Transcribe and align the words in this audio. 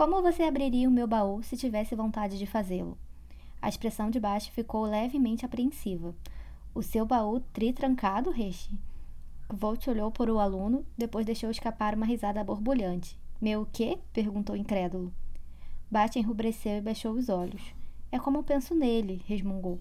Como 0.00 0.22
você 0.22 0.44
abriria 0.44 0.88
o 0.88 0.90
meu 0.90 1.06
baú 1.06 1.42
se 1.42 1.58
tivesse 1.58 1.94
vontade 1.94 2.38
de 2.38 2.46
fazê-lo? 2.46 2.96
A 3.60 3.68
expressão 3.68 4.08
de 4.08 4.18
baixo 4.18 4.50
ficou 4.50 4.84
levemente 4.84 5.44
apreensiva. 5.44 6.14
O 6.74 6.82
seu 6.82 7.04
baú 7.04 7.40
tritrancado, 7.52 8.30
Reche? 8.30 8.70
Volt 9.50 9.86
olhou 9.88 10.10
para 10.10 10.32
o 10.32 10.38
aluno, 10.38 10.86
depois 10.96 11.26
deixou 11.26 11.50
escapar 11.50 11.94
uma 11.94 12.06
risada 12.06 12.42
borbulhante. 12.42 13.20
Meu 13.38 13.68
quê? 13.70 13.98
perguntou 14.10 14.56
incrédulo. 14.56 15.12
Bate 15.90 16.18
enrubesceu 16.18 16.78
e 16.78 16.80
baixou 16.80 17.12
os 17.12 17.28
olhos. 17.28 17.74
É 18.10 18.18
como 18.18 18.42
penso 18.42 18.74
nele, 18.74 19.22
resmungou. 19.26 19.78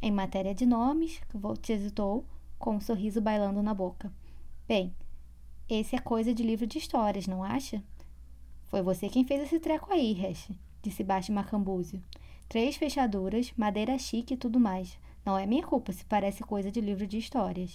Em 0.00 0.12
matéria 0.12 0.54
de 0.54 0.64
nomes, 0.64 1.20
Volt 1.34 1.68
hesitou, 1.68 2.24
com 2.60 2.76
um 2.76 2.80
sorriso 2.80 3.20
bailando 3.20 3.60
na 3.60 3.74
boca. 3.74 4.12
Bem, 4.68 4.94
esse 5.68 5.96
é 5.96 5.98
coisa 5.98 6.32
de 6.32 6.44
livro 6.44 6.64
de 6.64 6.78
histórias, 6.78 7.26
não 7.26 7.42
acha? 7.42 7.82
Foi 8.68 8.82
você 8.82 9.08
quem 9.08 9.24
fez 9.24 9.42
esse 9.42 9.60
treco 9.60 9.92
aí, 9.92 10.12
Resh, 10.12 10.50
disse 10.82 11.04
Bate 11.04 11.30
Macambúzio. 11.30 12.02
Três 12.48 12.76
fechaduras, 12.76 13.52
madeira 13.56 13.98
chique 13.98 14.34
e 14.34 14.36
tudo 14.36 14.58
mais. 14.58 14.98
Não 15.24 15.38
é 15.38 15.46
minha 15.46 15.62
culpa 15.62 15.92
se 15.92 16.04
parece 16.04 16.42
coisa 16.42 16.70
de 16.70 16.80
livro 16.80 17.06
de 17.06 17.18
histórias. 17.18 17.74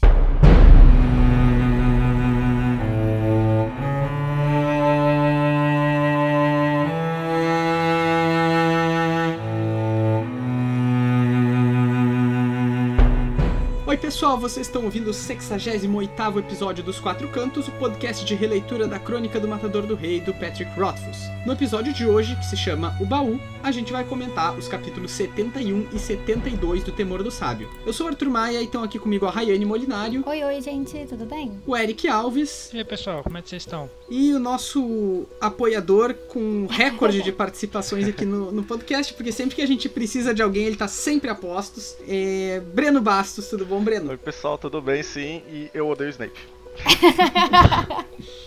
Pessoal, 14.11 14.37
vocês 14.37 14.67
estão 14.67 14.83
ouvindo 14.83 15.07
o 15.07 15.13
68º 15.13 16.37
episódio 16.37 16.83
dos 16.83 16.99
Quatro 16.99 17.29
Cantos, 17.29 17.69
o 17.69 17.71
podcast 17.71 18.25
de 18.25 18.35
releitura 18.35 18.85
da 18.85 18.99
Crônica 18.99 19.39
do 19.39 19.47
Matador 19.47 19.83
do 19.83 19.95
Rei, 19.95 20.19
do 20.19 20.33
Patrick 20.33 20.69
Rothfuss. 20.77 21.31
No 21.45 21.53
episódio 21.53 21.93
de 21.93 22.05
hoje, 22.05 22.35
que 22.35 22.45
se 22.45 22.57
chama 22.57 22.93
O 22.99 23.05
Baú, 23.05 23.39
a 23.63 23.71
gente 23.71 23.91
vai 23.91 24.03
comentar 24.03 24.55
os 24.57 24.67
capítulos 24.67 25.11
71 25.11 25.87
e 25.93 25.97
72 25.97 26.83
do 26.83 26.91
Temor 26.91 27.23
do 27.23 27.31
Sábio. 27.31 27.69
Eu 27.85 27.93
sou 27.93 28.05
o 28.05 28.09
Arthur 28.09 28.29
Maia 28.29 28.61
e 28.61 28.65
estão 28.65 28.83
aqui 28.83 28.99
comigo 28.99 29.25
a 29.25 29.31
Rayane 29.31 29.65
Molinário. 29.65 30.23
Oi, 30.25 30.43
oi, 30.43 30.61
gente, 30.61 31.05
tudo 31.07 31.25
bem? 31.25 31.51
O 31.65 31.75
Eric 31.75 32.07
Alves. 32.07 32.69
E 32.73 32.79
aí 32.79 32.83
pessoal, 32.83 33.23
como 33.23 33.37
é 33.37 33.41
que 33.41 33.49
vocês 33.49 33.63
estão? 33.63 33.89
E 34.09 34.33
o 34.33 34.39
nosso 34.39 35.25
apoiador 35.39 36.13
com 36.27 36.67
recorde 36.69 37.23
de 37.23 37.31
participações 37.31 38.07
aqui 38.07 38.25
no, 38.25 38.51
no, 38.51 38.61
podcast, 38.61 39.13
porque 39.13 39.31
sempre 39.31 39.55
que 39.55 39.61
a 39.61 39.67
gente 39.67 39.87
precisa 39.87 40.33
de 40.33 40.41
alguém, 40.41 40.65
ele 40.65 40.75
tá 40.75 40.87
sempre 40.87 41.29
a 41.29 41.35
postos. 41.35 41.95
É... 42.07 42.61
Breno 42.73 43.01
Bastos, 43.01 43.47
tudo 43.47 43.65
bom? 43.65 43.81
Breno? 43.81 44.00
Oi, 44.07 44.17
pessoal, 44.17 44.57
tudo 44.57 44.81
bem? 44.81 45.03
Sim, 45.03 45.43
e 45.47 45.69
eu 45.73 45.87
odeio 45.87 46.09
Snape. 46.09 46.39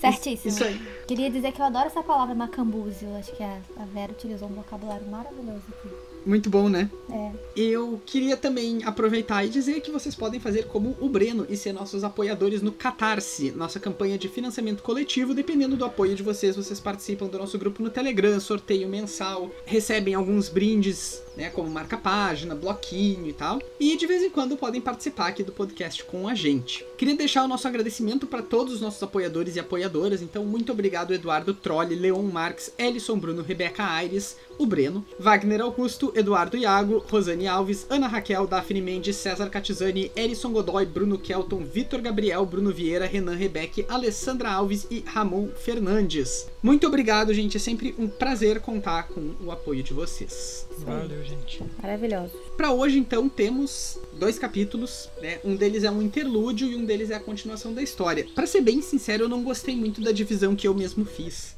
Certíssimo. 0.00 0.48
Isso 0.48 0.64
aí. 0.64 0.80
Queria 1.06 1.30
dizer 1.30 1.52
que 1.52 1.60
eu 1.60 1.66
adoro 1.66 1.86
essa 1.86 2.02
palavra 2.02 2.34
macambúzio. 2.34 3.14
Acho 3.16 3.34
que 3.36 3.42
a, 3.42 3.60
a 3.76 3.84
Vera 3.84 4.12
utilizou 4.12 4.48
um 4.48 4.54
vocabulário 4.54 5.06
maravilhoso 5.06 5.62
aqui. 5.68 5.88
Muito 6.24 6.50
bom, 6.50 6.68
né? 6.68 6.90
É. 7.10 7.30
Eu 7.54 8.00
queria 8.04 8.36
também 8.36 8.82
aproveitar 8.84 9.44
e 9.44 9.48
dizer 9.48 9.80
que 9.80 9.90
vocês 9.90 10.14
podem 10.14 10.40
fazer 10.40 10.66
como 10.66 10.96
o 11.00 11.08
Breno 11.08 11.46
e 11.48 11.56
ser 11.56 11.72
nossos 11.72 12.02
apoiadores 12.02 12.62
no 12.62 12.72
Catarse, 12.72 13.52
nossa 13.52 13.78
campanha 13.78 14.18
de 14.18 14.28
financiamento 14.28 14.82
coletivo. 14.82 15.34
Dependendo 15.34 15.76
do 15.76 15.84
apoio 15.84 16.14
de 16.14 16.22
vocês, 16.22 16.56
vocês 16.56 16.80
participam 16.80 17.26
do 17.26 17.38
nosso 17.38 17.58
grupo 17.58 17.82
no 17.82 17.90
Telegram, 17.90 18.40
sorteio 18.40 18.88
mensal, 18.88 19.50
recebem 19.64 20.14
alguns 20.14 20.48
brindes, 20.48 21.22
né, 21.36 21.50
como 21.50 21.70
marca-página, 21.70 22.54
bloquinho 22.54 23.28
e 23.28 23.32
tal. 23.32 23.60
E 23.78 23.96
de 23.96 24.06
vez 24.06 24.22
em 24.22 24.30
quando 24.30 24.56
podem 24.56 24.80
participar 24.80 25.28
aqui 25.28 25.42
do 25.42 25.52
podcast 25.52 26.04
com 26.04 26.28
a 26.28 26.34
gente. 26.34 26.84
Queria 26.96 27.14
deixar 27.14 27.44
o 27.44 27.48
nosso 27.48 27.68
agradecimento 27.68 28.26
para 28.26 28.42
todos 28.42 28.74
os 28.74 28.80
nossos 28.80 29.02
apoiadores 29.02 29.56
e 29.56 29.60
apoiadoras. 29.60 30.22
Então, 30.22 30.44
muito 30.44 30.72
obrigado, 30.72 31.12
Eduardo 31.12 31.54
Trolli, 31.54 31.94
Leon 31.94 32.22
Marques, 32.22 32.72
Ellison 32.78 33.18
Bruno, 33.18 33.42
Rebeca 33.42 33.84
Aires, 33.84 34.36
o 34.58 34.66
Breno, 34.66 35.04
Wagner 35.18 35.60
Augusto, 35.60 36.12
Eduardo 36.14 36.56
Iago, 36.56 37.04
Rosane 37.10 37.46
Alves, 37.46 37.86
Ana 37.90 38.06
Raquel, 38.06 38.46
Daphne 38.46 38.80
Mendes, 38.80 39.16
César 39.16 39.50
Catizani, 39.50 40.10
Erison 40.16 40.52
Godoy, 40.52 40.86
Bruno 40.86 41.18
Kelton, 41.18 41.64
Vitor 41.64 42.00
Gabriel, 42.00 42.46
Bruno 42.46 42.72
Vieira, 42.72 43.06
Renan 43.06 43.34
Rebeque, 43.34 43.84
Alessandra 43.88 44.50
Alves 44.50 44.86
e 44.90 45.04
Ramon 45.06 45.48
Fernandes. 45.48 46.48
Muito 46.62 46.86
obrigado, 46.86 47.34
gente. 47.34 47.56
É 47.56 47.60
sempre 47.60 47.94
um 47.98 48.08
prazer 48.08 48.60
contar 48.60 49.08
com 49.08 49.34
o 49.40 49.50
apoio 49.50 49.82
de 49.82 49.92
vocês. 49.92 50.66
Valeu, 50.78 51.22
gente. 51.26 51.62
Maravilhoso. 51.82 52.32
Para 52.56 52.72
hoje, 52.72 52.98
então, 52.98 53.28
temos 53.28 53.98
dois 54.14 54.38
capítulos, 54.38 55.10
né? 55.20 55.38
Um 55.44 55.54
deles 55.56 55.84
é 55.84 55.90
um 55.90 56.00
interlúdio 56.00 56.68
e 56.70 56.76
um 56.76 56.84
deles 56.84 57.10
é 57.10 57.14
a 57.14 57.20
continuação 57.20 57.72
da 57.74 57.82
história. 57.82 58.26
Para 58.34 58.46
ser 58.46 58.60
bem 58.60 58.80
sincero, 58.80 59.24
eu 59.24 59.28
não 59.28 59.42
gostei 59.42 59.76
muito 59.76 60.00
da 60.00 60.12
divisão 60.12 60.54
que 60.56 60.66
eu 60.66 60.74
mesmo 60.74 61.04
fiz. 61.04 61.54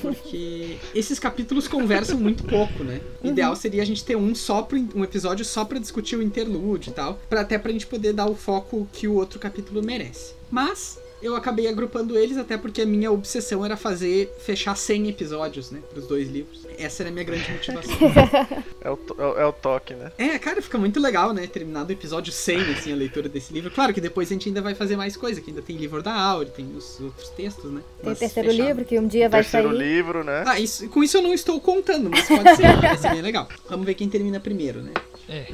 Porque 0.00 0.76
esses 0.94 1.18
capítulos 1.18 1.68
conversam 1.68 2.18
muito 2.18 2.44
pouco, 2.44 2.82
né? 2.84 3.00
O 3.22 3.26
Uhum. 3.26 3.32
ideal 3.32 3.54
seria 3.56 3.82
a 3.82 3.84
gente 3.86 4.04
ter 4.04 4.16
um 4.16 4.34
só 4.34 4.62
pro, 4.62 4.76
um 4.94 5.04
episódio 5.04 5.44
só 5.44 5.64
pra 5.64 5.78
discutir 5.78 6.16
o 6.16 6.22
interlúdio 6.22 6.90
e 6.90 6.92
tal, 6.92 7.14
para 7.30 7.40
até 7.42 7.56
pra 7.58 7.70
gente 7.72 7.86
poder 7.86 8.12
dar 8.12 8.26
o 8.28 8.34
foco 8.34 8.86
que 8.92 9.06
o 9.06 9.14
outro 9.14 9.38
capítulo 9.38 9.82
merece. 9.82 10.34
Mas 10.50 10.98
eu 11.22 11.36
acabei 11.36 11.68
agrupando 11.68 12.18
eles 12.18 12.36
até 12.36 12.58
porque 12.58 12.82
a 12.82 12.86
minha 12.86 13.10
obsessão 13.12 13.64
era 13.64 13.76
fazer 13.76 14.34
fechar 14.38 14.76
100 14.76 15.08
episódios, 15.08 15.70
né, 15.70 15.80
pros 15.90 16.06
dois 16.06 16.28
livros. 16.28 16.66
Essa 16.78 17.02
era 17.04 17.10
a 17.10 17.12
minha 17.12 17.24
grande 17.24 17.50
motivação. 17.50 17.92
É 18.84 18.90
o, 18.90 18.96
to- 18.96 19.14
é 19.16 19.24
o- 19.24 19.38
é 19.38 19.46
o 19.46 19.52
toque, 19.52 19.94
né? 19.94 20.10
É, 20.18 20.36
cara, 20.40 20.60
fica 20.60 20.76
muito 20.76 20.98
legal, 20.98 21.32
né? 21.32 21.46
Terminado 21.46 21.90
o 21.90 21.92
episódio 21.92 22.32
100, 22.32 22.60
assim, 22.72 22.92
a 22.92 22.96
leitura 22.96 23.28
desse 23.28 23.52
livro. 23.52 23.70
Claro 23.70 23.94
que 23.94 24.00
depois 24.00 24.28
a 24.28 24.32
gente 24.32 24.48
ainda 24.48 24.60
vai 24.60 24.74
fazer 24.74 24.96
mais 24.96 25.16
coisa, 25.16 25.40
que 25.40 25.50
ainda 25.50 25.62
tem 25.62 25.76
livro 25.76 26.02
da 26.02 26.12
Aure, 26.12 26.50
tem 26.50 26.66
os 26.76 26.98
outros 26.98 27.28
textos, 27.28 27.70
né? 27.70 27.80
Tem 27.98 28.06
o 28.06 28.10
Mas 28.10 28.18
terceiro 28.18 28.50
fechado. 28.50 28.66
livro 28.66 28.84
que 28.84 28.98
um 28.98 29.06
dia 29.06 29.28
vai 29.28 29.42
Terceiro 29.42 29.68
sair. 29.68 29.78
livro, 29.78 30.24
né? 30.24 30.42
Ah, 30.46 30.58
isso, 30.58 30.88
com 30.88 31.04
isso 31.04 31.16
eu 31.18 31.22
não 31.22 31.32
estou 31.32 31.60
contando, 31.60 32.10
mas 32.10 32.26
pode 32.26 32.56
ser, 32.56 32.62
vai 32.82 32.98
ser 32.98 33.10
bem 33.10 33.22
legal. 33.22 33.48
Vamos 33.68 33.86
ver 33.86 33.94
quem 33.94 34.08
termina 34.08 34.40
primeiro, 34.40 34.82
né? 34.82 34.90
É, 35.28 35.46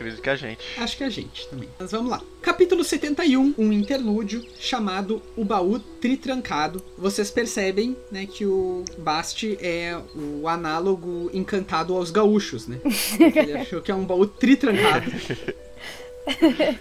Acredito 0.00 0.22
que 0.22 0.30
a 0.30 0.36
gente. 0.36 0.64
Acho 0.78 0.96
que 0.96 1.04
a 1.04 1.10
gente 1.10 1.46
também. 1.48 1.68
Mas 1.78 1.92
vamos 1.92 2.10
lá. 2.10 2.22
Capítulo 2.40 2.82
71, 2.82 3.54
um 3.58 3.70
interlúdio 3.70 4.42
chamado 4.58 5.20
O 5.36 5.44
Baú 5.44 5.78
Tritrancado. 5.78 6.82
Vocês 6.96 7.30
percebem, 7.30 7.94
né, 8.10 8.24
que 8.24 8.46
o 8.46 8.82
Basti 8.96 9.58
é 9.60 9.94
o 10.16 10.48
análogo 10.48 11.30
encantado 11.34 11.94
aos 11.94 12.10
gaúchos, 12.10 12.66
né? 12.66 12.80
Ele 13.20 13.52
achou 13.52 13.82
que 13.82 13.92
é 13.92 13.94
um 13.94 14.06
baú 14.06 14.26
tritrancado. 14.26 15.12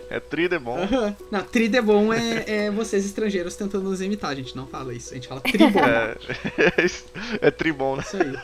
É 0.10 0.20
tri 0.20 0.46
é 0.46 0.60
bom. 0.60 0.78
Aham. 0.78 1.16
Não, 1.32 2.14
é, 2.14 2.44
é 2.66 2.72
vocês 2.72 3.06
estrangeiros 3.06 3.56
tentando 3.56 3.90
nos 3.90 4.02
imitar. 4.02 4.32
A 4.32 4.36
gente 4.36 4.56
não 4.56 4.68
fala 4.68 4.94
isso. 4.94 5.12
A 5.12 5.16
gente 5.16 5.28
fala 5.28 5.42
tribom. 5.42 5.80
É, 5.80 6.16
é 7.48 7.50
tribom, 7.50 7.96
né? 7.96 8.04
Isso 8.06 8.18
aí. 8.18 8.38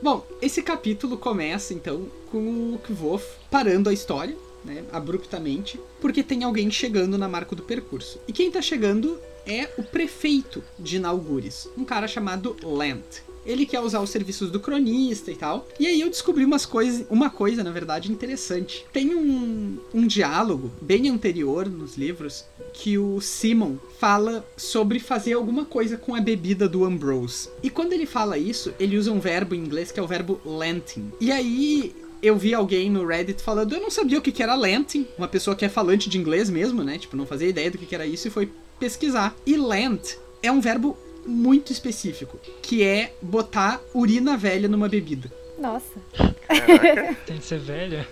Bom, 0.00 0.24
esse 0.40 0.62
capítulo 0.62 1.18
começa 1.18 1.74
então 1.74 2.06
com 2.30 2.74
o 2.74 2.78
Kvof 2.78 3.24
parando 3.50 3.90
a 3.90 3.92
história, 3.92 4.36
né, 4.64 4.84
abruptamente, 4.92 5.80
porque 6.00 6.22
tem 6.22 6.44
alguém 6.44 6.70
chegando 6.70 7.18
na 7.18 7.28
marca 7.28 7.56
do 7.56 7.64
percurso. 7.64 8.20
E 8.28 8.32
quem 8.32 8.50
tá 8.50 8.62
chegando 8.62 9.18
é 9.44 9.68
o 9.76 9.82
prefeito 9.82 10.62
de 10.78 11.00
Naugures, 11.00 11.68
um 11.76 11.84
cara 11.84 12.06
chamado 12.06 12.56
Lent. 12.62 13.22
Ele 13.48 13.66
quer 13.66 13.80
usar 13.80 14.00
os 14.00 14.10
serviços 14.10 14.50
do 14.50 14.60
cronista 14.60 15.30
e 15.30 15.34
tal. 15.34 15.66
E 15.80 15.86
aí 15.86 16.00
eu 16.00 16.10
descobri 16.10 16.44
umas 16.44 16.66
coisas, 16.66 17.06
uma 17.10 17.30
coisa, 17.30 17.64
na 17.64 17.70
verdade, 17.70 18.12
interessante. 18.12 18.84
Tem 18.92 19.14
um, 19.14 19.78
um 19.92 20.06
diálogo 20.06 20.70
bem 20.80 21.08
anterior 21.08 21.68
nos 21.68 21.96
livros 21.96 22.44
que 22.74 22.98
o 22.98 23.20
Simon 23.20 23.76
fala 23.98 24.46
sobre 24.56 25.00
fazer 25.00 25.32
alguma 25.32 25.64
coisa 25.64 25.96
com 25.96 26.14
a 26.14 26.20
bebida 26.20 26.68
do 26.68 26.84
Ambrose. 26.84 27.48
E 27.62 27.70
quando 27.70 27.94
ele 27.94 28.06
fala 28.06 28.36
isso, 28.36 28.72
ele 28.78 28.96
usa 28.96 29.10
um 29.10 29.18
verbo 29.18 29.54
em 29.54 29.60
inglês 29.60 29.90
que 29.90 29.98
é 29.98 30.02
o 30.02 30.06
verbo 30.06 30.40
lenting. 30.44 31.10
E 31.20 31.32
aí 31.32 31.94
eu 32.22 32.36
vi 32.36 32.52
alguém 32.52 32.90
no 32.90 33.06
Reddit 33.06 33.42
falando, 33.42 33.74
eu 33.74 33.80
não 33.80 33.90
sabia 33.90 34.18
o 34.18 34.22
que 34.22 34.42
era 34.42 34.54
lenting, 34.54 35.06
uma 35.16 35.28
pessoa 35.28 35.56
que 35.56 35.64
é 35.64 35.68
falante 35.68 36.08
de 36.08 36.18
inglês 36.18 36.50
mesmo, 36.50 36.82
né? 36.82 36.98
Tipo, 36.98 37.16
não 37.16 37.26
fazia 37.26 37.48
ideia 37.48 37.70
do 37.70 37.78
que 37.78 37.86
que 37.86 37.94
era 37.94 38.06
isso 38.06 38.28
e 38.28 38.30
foi 38.30 38.50
pesquisar. 38.78 39.34
E 39.46 39.56
lent 39.56 40.16
é 40.42 40.50
um 40.50 40.60
verbo 40.60 40.96
muito 41.28 41.72
específico, 41.72 42.38
que 42.62 42.82
é 42.82 43.12
botar 43.22 43.80
urina 43.94 44.36
velha 44.36 44.68
numa 44.68 44.88
bebida. 44.88 45.30
Nossa. 45.58 45.98
Caraca. 46.16 47.16
tem 47.26 47.38
que 47.38 47.44
ser 47.44 47.58
velha. 47.58 48.08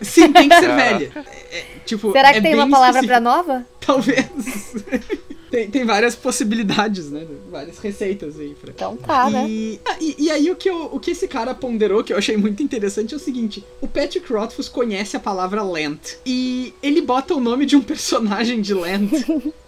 Sim, 0.00 0.32
tem 0.32 0.48
que 0.48 0.54
ser 0.56 0.68
velha. 0.74 1.10
É, 1.50 1.58
é, 1.58 1.64
tipo, 1.84 2.12
Será 2.12 2.30
que 2.32 2.38
é 2.38 2.42
tem 2.42 2.52
bem 2.52 2.60
uma 2.60 2.70
palavra 2.70 3.00
específico. 3.00 3.06
pra 3.08 3.20
nova? 3.20 3.66
Talvez. 3.80 4.26
tem, 5.50 5.70
tem 5.70 5.84
várias 5.86 6.14
possibilidades, 6.14 7.10
né? 7.10 7.26
Várias 7.50 7.78
receitas 7.78 8.38
aí 8.38 8.54
pra. 8.54 8.70
Então 8.72 8.96
tá, 8.96 9.30
né? 9.30 9.46
E, 9.48 9.80
ah, 9.86 9.96
e, 9.98 10.24
e 10.24 10.30
aí 10.30 10.50
o 10.50 10.56
que, 10.56 10.68
eu- 10.68 10.90
o 10.92 11.00
que 11.00 11.12
esse 11.12 11.26
cara 11.26 11.54
ponderou, 11.54 12.04
que 12.04 12.12
eu 12.12 12.18
achei 12.18 12.36
muito 12.36 12.62
interessante, 12.62 13.14
é 13.14 13.16
o 13.16 13.20
seguinte: 13.20 13.64
o 13.80 13.88
Patrick 13.88 14.30
Rothfuss 14.30 14.68
conhece 14.68 15.16
a 15.16 15.20
palavra 15.20 15.62
Lent. 15.62 16.16
E 16.26 16.74
ele 16.82 17.00
bota 17.00 17.34
o 17.34 17.40
nome 17.40 17.64
de 17.64 17.74
um 17.74 17.82
personagem 17.82 18.60
de 18.60 18.74
Lent. 18.74 19.10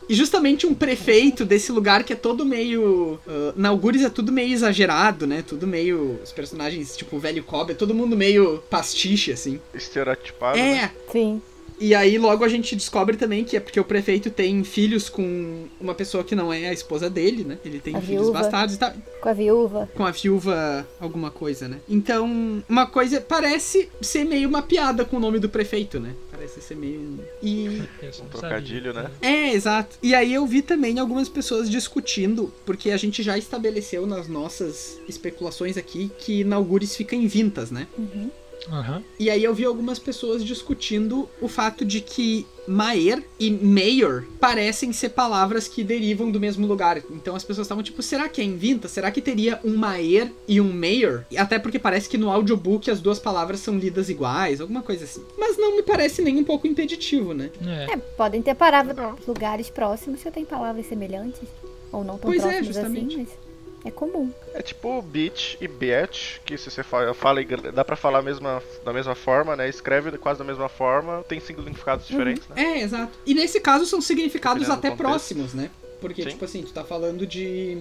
E 0.08 0.14
justamente 0.14 0.66
um 0.66 0.75
prefeito 0.75 1.44
desse 1.44 1.70
lugar 1.70 2.02
que 2.05 2.12
é 2.12 2.16
todo 2.16 2.44
meio. 2.44 3.19
Uh, 3.26 3.52
na 3.56 3.69
Algures 3.69 4.02
é 4.02 4.08
tudo 4.08 4.32
meio 4.32 4.52
exagerado, 4.52 5.26
né? 5.26 5.44
Tudo 5.46 5.66
meio. 5.66 6.19
Os 6.25 6.32
personagens, 6.32 6.96
tipo 6.96 7.16
o 7.16 7.20
velho 7.20 7.43
Cobb, 7.43 7.72
é 7.72 7.75
todo 7.75 7.94
mundo 7.94 8.16
meio 8.16 8.58
pastiche, 8.70 9.31
assim. 9.32 9.60
Estereotipado, 9.75 10.58
É, 10.58 10.62
né? 10.82 10.90
Sim. 11.12 11.43
E 11.81 11.94
aí 11.94 12.19
logo 12.19 12.44
a 12.44 12.49
gente 12.49 12.75
descobre 12.75 13.16
também 13.16 13.44
que 13.44 13.56
é 13.56 13.60
porque 13.60 13.78
o 13.78 13.84
prefeito 13.84 14.31
tem 14.31 14.64
filhos 14.64 15.08
com 15.08 15.66
uma 15.81 15.94
pessoa 15.94 16.25
que 16.25 16.34
não 16.34 16.52
é 16.52 16.69
a 16.69 16.72
esposa 16.72 17.08
dele, 17.08 17.44
né? 17.44 17.56
Ele 17.64 17.78
tem 17.78 17.94
A 17.94 18.00
filhos 18.00 18.22
viúva. 18.25 18.40
bastardos 18.40 18.75
e 18.75 18.78
tal. 18.78 18.93
Com 19.20 19.28
a 19.28 19.32
viúva. 19.32 19.88
Com 19.94 20.05
a 20.05 20.10
viúva 20.10 20.88
alguma 20.99 21.31
coisa, 21.31 21.69
né? 21.69 21.76
Então, 21.88 22.64
uma 22.69 22.87
coisa 22.87 23.20
parece 23.20 23.88
ser 24.02 24.25
meio 24.25 24.49
uma 24.49 24.60
piada 24.62 25.05
com 25.05 25.19
o 25.19 25.20
nome 25.20 25.38
do 25.38 25.49
prefeito, 25.49 26.00
né? 26.00 26.14
Parece 26.38 26.61
ser 26.61 26.76
meio. 26.76 27.00
um- 27.00 27.19
E 27.43 27.82
Um 28.23 28.29
trocadilho, 28.31 28.93
né? 28.94 29.11
é, 29.20 29.52
exato. 29.52 29.99
E 30.00 30.14
aí 30.14 30.32
eu 30.32 30.46
vi 30.46 30.62
também 30.62 30.96
algumas 31.00 31.29
pessoas 31.29 31.69
discutindo, 31.69 32.52
porque 32.64 32.93
a 32.93 32.96
gente 32.96 33.25
já 33.25 33.37
estabeleceu 33.37 34.06
nas 34.06 34.29
nossas 34.29 35.00
especulações 35.08 35.76
aqui 35.76 36.08
que 36.17 36.44
Naugures 36.44 36.94
fica 36.94 37.17
em 37.17 37.26
Vintas, 37.26 37.73
né? 37.73 37.88
Uhum. 37.99 38.31
Aham. 38.70 39.03
E 39.19 39.31
aí 39.31 39.43
eu 39.43 39.55
vi 39.55 39.65
algumas 39.65 39.99
pessoas 39.99 40.44
discutindo 40.44 41.29
o 41.41 41.49
fato 41.49 41.85
de 41.85 42.00
que 42.00 42.47
Maer 42.67 43.25
e 43.41 43.50
Mayor 43.50 44.25
parecem 44.38 44.93
ser 44.93 45.09
palavras 45.11 45.67
que 45.67 45.82
derivam 45.82 46.31
do 46.31 46.38
mesmo 46.38 46.67
lugar. 46.67 46.99
Então 47.11 47.35
as 47.35 47.43
pessoas 47.43 47.65
estavam 47.67 47.82
tipo, 47.82 48.03
será 48.03 48.29
que 48.29 48.41
é 48.41 48.44
em 48.44 48.56
Vintas? 48.56 48.91
Será 48.91 49.11
que 49.11 49.23
teria 49.23 49.59
um 49.65 49.76
Maer 49.76 50.31
e 50.47 50.61
um 50.61 50.70
Mayor? 50.70 51.25
E 51.31 51.38
Até 51.38 51.59
porque 51.59 51.79
parece 51.79 52.09
que 52.09 52.19
no 52.19 52.31
audiobook 52.31 52.91
as 52.91 53.00
duas 53.00 53.19
palavras 53.19 53.61
são 53.61 53.79
lidas 53.79 54.11
iguais, 54.11 54.61
alguma 54.61 54.82
coisa 54.82 55.05
assim. 55.05 55.25
Mas 55.38 55.56
não 55.56 55.76
me 55.76 55.82
parece 55.82 56.20
nem 56.20 56.37
um 56.37 56.44
pouco 56.44 56.67
impeditivo, 56.67 57.32
né? 57.32 57.50
É. 57.67 57.94
É, 57.94 57.97
podem 57.97 58.43
ter 58.43 58.55
palavras, 58.55 58.97
lugares 59.26 59.70
próximos 59.70 60.23
que 60.23 60.31
tem 60.31 60.44
palavras 60.44 60.87
semelhantes. 60.87 61.49
Ou 61.91 62.05
não 62.05 62.19
tão 62.19 62.31
Pois 62.31 62.41
é, 62.44 62.49
próximos 62.62 62.67
justamente. 62.67 63.15
assim, 63.15 63.17
mas 63.17 63.47
é 63.88 63.90
comum. 63.90 64.31
É 64.55 64.62
tipo 64.62 65.02
beach 65.02 65.58
e 65.61 65.69
beach, 65.69 66.40
que 66.44 66.56
se 66.56 66.70
você 66.70 66.82
fala, 66.82 67.12
fala 67.14 67.40
dá 67.73 67.85
pra 67.85 67.96
falar 67.96 68.23
mesma, 68.23 68.62
da 68.85 68.93
mesma 68.93 69.14
forma, 69.14 69.56
né? 69.56 69.69
Escreve 69.69 70.17
quase 70.19 70.38
da 70.38 70.44
mesma 70.44 70.69
forma, 70.69 71.25
tem 71.29 71.40
significados 71.40 72.06
diferentes, 72.06 72.49
né? 72.49 72.62
É, 72.62 72.82
exato. 72.82 73.12
E 73.26 73.35
nesse 73.35 73.61
caso 73.61 73.87
são 73.87 74.00
significados 74.00 74.69
até 74.70 74.90
próximos, 74.90 75.55
né? 75.55 75.70
Porque, 76.00 76.23
Sim. 76.23 76.31
tipo 76.31 76.44
assim, 76.44 76.62
tu 76.62 76.73
tá 76.73 76.85
falando 76.85 77.26
de 77.26 77.79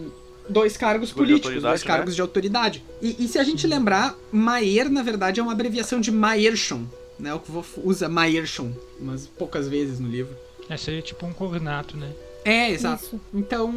dois 0.50 0.75
cargos 0.77 1.12
políticos, 1.12 1.62
dois 1.62 1.83
cargos 1.83 2.13
né? 2.13 2.15
de 2.15 2.21
autoridade. 2.21 2.83
E, 3.01 3.24
e 3.24 3.27
se 3.27 3.38
a 3.38 3.44
gente 3.44 3.68
lembrar, 3.68 4.15
Maier, 4.31 4.89
na 4.89 5.03
verdade, 5.03 5.39
é 5.39 5.44
uma 5.44 5.51
abreviação 5.51 6.00
de 6.00 6.12
Maiershon, 6.12 6.86
né? 7.19 7.33
O 7.33 7.39
que 7.39 7.51
Wolf 7.51 7.77
usa 7.83 8.10
Maiershon, 8.10 8.71
umas 9.00 9.27
poucas 9.27 9.68
vezes 9.68 10.00
no 10.00 10.07
livro. 10.07 10.36
É, 10.69 10.77
seria 10.77 11.01
tipo 11.01 11.25
um 11.25 11.33
cognato, 11.33 11.95
né? 11.95 12.12
É, 12.44 12.71
exato. 12.71 13.03
Isso. 13.03 13.21
Então, 13.33 13.71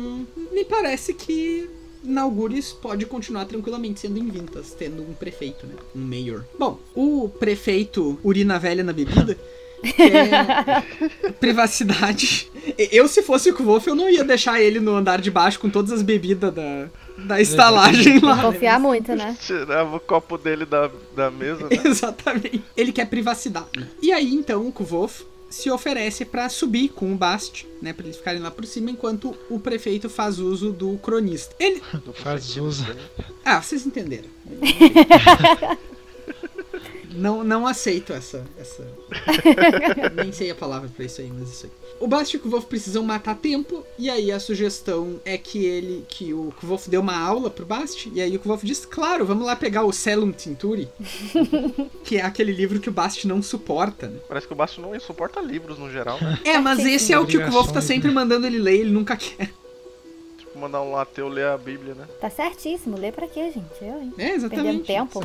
me 0.52 0.64
parece 0.64 1.12
que 1.12 1.68
Naugures 2.02 2.72
pode 2.72 3.06
continuar 3.06 3.44
tranquilamente 3.44 4.00
sendo 4.00 4.18
em 4.18 4.28
Vintas, 4.28 4.72
tendo 4.72 5.02
um 5.02 5.12
prefeito, 5.12 5.66
né? 5.66 5.74
Um 5.94 6.00
mayor. 6.00 6.44
Bom, 6.58 6.78
o 6.94 7.28
prefeito 7.28 8.18
urina 8.22 8.58
velha 8.58 8.82
na 8.82 8.92
bebida 8.92 9.36
quer 9.82 10.84
privacidade. 11.40 12.50
Eu, 12.78 13.08
se 13.08 13.22
fosse 13.22 13.50
o 13.50 13.54
Kvolf, 13.54 13.86
eu 13.86 13.94
não 13.94 14.08
ia 14.08 14.24
deixar 14.24 14.60
ele 14.60 14.80
no 14.80 14.94
andar 14.94 15.20
de 15.20 15.30
baixo 15.30 15.58
com 15.58 15.70
todas 15.70 15.92
as 15.92 16.02
bebidas 16.02 16.52
da, 16.52 16.88
da 17.18 17.40
estalagem 17.40 18.18
lá. 18.20 18.36
né? 18.36 18.42
Confiar 18.42 18.78
muito, 18.78 19.14
né? 19.14 19.36
Tirava 19.40 19.96
o 19.96 20.00
copo 20.00 20.36
dele 20.36 20.64
da, 20.64 20.90
da 21.16 21.30
mesa, 21.30 21.64
né? 21.64 21.80
Exatamente. 21.84 22.62
Ele 22.76 22.92
quer 22.92 23.06
privacidade. 23.06 23.88
E 24.02 24.12
aí, 24.12 24.34
então, 24.34 24.66
o 24.66 24.72
Kvolf 24.72 25.22
se 25.50 25.70
oferece 25.70 26.24
pra 26.24 26.48
subir 26.48 26.90
com 26.90 27.12
o 27.12 27.16
Bast, 27.16 27.66
né, 27.82 27.92
para 27.92 28.06
eles 28.06 28.16
ficarem 28.16 28.40
lá 28.40 28.50
por 28.50 28.64
cima, 28.64 28.90
enquanto 28.90 29.36
o 29.50 29.58
prefeito 29.58 30.08
faz 30.08 30.38
uso 30.38 30.70
do 30.72 30.96
cronista. 30.98 31.54
Ele, 31.58 31.82
Faz 32.22 32.56
uso. 32.56 32.86
ah, 33.44 33.60
vocês 33.60 33.84
entenderam. 33.84 34.28
Não, 37.20 37.44
não 37.44 37.66
aceito 37.66 38.14
essa, 38.14 38.46
essa. 38.58 38.86
Nem 40.16 40.32
sei 40.32 40.50
a 40.50 40.54
palavra 40.54 40.88
pra 40.88 41.04
isso 41.04 41.20
aí, 41.20 41.30
mas 41.30 41.50
isso 41.50 41.66
aí. 41.66 41.72
O 42.00 42.08
Bast 42.08 42.34
e 42.34 42.40
o 42.40 42.42
Kvolf 42.42 42.64
precisam 42.64 43.02
matar 43.02 43.36
tempo, 43.36 43.84
e 43.98 44.08
aí 44.08 44.32
a 44.32 44.40
sugestão 44.40 45.20
é 45.22 45.36
que 45.36 45.66
ele. 45.66 46.06
que 46.08 46.32
o 46.32 46.50
Kvolf 46.58 46.88
dê 46.88 46.96
uma 46.96 47.18
aula 47.18 47.50
pro 47.50 47.66
Bast, 47.66 48.10
e 48.14 48.22
aí 48.22 48.34
o 48.34 48.40
Kvolf 48.40 48.64
diz, 48.64 48.86
claro, 48.86 49.26
vamos 49.26 49.44
lá 49.44 49.54
pegar 49.54 49.84
o 49.84 49.92
Celum 49.92 50.32
Tinturi, 50.32 50.88
que 52.02 52.16
é 52.16 52.22
aquele 52.22 52.52
livro 52.52 52.80
que 52.80 52.88
o 52.88 52.92
Bast 52.92 53.28
não 53.28 53.42
suporta, 53.42 54.08
né? 54.08 54.18
Parece 54.26 54.46
que 54.46 54.52
o 54.54 54.56
Basto 54.56 54.80
não 54.80 54.98
suporta 54.98 55.40
livros 55.40 55.78
no 55.78 55.90
geral, 55.90 56.18
né? 56.22 56.38
É, 56.42 56.58
mas 56.58 56.78
Sim, 56.78 56.90
esse 56.90 57.06
sim. 57.06 57.12
é 57.12 57.18
o 57.18 57.26
que 57.26 57.36
o 57.36 57.44
Kvolf 57.44 57.70
tá 57.70 57.82
sempre 57.82 58.08
né? 58.08 58.14
mandando 58.14 58.46
ele 58.46 58.58
ler, 58.58 58.80
ele 58.80 58.90
nunca 58.90 59.14
quer. 59.14 59.50
Tipo, 60.38 60.58
mandar 60.58 60.80
um 60.80 60.96
ateu 60.96 61.28
ler 61.28 61.48
a 61.48 61.58
Bíblia, 61.58 61.94
né? 61.94 62.06
Tá 62.18 62.30
certíssimo. 62.30 62.96
Lê 62.98 63.12
pra 63.12 63.28
quê, 63.28 63.52
gente? 63.52 63.82
Eu, 63.82 64.00
hein? 64.00 64.14
É, 64.16 64.30
exatamente. 64.32 64.84
Perdendo 64.84 64.84
tempo. 64.84 65.20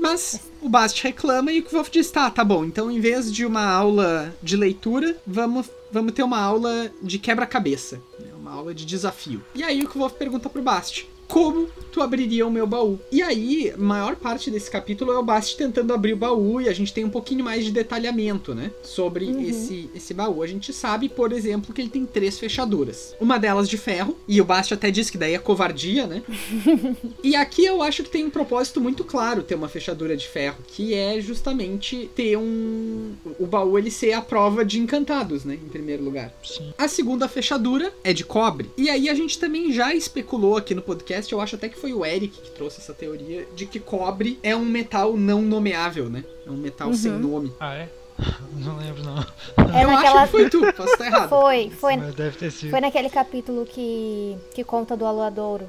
Mas 0.00 0.40
o 0.60 0.68
Bast 0.68 1.02
reclama 1.02 1.52
e 1.52 1.60
o 1.60 1.62
Kvolf 1.64 1.90
diz: 1.90 2.10
tá, 2.10 2.30
tá 2.30 2.44
bom, 2.44 2.64
então 2.64 2.90
em 2.90 3.00
vez 3.00 3.32
de 3.32 3.44
uma 3.44 3.64
aula 3.64 4.34
de 4.42 4.56
leitura, 4.56 5.16
vamos, 5.26 5.66
vamos 5.90 6.12
ter 6.12 6.22
uma 6.22 6.38
aula 6.40 6.90
de 7.02 7.18
quebra-cabeça. 7.18 8.00
né, 8.18 8.30
Uma 8.38 8.52
aula 8.52 8.74
de 8.74 8.84
desafio. 8.86 9.42
E 9.54 9.62
aí 9.62 9.82
o 9.82 9.88
Kvolf 9.88 10.14
pergunta 10.14 10.48
pro 10.48 10.62
Bast: 10.62 11.08
como 11.28 11.68
tu 11.92 12.00
abriria 12.00 12.46
o 12.46 12.50
meu 12.50 12.66
baú? 12.66 12.98
E 13.12 13.22
aí, 13.22 13.70
a 13.70 13.76
maior 13.76 14.16
parte 14.16 14.50
desse 14.50 14.70
capítulo 14.70 15.12
é 15.12 15.18
o 15.18 15.22
Bast 15.22 15.56
tentando 15.56 15.92
abrir 15.92 16.14
o 16.14 16.16
baú 16.16 16.60
e 16.60 16.68
a 16.68 16.72
gente 16.72 16.92
tem 16.92 17.04
um 17.04 17.10
pouquinho 17.10 17.44
mais 17.44 17.64
de 17.64 17.70
detalhamento, 17.70 18.54
né? 18.54 18.70
Sobre 18.82 19.30
esse, 19.48 19.90
esse 19.94 20.14
baú. 20.14 20.42
A 20.42 20.46
gente 20.46 20.72
sabe, 20.72 21.08
por 21.08 21.32
exemplo, 21.32 21.74
que 21.74 21.82
ele 21.82 21.90
tem 21.90 22.06
três 22.06 22.38
fechaduras. 22.38 23.14
Uma 23.20 23.38
delas 23.38 23.68
de 23.68 23.76
ferro, 23.76 24.16
e 24.26 24.40
o 24.40 24.44
Bast 24.44 24.72
até 24.72 24.90
diz 24.90 25.10
que 25.10 25.18
daí 25.18 25.34
é 25.34 25.38
covardia, 25.38 26.06
né? 26.06 26.22
E 27.22 27.34
aqui 27.36 27.64
eu 27.64 27.82
acho 27.82 28.02
que 28.02 28.10
tem 28.10 28.24
um 28.24 28.30
propósito 28.30 28.80
muito 28.80 29.04
claro 29.04 29.42
ter 29.42 29.54
uma 29.54 29.68
fechadura 29.68 30.16
de 30.16 30.26
ferro, 30.26 30.58
que 30.66 30.94
é 30.94 31.20
justamente 31.20 32.08
ter 32.14 32.36
um. 32.36 33.12
O 33.38 33.46
baú 33.46 33.78
ele 33.78 33.90
ser 33.90 34.12
a 34.12 34.22
prova 34.22 34.64
de 34.64 34.78
encantados, 34.78 35.44
né? 35.44 35.54
Em 35.54 35.68
primeiro 35.68 36.02
lugar. 36.02 36.32
Sim. 36.42 36.72
A 36.78 36.88
segunda 36.88 37.28
fechadura 37.28 37.92
é 38.02 38.12
de 38.12 38.24
cobre. 38.24 38.70
E 38.76 38.88
aí 38.88 39.08
a 39.08 39.14
gente 39.14 39.38
também 39.38 39.72
já 39.72 39.94
especulou 39.94 40.56
aqui 40.56 40.74
no 40.74 40.82
podcast, 40.82 41.17
eu 41.34 41.40
acho 41.40 41.56
até 41.56 41.68
que 41.68 41.78
foi 41.78 41.92
o 41.92 42.04
Eric 42.04 42.40
que 42.40 42.50
trouxe 42.50 42.80
essa 42.80 42.92
teoria, 42.94 43.46
de 43.54 43.66
que 43.66 43.80
cobre 43.80 44.38
é 44.42 44.54
um 44.54 44.64
metal 44.64 45.16
não 45.16 45.42
nomeável, 45.42 46.08
né? 46.08 46.24
É 46.46 46.50
um 46.50 46.56
metal 46.56 46.92
sem 46.94 47.12
nome. 47.12 47.52
Ah, 47.58 47.74
é? 47.74 47.88
Não 48.58 48.76
lembro, 48.78 49.04
não. 49.04 49.18
É 49.72 49.84
eu 49.84 49.88
naquela. 49.90 50.22
acho 50.22 50.32
que 50.32 50.38
foi 50.38 50.50
tu, 50.50 50.72
posso 50.72 50.92
estar 50.92 51.06
errado. 51.06 51.28
Foi, 51.28 51.70
foi, 51.70 51.96
Mas 51.96 52.14
deve 52.16 52.36
ter 52.36 52.50
sido. 52.50 52.70
foi 52.70 52.80
naquele 52.80 53.08
capítulo 53.08 53.64
que, 53.64 54.36
que 54.52 54.64
conta 54.64 54.96
do 54.96 55.06
Aluadouro. 55.06 55.64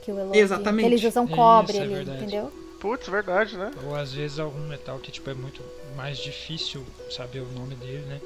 Que 0.00 0.10
o 0.10 0.18
Eloy, 0.18 0.38
Exatamente. 0.38 0.88
Que 0.88 0.94
eles 0.94 1.04
usam 1.04 1.26
Isso, 1.26 1.34
cobre 1.34 1.76
é 1.76 1.82
ali, 1.82 1.94
verdade. 1.94 2.22
entendeu? 2.22 2.50
Putz, 2.80 3.06
verdade, 3.08 3.58
né? 3.58 3.70
Ou 3.86 3.94
às 3.94 4.12
vezes 4.14 4.38
algum 4.38 4.66
metal 4.68 4.98
que 5.00 5.12
tipo 5.12 5.28
é 5.28 5.34
muito 5.34 5.60
mais 5.96 6.18
difícil 6.18 6.84
saber 7.10 7.40
o 7.40 7.48
nome 7.52 7.74
dele, 7.74 8.04
né? 8.08 8.20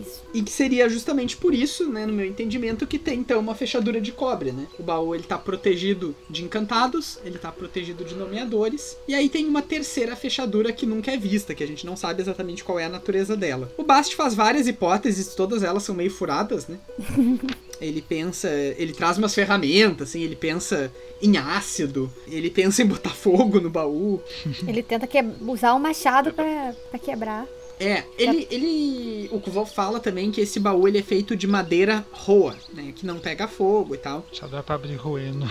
Isso. 0.00 0.22
E 0.32 0.42
que 0.42 0.50
seria 0.50 0.88
justamente 0.88 1.36
por 1.36 1.54
isso, 1.54 1.88
né, 1.90 2.06
no 2.06 2.12
meu 2.12 2.26
entendimento, 2.26 2.86
que 2.86 2.98
tem 2.98 3.20
então 3.20 3.40
uma 3.40 3.54
fechadura 3.54 4.00
de 4.00 4.12
cobre, 4.12 4.52
né? 4.52 4.66
O 4.78 4.82
baú 4.82 5.14
ele 5.14 5.24
tá 5.24 5.38
protegido 5.38 6.14
de 6.28 6.44
encantados, 6.44 7.18
ele 7.24 7.38
tá 7.38 7.50
protegido 7.50 8.04
de 8.04 8.14
nomeadores, 8.14 8.96
e 9.08 9.14
aí 9.14 9.28
tem 9.28 9.46
uma 9.46 9.62
terceira 9.62 10.14
fechadura 10.14 10.72
que 10.72 10.86
nunca 10.86 11.10
é 11.10 11.16
vista, 11.16 11.54
que 11.54 11.64
a 11.64 11.66
gente 11.66 11.86
não 11.86 11.96
sabe 11.96 12.22
exatamente 12.22 12.64
qual 12.64 12.78
é 12.78 12.84
a 12.84 12.88
natureza 12.88 13.36
dela. 13.36 13.72
O 13.76 13.84
Bast 13.84 14.14
faz 14.14 14.34
várias 14.34 14.66
hipóteses, 14.66 15.34
todas 15.34 15.62
elas 15.62 15.82
são 15.82 15.94
meio 15.94 16.10
furadas, 16.10 16.68
né? 16.68 16.78
Ele 17.80 18.00
pensa, 18.00 18.48
ele 18.48 18.92
traz 18.92 19.18
umas 19.18 19.34
ferramentas, 19.34 20.08
assim, 20.08 20.22
ele 20.22 20.36
pensa 20.36 20.90
em 21.20 21.36
ácido, 21.36 22.10
ele 22.26 22.50
pensa 22.50 22.82
em 22.82 22.86
botar 22.86 23.10
fogo 23.14 23.60
no 23.60 23.70
baú. 23.70 24.20
Ele 24.66 24.82
tenta 24.82 25.06
que... 25.06 25.18
usar 25.42 25.74
o 25.74 25.80
machado 25.80 26.32
pra, 26.32 26.74
pra 26.90 26.98
quebrar. 26.98 27.46
É, 27.78 28.04
ele, 28.18 28.48
ele. 28.50 29.28
O 29.30 29.38
Kuvol 29.38 29.66
fala 29.66 30.00
também 30.00 30.30
que 30.30 30.40
esse 30.40 30.58
baú 30.58 30.88
ele 30.88 30.98
é 30.98 31.02
feito 31.02 31.36
de 31.36 31.46
madeira 31.46 32.06
roa, 32.10 32.56
né? 32.72 32.90
Que 32.96 33.04
não 33.04 33.18
pega 33.18 33.46
fogo 33.46 33.94
e 33.94 33.98
tal. 33.98 34.24
Só 34.32 34.46
dá 34.46 34.62
pra 34.62 34.76
abrir 34.76 34.96
roendo. 34.96 35.46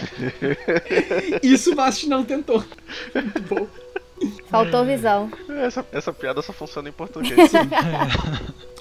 Isso 1.42 1.72
o 1.72 1.74
Bast 1.74 2.08
não 2.08 2.24
tentou. 2.24 2.64
Muito 3.14 3.42
bom. 3.42 3.68
Faltou 4.48 4.86
visão. 4.86 5.30
Essa, 5.48 5.84
essa 5.92 6.12
piada 6.12 6.40
só 6.40 6.52
funciona 6.52 6.88
em 6.88 6.92
português. 6.92 7.50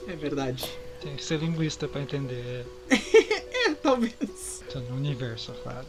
É 0.08 0.16
verdade. 0.16 0.66
Tem 1.02 1.16
que 1.16 1.24
ser 1.24 1.40
linguista 1.40 1.88
pra 1.88 2.02
entender. 2.02 2.66
É, 2.90 3.74
talvez. 3.82 4.51
Tá 4.72 4.80
no 4.80 4.96
universo, 4.96 5.54
claro. 5.64 5.86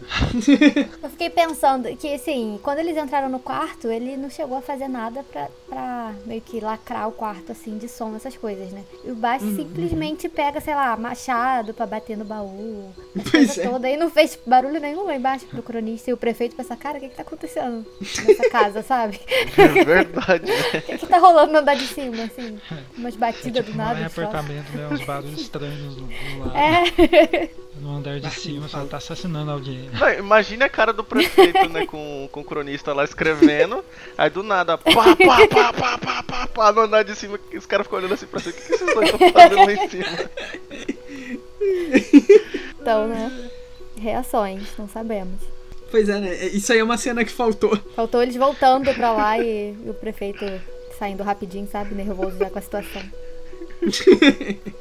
Eu 1.02 1.10
fiquei 1.10 1.30
pensando 1.30 1.94
que, 1.96 2.12
assim, 2.14 2.58
quando 2.62 2.78
eles 2.80 2.96
entraram 2.96 3.28
no 3.28 3.38
quarto, 3.38 3.86
ele 3.88 4.16
não 4.16 4.28
chegou 4.28 4.58
a 4.58 4.62
fazer 4.62 4.88
nada 4.88 5.22
pra, 5.30 5.48
pra 5.68 6.12
meio 6.26 6.40
que 6.40 6.58
lacrar 6.58 7.08
o 7.08 7.12
quarto, 7.12 7.52
assim, 7.52 7.78
de 7.78 7.88
som, 7.88 8.16
essas 8.16 8.36
coisas, 8.36 8.70
né? 8.72 8.82
E 9.04 9.10
o 9.10 9.14
Bast 9.14 9.46
simplesmente 9.54 10.28
pega, 10.28 10.60
sei 10.60 10.74
lá, 10.74 10.96
machado 10.96 11.72
pra 11.72 11.86
bater 11.86 12.16
no 12.16 12.24
baú. 12.24 12.90
Essa 13.14 13.30
Pois 13.30 13.30
coisa 13.30 13.62
é. 13.62 13.68
toda. 13.68 13.88
E 13.90 13.96
não 13.96 14.10
fez 14.10 14.38
barulho 14.44 14.80
nenhum 14.80 15.04
lá 15.04 15.14
embaixo 15.14 15.46
pro 15.46 15.62
cronista 15.62 16.10
e 16.10 16.12
o 16.12 16.16
prefeito 16.16 16.56
pensa, 16.56 16.76
cara, 16.76 16.98
o 16.98 17.00
que 17.00 17.08
que 17.08 17.14
tá 17.16 17.22
acontecendo 17.22 17.86
nessa 18.00 18.50
casa, 18.50 18.82
sabe? 18.82 19.20
É 19.56 19.84
verdade, 19.84 20.46
né? 20.50 20.62
O 20.82 20.82
que 20.82 20.98
que 20.98 21.06
tá 21.06 21.18
rolando 21.18 21.52
no 21.52 21.58
andar 21.60 21.74
de 21.76 21.86
cima, 21.86 22.24
assim? 22.24 22.58
Umas 22.96 23.14
É 23.14 23.18
batidas 23.18 23.64
tipo 23.64 23.70
do 23.70 23.74
um 23.74 23.84
nada. 23.84 24.08
só. 24.08 24.22
apartamento, 24.22 24.72
né? 24.76 24.88
Uns 24.88 25.04
barulhos 25.04 25.40
estranhos 25.40 25.94
do 25.94 26.08
lado. 26.40 26.56
É, 26.56 27.50
no 27.82 27.96
andar 27.96 28.20
de 28.20 28.30
cima, 28.30 28.68
ela 28.72 28.86
tá 28.86 28.98
assassinando 28.98 29.50
alguém. 29.50 29.90
Não, 29.92 30.12
imagine 30.14 30.62
a 30.62 30.68
cara 30.68 30.92
do 30.92 31.02
prefeito, 31.02 31.68
né, 31.68 31.84
com, 31.84 32.28
com 32.30 32.40
o 32.40 32.44
cronista 32.44 32.92
lá 32.92 33.02
escrevendo, 33.02 33.84
aí 34.16 34.30
do 34.30 34.42
nada, 34.42 34.78
pá, 34.78 34.92
pá, 34.92 35.48
pá, 35.48 35.72
pá, 35.72 35.98
pá, 35.98 36.22
pá, 36.22 36.46
pá, 36.46 36.72
no 36.72 36.82
andar 36.82 37.02
de 37.02 37.16
cima, 37.16 37.38
os 37.52 37.66
caras 37.66 37.86
ficam 37.86 37.98
olhando 37.98 38.14
assim 38.14 38.26
pra 38.26 38.40
cima, 38.40 38.54
o 38.54 38.56
que, 38.56 38.66
que 38.66 38.74
esses 38.74 38.94
dois 38.94 39.10
estão 39.10 39.32
fazendo 39.32 39.66
lá 39.66 39.72
em 39.72 39.88
cima? 39.88 40.30
Então, 42.80 43.08
né? 43.08 43.50
Reações, 43.96 44.62
não 44.78 44.88
sabemos. 44.88 45.40
Pois 45.90 46.08
é, 46.08 46.18
né? 46.18 46.46
Isso 46.46 46.72
aí 46.72 46.78
é 46.78 46.84
uma 46.84 46.96
cena 46.96 47.24
que 47.24 47.30
faltou. 47.30 47.76
Faltou 47.94 48.22
eles 48.22 48.34
voltando 48.34 48.92
pra 48.94 49.12
lá 49.12 49.38
e, 49.38 49.74
e 49.84 49.90
o 49.90 49.94
prefeito 49.94 50.44
saindo 50.98 51.22
rapidinho, 51.22 51.68
sabe? 51.70 51.94
Nervoso 51.94 52.38
já 52.38 52.48
com 52.48 52.58
a 52.58 52.62
situação. 52.62 53.02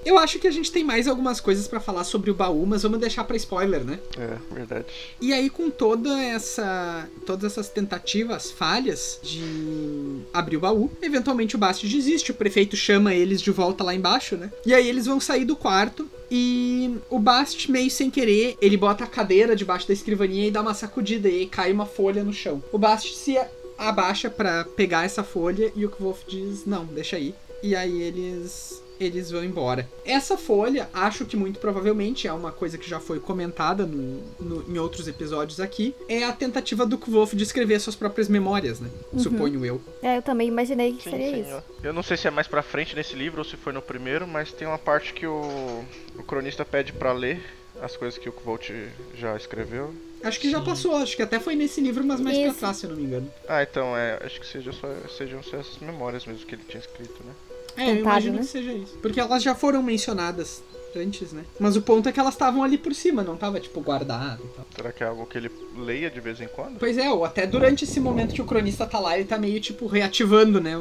Eu 0.05 0.17
acho 0.17 0.39
que 0.39 0.47
a 0.47 0.51
gente 0.51 0.71
tem 0.71 0.83
mais 0.83 1.07
algumas 1.07 1.39
coisas 1.39 1.67
pra 1.67 1.79
falar 1.79 2.03
sobre 2.03 2.29
o 2.31 2.33
baú, 2.33 2.65
mas 2.65 2.83
vamos 2.83 2.99
deixar 2.99 3.23
pra 3.23 3.35
spoiler, 3.35 3.83
né? 3.83 3.99
É, 4.17 4.37
verdade. 4.53 4.85
E 5.19 5.33
aí, 5.33 5.49
com 5.49 5.69
toda 5.69 6.21
essa. 6.21 7.07
todas 7.25 7.51
essas 7.51 7.69
tentativas, 7.69 8.51
falhas 8.51 9.19
de 9.23 10.21
abrir 10.33 10.57
o 10.57 10.61
baú, 10.61 10.91
eventualmente 11.01 11.55
o 11.55 11.59
Bast 11.59 11.87
desiste, 11.87 12.31
o 12.31 12.35
prefeito 12.35 12.75
chama 12.75 13.13
eles 13.13 13.41
de 13.41 13.51
volta 13.51 13.83
lá 13.83 13.93
embaixo, 13.93 14.35
né? 14.35 14.51
E 14.65 14.73
aí 14.73 14.87
eles 14.87 15.05
vão 15.05 15.19
sair 15.19 15.45
do 15.45 15.55
quarto 15.55 16.07
e 16.29 16.97
o 17.09 17.19
Bast, 17.19 17.69
meio 17.69 17.91
sem 17.91 18.09
querer, 18.09 18.55
ele 18.61 18.77
bota 18.77 19.03
a 19.03 19.07
cadeira 19.07 19.55
debaixo 19.55 19.87
da 19.87 19.93
escrivaninha 19.93 20.47
e 20.47 20.51
dá 20.51 20.61
uma 20.61 20.73
sacudida 20.73 21.27
e 21.27 21.39
aí 21.39 21.45
cai 21.45 21.71
uma 21.71 21.85
folha 21.85 22.23
no 22.23 22.31
chão. 22.33 22.63
O 22.71 22.77
Bast 22.77 23.15
se 23.15 23.37
abaixa 23.77 24.29
pra 24.29 24.63
pegar 24.63 25.05
essa 25.05 25.23
folha 25.23 25.71
e 25.75 25.85
o 25.85 25.89
Kvolf 25.89 26.23
diz: 26.27 26.65
Não, 26.65 26.85
deixa 26.85 27.17
aí. 27.17 27.35
E 27.63 27.75
aí 27.75 28.01
eles 28.01 28.80
eles 29.03 29.31
vão 29.31 29.43
embora. 29.43 29.87
Essa 30.05 30.37
folha, 30.37 30.89
acho 30.93 31.25
que 31.25 31.35
muito 31.35 31.59
provavelmente 31.59 32.27
é 32.27 32.33
uma 32.33 32.51
coisa 32.51 32.77
que 32.77 32.87
já 32.89 32.99
foi 32.99 33.19
comentada 33.19 33.85
no, 33.85 34.21
no- 34.39 34.63
em 34.71 34.77
outros 34.77 35.07
episódios 35.07 35.59
aqui, 35.59 35.95
é 36.07 36.23
a 36.23 36.31
tentativa 36.33 36.85
do 36.85 36.97
Kvolf 36.97 37.33
de 37.35 37.43
escrever 37.43 37.79
suas 37.79 37.95
próprias 37.95 38.27
memórias, 38.27 38.79
né? 38.79 38.89
Suponho 39.17 39.65
eu. 39.65 39.81
É, 40.01 40.17
eu 40.17 40.21
também 40.21 40.47
imaginei 40.47 40.93
que 40.93 41.03
Sim, 41.03 41.09
seria 41.11 41.31
sim. 41.31 41.41
isso. 41.41 41.51
ó. 41.55 41.61
Eu 41.83 41.93
não 41.93 42.03
sei 42.03 42.17
se 42.17 42.27
é 42.27 42.31
mais 42.31 42.47
pra 42.47 42.61
frente 42.61 42.95
nesse 42.95 43.15
livro 43.15 43.39
ou 43.39 43.45
se 43.45 43.57
foi 43.57 43.73
no 43.73 43.81
primeiro, 43.81 44.27
mas 44.27 44.51
tem 44.51 44.67
uma 44.67 44.77
parte 44.77 45.13
que 45.13 45.25
o, 45.25 45.83
o 46.17 46.23
cronista 46.23 46.63
pede 46.63 46.93
pra 46.93 47.11
ler 47.11 47.41
as 47.81 47.97
coisas 47.97 48.19
que 48.19 48.29
o 48.29 48.31
Kvolt 48.33 48.69
já 49.17 49.35
escreveu. 49.35 49.93
Acho 50.23 50.39
que 50.39 50.51
já 50.51 50.59
Sim. 50.59 50.65
passou, 50.65 50.95
acho 50.97 51.15
que 51.15 51.23
até 51.23 51.39
foi 51.39 51.55
nesse 51.55 51.81
livro, 51.81 52.03
mas 52.03 52.19
mais 52.19 52.37
pra 52.37 52.47
Isso. 52.47 52.59
trás, 52.59 52.77
se 52.77 52.85
eu 52.85 52.91
não 52.91 52.97
me 52.97 53.03
engano. 53.05 53.31
Ah, 53.49 53.63
então 53.63 53.97
é, 53.97 54.19
acho 54.23 54.39
que 54.39 54.45
seja 54.45 54.71
só, 54.71 54.87
sejam 55.17 55.41
só 55.41 55.57
essas 55.57 55.79
memórias 55.79 56.23
mesmo 56.27 56.45
que 56.45 56.53
ele 56.53 56.61
tinha 56.67 56.79
escrito, 56.79 57.23
né? 57.25 57.33
É, 57.77 57.91
eu 57.91 57.95
imagino 57.97 58.35
né? 58.35 58.41
que 58.41 58.47
seja 58.47 58.71
isso. 58.73 58.97
Porque 59.01 59.19
elas 59.19 59.41
já 59.41 59.55
foram 59.55 59.81
mencionadas 59.81 60.61
antes, 60.95 61.31
né? 61.31 61.45
Mas 61.59 61.75
o 61.75 61.81
ponto 61.81 62.07
é 62.09 62.11
que 62.11 62.19
elas 62.19 62.33
estavam 62.33 62.63
ali 62.63 62.77
por 62.77 62.93
cima, 62.93 63.23
não 63.23 63.37
tava, 63.37 63.59
tipo, 63.59 63.79
guardado 63.81 64.43
e 64.43 64.47
tal. 64.55 64.65
Será 64.75 64.91
que 64.91 65.03
é 65.03 65.07
algo 65.07 65.25
que 65.25 65.37
ele 65.37 65.51
leia 65.77 66.09
de 66.09 66.19
vez 66.19 66.41
em 66.41 66.47
quando? 66.47 66.77
Pois 66.79 66.97
é, 66.97 67.09
ou 67.09 67.23
até 67.23 67.47
durante 67.47 67.85
esse 67.85 67.99
momento 67.99 68.33
que 68.33 68.41
o 68.41 68.45
cronista 68.45 68.85
tá 68.85 68.99
lá, 68.99 69.17
ele 69.17 69.27
tá 69.27 69.37
meio, 69.37 69.59
tipo, 69.59 69.87
reativando, 69.87 70.59
né, 70.59 70.73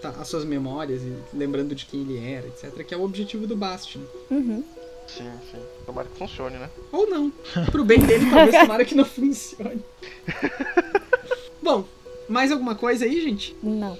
tá- 0.00 0.14
as 0.20 0.28
suas 0.28 0.44
memórias 0.44 1.02
e 1.02 1.12
lembrando 1.36 1.74
de 1.74 1.84
quem 1.86 2.00
ele 2.00 2.18
era, 2.18 2.46
etc. 2.46 2.84
Que 2.84 2.94
é 2.94 2.96
o 2.96 3.02
objetivo 3.04 3.46
do 3.46 3.56
Bast, 3.56 3.98
né? 3.98 4.04
Uhum. 4.30 4.64
Sim, 5.06 5.30
sim. 5.50 5.58
Tomara 5.84 6.08
que 6.08 6.16
funcione, 6.16 6.56
né? 6.56 6.70
Ou 6.90 7.06
não. 7.06 7.30
Pro 7.70 7.84
bem 7.84 7.98
dele, 7.98 8.30
talvez 8.30 8.56
tomara 8.56 8.84
que 8.84 8.94
não 8.94 9.04
funcione. 9.04 9.82
Bom, 11.62 11.84
mais 12.28 12.50
alguma 12.50 12.74
coisa 12.74 13.04
aí, 13.04 13.20
gente? 13.20 13.54
Não. 13.62 13.98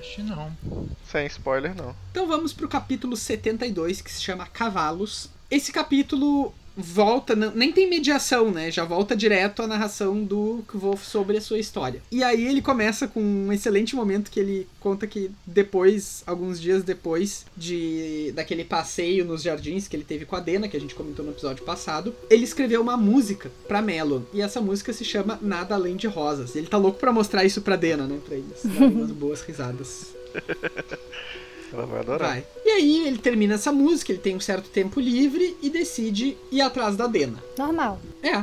Não, 0.00 0.06
acho 0.06 0.14
que 0.16 0.22
não. 0.22 0.56
Sem 1.04 1.26
spoiler, 1.26 1.74
não. 1.74 1.94
Então 2.10 2.26
vamos 2.26 2.52
pro 2.52 2.68
capítulo 2.68 3.16
72, 3.16 4.00
que 4.00 4.10
se 4.10 4.22
chama 4.22 4.46
Cavalos. 4.46 5.28
Esse 5.50 5.72
capítulo 5.72 6.54
volta, 6.80 7.34
não- 7.36 7.52
nem 7.54 7.70
tem 7.72 7.88
mediação, 7.88 8.50
né? 8.50 8.70
Já 8.70 8.84
volta 8.84 9.14
direto 9.16 9.62
à 9.62 9.66
narração 9.66 10.22
do 10.24 10.62
Kvolf 10.66 11.04
sobre 11.04 11.36
a 11.36 11.40
sua 11.40 11.58
história. 11.58 12.02
E 12.10 12.22
aí 12.24 12.46
ele 12.46 12.60
começa 12.62 13.06
com 13.06 13.20
um 13.20 13.52
excelente 13.52 13.94
momento 13.94 14.30
que 14.30 14.40
ele 14.40 14.68
conta 14.80 15.06
que 15.06 15.30
depois, 15.46 16.22
alguns 16.26 16.60
dias 16.60 16.82
depois 16.82 17.44
de 17.56 18.32
daquele 18.34 18.64
passeio 18.64 19.24
nos 19.24 19.42
jardins 19.42 19.86
que 19.88 19.96
ele 19.96 20.04
teve 20.04 20.24
com 20.24 20.36
a 20.36 20.40
Dena, 20.40 20.68
que 20.68 20.76
a 20.76 20.80
gente 20.80 20.94
comentou 20.94 21.24
no 21.24 21.32
episódio 21.32 21.64
passado, 21.64 22.14
ele 22.28 22.44
escreveu 22.44 22.80
uma 22.80 22.96
música 22.96 23.50
pra 23.68 23.82
Melon. 23.82 24.22
E 24.32 24.40
essa 24.40 24.60
música 24.60 24.92
se 24.92 25.04
chama 25.04 25.38
Nada 25.42 25.74
Além 25.74 25.96
de 25.96 26.06
Rosas. 26.06 26.56
Ele 26.56 26.66
tá 26.66 26.76
louco 26.76 26.98
pra 26.98 27.12
mostrar 27.12 27.44
isso 27.44 27.60
pra 27.62 27.76
Dena, 27.76 28.06
né? 28.06 28.18
Pra 28.24 28.36
eles 28.36 28.60
darem 28.64 28.88
umas 28.96 29.10
boas 29.12 29.40
risadas. 29.42 30.06
Ela 31.72 31.86
vai 31.86 32.00
adorar. 32.00 32.30
Vai. 32.30 32.46
E 32.64 32.70
aí 32.70 33.06
ele 33.06 33.18
termina 33.18 33.54
essa 33.54 33.72
música, 33.72 34.12
ele 34.12 34.20
tem 34.20 34.36
um 34.36 34.40
certo 34.40 34.68
tempo 34.68 35.00
livre 35.00 35.56
e 35.62 35.70
decide 35.70 36.36
ir 36.50 36.60
atrás 36.60 36.96
da 36.96 37.06
Dena. 37.06 37.42
Normal. 37.56 38.00
É. 38.22 38.38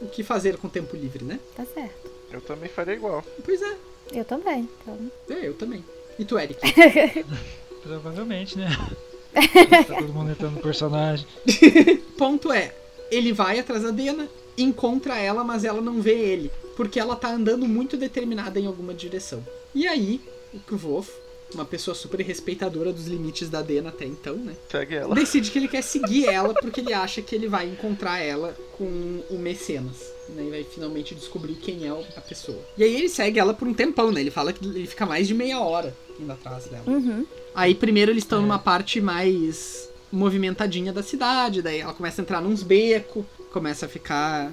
O 0.00 0.08
que 0.08 0.22
fazer 0.22 0.56
com 0.58 0.68
tempo 0.68 0.96
livre, 0.96 1.24
né? 1.24 1.38
Tá 1.56 1.64
certo. 1.64 2.10
Eu 2.30 2.40
também 2.40 2.68
faria 2.68 2.94
igual. 2.94 3.24
Pois 3.44 3.62
é. 3.62 3.76
Eu 4.12 4.24
também. 4.24 4.68
Então... 4.82 4.98
É, 5.30 5.48
eu 5.48 5.54
também. 5.54 5.84
E 6.18 6.24
tu, 6.24 6.38
Eric? 6.38 6.60
Provavelmente, 7.82 8.58
né? 8.58 8.68
tá 9.86 9.94
todo 9.94 10.12
mundo 10.12 10.30
entrando 10.30 10.54
no 10.54 10.62
personagem. 10.62 11.26
Ponto 12.16 12.52
é, 12.52 12.74
ele 13.10 13.32
vai 13.32 13.58
atrás 13.58 13.82
da 13.82 13.90
Dena, 13.90 14.28
encontra 14.56 15.18
ela, 15.18 15.44
mas 15.44 15.64
ela 15.64 15.80
não 15.80 16.00
vê 16.00 16.18
ele. 16.18 16.50
Porque 16.76 16.98
ela 16.98 17.16
tá 17.16 17.30
andando 17.30 17.66
muito 17.66 17.96
determinada 17.96 18.58
em 18.58 18.66
alguma 18.66 18.92
direção. 18.92 19.44
E 19.74 19.86
aí, 19.86 20.20
o 20.52 20.58
Kvolf, 20.60 21.10
uma 21.54 21.64
pessoa 21.64 21.94
super 21.94 22.20
respeitadora 22.20 22.92
dos 22.92 23.06
limites 23.06 23.48
da 23.48 23.62
Dena 23.62 23.88
até 23.90 24.04
então, 24.04 24.34
né? 24.36 24.54
Segue 24.70 24.94
ela. 24.96 25.14
decide 25.14 25.50
que 25.50 25.58
ele 25.58 25.68
quer 25.68 25.82
seguir 25.82 26.26
ela 26.26 26.52
porque 26.54 26.80
ele 26.80 26.92
acha 26.92 27.22
que 27.22 27.34
ele 27.34 27.48
vai 27.48 27.66
encontrar 27.68 28.18
ela 28.18 28.54
com 28.76 28.84
o 29.30 29.38
Mecenas. 29.38 30.14
Né, 30.28 30.44
e 30.44 30.50
vai 30.50 30.64
finalmente 30.64 31.14
descobrir 31.14 31.54
quem 31.54 31.86
é 31.86 31.90
a 32.16 32.20
pessoa. 32.20 32.58
E 32.76 32.82
aí 32.82 32.96
ele 32.96 33.08
segue 33.08 33.38
ela 33.38 33.54
por 33.54 33.68
um 33.68 33.72
tempão, 33.72 34.10
né? 34.10 34.20
Ele 34.20 34.30
fala 34.30 34.52
que 34.52 34.64
ele 34.64 34.84
fica 34.88 35.06
mais 35.06 35.28
de 35.28 35.34
meia 35.34 35.60
hora 35.60 35.96
indo 36.18 36.32
atrás 36.32 36.64
dela. 36.66 36.82
Uhum. 36.84 37.24
Aí 37.54 37.76
primeiro 37.76 38.10
eles 38.10 38.24
estão 38.24 38.40
É. 38.40 38.42
numa 38.42 38.58
parte 38.58 39.00
mais 39.00 39.88
movimentadinha 40.10 40.92
da 40.92 41.02
cidade, 41.02 41.62
daí 41.62 41.78
ela 41.78 41.94
começa 41.94 42.20
a 42.20 42.22
entrar 42.22 42.40
nos 42.40 42.64
becos, 42.64 43.24
começa 43.52 43.86
a 43.86 43.88
ficar 43.88 44.50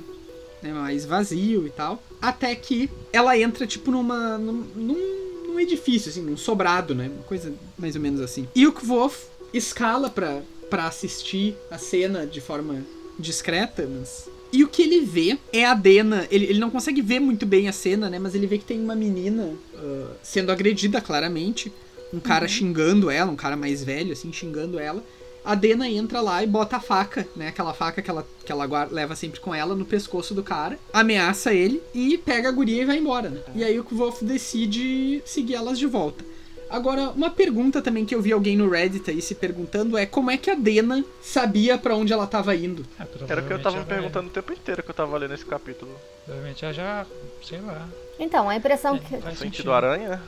né, 0.62 0.72
mais 0.72 1.06
vazio 1.06 1.66
e 1.66 1.72
tal. 1.72 2.02
Até 2.22 2.54
que 2.56 2.88
ela 3.12 3.36
entra, 3.38 3.66
tipo, 3.66 3.90
numa. 3.90 4.38
num, 4.38 4.54
num, 4.76 4.94
num 5.33 5.33
edifício, 5.64 6.10
assim, 6.10 6.22
num 6.22 6.38
sobrado, 6.38 6.94
né? 6.94 7.10
Uma 7.14 7.24
coisa 7.24 7.54
mais 7.78 7.96
ou 7.96 8.02
menos 8.02 8.22
assim. 8.22 8.48
E 8.56 8.68
o 8.68 8.72
Kvof 8.72 9.26
escala 9.54 10.10
pra, 10.10 10.42
pra 10.70 10.88
assistir 10.88 11.56
a 11.70 11.78
cena 11.78 12.26
de 12.26 12.42
forma 12.42 12.84
discreta, 13.18 13.88
mas. 13.88 14.30
E 14.52 14.64
o 14.64 14.68
que 14.68 14.84
ele 14.84 15.02
vê 15.02 15.38
é 15.52 15.66
a 15.66 15.74
Dena. 15.74 16.28
Ele, 16.30 16.46
ele 16.46 16.60
não 16.60 16.70
consegue 16.70 17.02
ver 17.02 17.20
muito 17.20 17.46
bem 17.46 17.68
a 17.68 17.72
cena, 17.72 18.10
né? 18.10 18.20
Mas 18.20 18.36
ele 18.36 18.46
vê 18.46 18.58
que 18.58 18.66
tem 18.66 18.80
uma 18.80 18.96
menina 18.96 19.54
ah, 19.76 20.12
sendo 20.22 20.52
agredida, 20.52 21.02
claramente. 21.02 21.72
Um 22.14 22.20
cara 22.20 22.48
xingando 22.48 23.10
ela, 23.10 23.32
um 23.32 23.36
cara 23.36 23.58
mais 23.58 23.84
velho, 23.84 24.14
assim, 24.14 24.32
xingando 24.32 24.78
ela. 24.78 25.04
A 25.46 25.56
Dena 25.56 25.90
entra 25.90 26.22
lá 26.22 26.42
e 26.44 26.48
bota 26.48 26.78
a 26.78 26.80
faca, 26.80 27.28
né? 27.36 27.50
Aquela 27.50 27.74
faca 27.74 28.02
que 28.02 28.10
ela, 28.10 28.26
que 28.46 28.52
ela 28.52 28.66
guarda- 28.66 28.94
leva 28.96 29.16
sempre 29.16 29.40
com 29.40 29.54
ela 29.54 29.76
no 29.76 29.86
pescoço 29.86 30.34
do 30.34 30.42
cara. 30.44 30.80
Ameaça 30.94 31.54
ele 31.54 31.82
e 31.94 32.18
pega 32.18 32.50
a 32.50 32.52
guria 32.52 32.84
e 32.84 32.86
vai 32.86 32.98
embora, 32.98 33.30
né? 33.30 33.42
E 33.54 33.64
aí 33.64 33.78
o 33.80 33.84
Wolf 33.92 34.22
decide 34.24 35.22
seguir 35.26 35.56
elas 35.56 35.78
de 35.78 35.86
volta. 35.86 36.24
Agora, 36.70 37.10
uma 37.12 37.30
pergunta 37.30 37.82
também 37.84 38.04
que 38.04 38.16
eu 38.16 38.22
vi 38.22 38.32
alguém 38.32 38.58
no 38.58 38.68
Reddit 38.68 39.08
aí 39.12 39.22
se 39.22 39.36
perguntando 39.36 39.96
é 39.96 40.08
como 40.08 40.32
é 40.32 40.38
que 40.38 40.50
a 40.50 40.56
Dena 40.56 41.04
sabia 41.22 41.78
pra 41.78 41.96
onde 41.96 42.12
ela 42.12 42.26
tava 42.26 42.56
indo? 42.56 42.84
Ah, 42.98 43.06
Era 43.30 43.42
o 43.42 43.46
que 43.46 43.54
eu 43.54 43.62
tava 43.62 43.78
me 43.78 43.86
perguntando 43.86 44.28
o 44.30 44.32
tempo 44.32 44.54
inteiro 44.54 44.82
que 44.82 44.90
eu 44.90 44.96
tava 44.96 45.16
lendo 45.18 45.34
esse 45.36 45.46
capítulo. 45.46 45.92
Provavelmente 46.26 46.64
ela 46.66 46.74
já, 46.74 47.06
sei 47.44 47.60
lá. 47.60 47.88
Então, 48.18 48.50
a 48.50 48.56
impressão 48.56 48.96
É, 48.96 49.00
que. 49.00 49.18
faz 49.18 49.38
Sentido 49.38 49.72
aranha? 49.72 50.20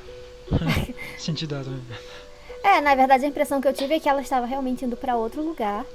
Sentido 1.18 1.56
aranha. 1.56 1.82
É, 2.66 2.82
na 2.82 2.96
verdade 2.96 3.24
a 3.24 3.28
impressão 3.28 3.62
que 3.62 3.68
eu 3.68 3.74
tive 3.74 3.94
é 3.94 4.00
que 4.00 4.10
ela 4.10 4.22
estava 4.22 4.48
realmente 4.48 4.84
indo 4.84 4.98
pra 4.98 5.16
outro 5.16 5.44
lugar. 5.44 5.86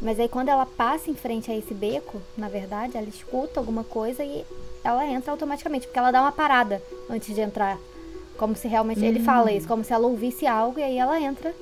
Mas 0.00 0.20
aí 0.20 0.28
quando 0.28 0.48
ela 0.48 0.64
passa 0.64 1.10
em 1.10 1.14
frente 1.14 1.50
a 1.50 1.56
esse 1.56 1.74
beco, 1.74 2.22
na 2.36 2.48
verdade, 2.48 2.96
ela 2.96 3.08
escuta 3.08 3.58
alguma 3.58 3.82
coisa 3.82 4.22
e 4.22 4.44
ela 4.84 5.04
entra 5.06 5.32
automaticamente, 5.32 5.86
porque 5.86 5.98
ela 5.98 6.12
dá 6.12 6.20
uma 6.20 6.30
parada 6.30 6.80
antes 7.10 7.34
de 7.34 7.40
entrar. 7.40 7.78
Como 8.36 8.54
se 8.54 8.68
realmente. 8.68 9.04
Ele 9.04 9.20
fala 9.20 9.50
isso, 9.50 9.66
como 9.66 9.82
se 9.82 9.92
ela 9.92 10.06
ouvisse 10.06 10.46
algo 10.46 10.78
e 10.78 10.82
aí 10.82 10.98
ela 10.98 11.20
entra, 11.20 11.54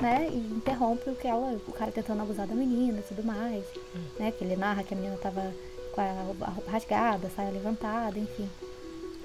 né? 0.00 0.28
E 0.30 0.36
interrompe 0.36 1.08
o 1.08 1.14
que 1.14 1.26
ela. 1.26 1.58
O 1.66 1.72
cara 1.72 1.90
tentando 1.90 2.22
abusar 2.22 2.46
da 2.46 2.54
menina 2.54 2.98
e 2.98 3.02
tudo 3.02 3.24
mais. 3.24 3.64
Né? 4.18 4.32
Que 4.32 4.44
ele 4.44 4.56
narra 4.56 4.82
que 4.82 4.92
a 4.92 4.96
menina 4.96 5.16
tava 5.22 5.52
com 5.92 6.00
a 6.00 6.22
roupa 6.26 6.52
rasgada, 6.70 7.30
saia 7.34 7.50
levantada, 7.50 8.18
enfim. 8.18 8.48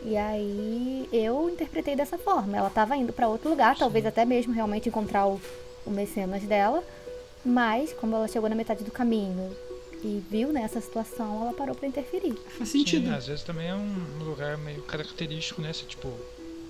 E 0.03 0.15
aí 0.15 1.07
eu 1.11 1.49
interpretei 1.49 1.95
dessa 1.95 2.17
forma. 2.17 2.57
Ela 2.57 2.67
estava 2.67 2.95
indo 2.95 3.13
para 3.13 3.27
outro 3.27 3.49
lugar, 3.49 3.77
talvez 3.77 4.05
até 4.05 4.25
mesmo 4.25 4.53
realmente 4.53 4.89
encontrar 4.89 5.27
o, 5.27 5.39
o 5.85 5.89
mecenas 5.91 6.43
dela. 6.43 6.83
Mas, 7.45 7.93
como 7.93 8.15
ela 8.15 8.27
chegou 8.27 8.49
na 8.49 8.55
metade 8.55 8.83
do 8.83 8.91
caminho 8.91 9.55
e 10.03 10.23
viu 10.29 10.51
né, 10.51 10.61
essa 10.63 10.79
situação, 10.81 11.41
ela 11.41 11.53
parou 11.53 11.75
para 11.75 11.87
interferir. 11.87 12.33
Faz 12.57 12.69
sentido. 12.69 13.07
Sim, 13.07 13.13
às 13.13 13.27
vezes 13.27 13.43
também 13.43 13.67
é 13.67 13.75
um 13.75 14.23
lugar 14.23 14.57
meio 14.57 14.81
característico, 14.83 15.61
né? 15.61 15.71
Se, 15.73 15.85
tipo, 15.85 16.11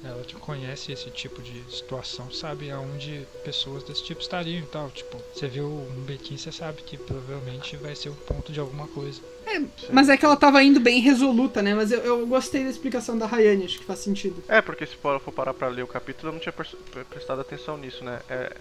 ela 0.03 0.23
conhece 0.39 0.91
esse 0.91 1.09
tipo 1.09 1.41
de 1.41 1.61
situação, 1.69 2.31
sabe 2.31 2.71
aonde 2.71 3.27
pessoas 3.43 3.83
desse 3.83 4.03
tipo 4.03 4.21
estariam 4.21 4.59
e 4.59 4.65
tal. 4.65 4.89
Tipo, 4.89 5.17
você 5.33 5.47
viu 5.47 5.65
um 5.65 6.03
bequim, 6.05 6.37
você 6.37 6.51
sabe 6.51 6.81
que 6.81 6.97
provavelmente 6.97 7.75
vai 7.77 7.95
ser 7.95 8.09
o 8.09 8.15
ponto 8.15 8.51
de 8.51 8.59
alguma 8.59 8.87
coisa. 8.87 9.21
É, 9.45 9.61
mas 9.91 10.09
é 10.09 10.17
que 10.17 10.25
ela 10.25 10.37
tava 10.37 10.63
indo 10.63 10.79
bem 10.79 11.01
resoluta, 11.01 11.61
né? 11.61 11.73
Mas 11.73 11.91
eu, 11.91 11.99
eu 11.99 12.27
gostei 12.27 12.63
da 12.63 12.69
explicação 12.69 13.17
da 13.17 13.25
Rayane, 13.25 13.65
acho 13.65 13.79
que 13.79 13.85
faz 13.85 13.99
sentido. 13.99 14.41
É, 14.47 14.61
porque 14.61 14.85
se 14.85 14.95
for 14.95 15.19
for 15.19 15.31
parar 15.31 15.53
pra 15.53 15.67
ler 15.67 15.83
o 15.83 15.87
capítulo, 15.87 16.29
eu 16.29 16.33
não 16.33 16.39
tinha 16.39 16.53
prestado 16.53 17.41
atenção 17.41 17.77
nisso, 17.77 18.03
né? 18.03 18.19
É, 18.29 18.55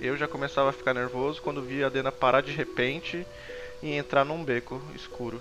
eu 0.00 0.16
já 0.16 0.28
começava 0.28 0.70
a 0.70 0.72
ficar 0.72 0.92
nervoso 0.92 1.40
quando 1.40 1.62
via 1.62 1.86
a 1.86 1.88
Dena 1.90 2.12
parar 2.12 2.40
de 2.40 2.52
repente 2.52 3.26
e 3.82 3.92
entrar 3.92 4.24
num 4.24 4.44
beco 4.44 4.82
escuro. 4.94 5.40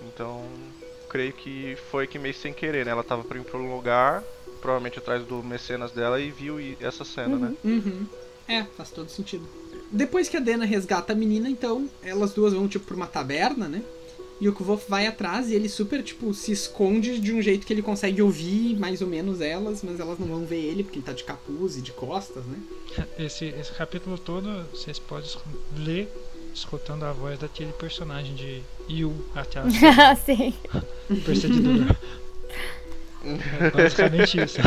Então, 0.00 0.44
creio 1.08 1.32
que 1.32 1.76
foi 1.90 2.06
que 2.06 2.18
meio 2.18 2.34
sem 2.34 2.52
querer, 2.52 2.84
né? 2.84 2.92
Ela 2.92 3.04
tava 3.04 3.24
pra 3.24 3.38
ir 3.38 3.44
pra 3.44 3.58
um 3.58 3.74
lugar, 3.74 4.22
provavelmente 4.66 4.98
atrás 4.98 5.24
do 5.24 5.44
mecenas 5.44 5.92
dela, 5.92 6.20
e 6.20 6.28
viu 6.28 6.56
essa 6.80 7.04
cena, 7.04 7.36
né? 7.36 7.54
Uhum. 7.64 8.04
É, 8.48 8.64
faz 8.76 8.90
todo 8.90 9.08
sentido. 9.08 9.46
Depois 9.92 10.28
que 10.28 10.36
a 10.36 10.40
Dena 10.40 10.64
resgata 10.64 11.12
a 11.12 11.16
menina, 11.16 11.48
então, 11.48 11.88
elas 12.02 12.32
duas 12.32 12.52
vão, 12.52 12.66
tipo, 12.66 12.84
pra 12.84 12.96
uma 12.96 13.06
taberna, 13.06 13.68
né? 13.68 13.80
E 14.40 14.48
o 14.48 14.52
Kvolf 14.52 14.88
vai 14.88 15.06
atrás 15.06 15.48
e 15.48 15.54
ele 15.54 15.68
super, 15.68 16.02
tipo, 16.02 16.34
se 16.34 16.50
esconde 16.50 17.20
de 17.20 17.32
um 17.32 17.40
jeito 17.40 17.64
que 17.64 17.72
ele 17.72 17.80
consegue 17.80 18.20
ouvir 18.20 18.76
mais 18.76 19.00
ou 19.00 19.06
menos 19.06 19.40
elas, 19.40 19.84
mas 19.84 20.00
elas 20.00 20.18
não 20.18 20.26
vão 20.26 20.44
ver 20.44 20.60
ele 20.60 20.82
porque 20.82 20.98
ele 20.98 21.06
tá 21.06 21.12
de 21.12 21.22
capuz 21.22 21.76
e 21.76 21.80
de 21.80 21.92
costas, 21.92 22.44
né? 22.44 22.58
Esse, 23.16 23.44
esse 23.44 23.72
capítulo 23.72 24.18
todo 24.18 24.66
vocês 24.72 24.98
podem 24.98 25.30
ler 25.78 26.08
escutando 26.52 27.04
a 27.04 27.12
voz 27.12 27.38
daquele 27.38 27.72
personagem 27.72 28.34
de 28.34 28.62
Yu 28.90 29.14
até 29.34 29.60
a 29.60 29.70
Sim. 30.16 30.52
perseguidor. 31.24 31.96
É 33.60 33.70
basicamente 33.70 34.40
isso. 34.42 34.58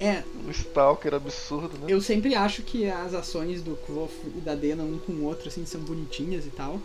É, 0.00 0.22
Um 0.44 0.50
stalker 0.50 1.14
absurdo, 1.14 1.78
né? 1.78 1.86
eu 1.88 2.00
sempre 2.00 2.34
acho 2.34 2.62
que 2.62 2.90
as 2.90 3.14
ações 3.14 3.62
do 3.62 3.76
Kvolf 3.76 4.12
e 4.36 4.40
da 4.40 4.54
Dena 4.54 4.82
um 4.82 4.98
com 4.98 5.12
o 5.12 5.24
outro, 5.24 5.48
assim, 5.48 5.64
são 5.64 5.80
bonitinhas 5.80 6.44
e 6.44 6.50
tal. 6.50 6.80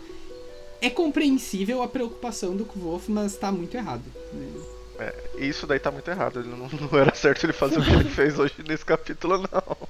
É 0.80 0.88
compreensível 0.88 1.82
a 1.82 1.88
preocupação 1.88 2.56
do 2.56 2.64
Kvolf, 2.64 3.08
mas 3.08 3.36
tá 3.36 3.50
muito 3.50 3.76
errado. 3.76 4.04
Né? 4.32 5.12
Isso 5.36 5.66
daí 5.66 5.78
tá 5.78 5.90
muito 5.90 6.08
errado. 6.08 6.40
Ele 6.40 6.48
não, 6.48 6.68
não 6.90 6.98
era 6.98 7.14
certo 7.14 7.44
ele 7.44 7.52
fazer 7.52 7.78
o 7.78 7.84
que 7.84 7.90
ele 7.90 8.04
fez 8.10 8.38
hoje 8.38 8.54
nesse 8.66 8.84
capítulo, 8.84 9.38
não. 9.38 9.88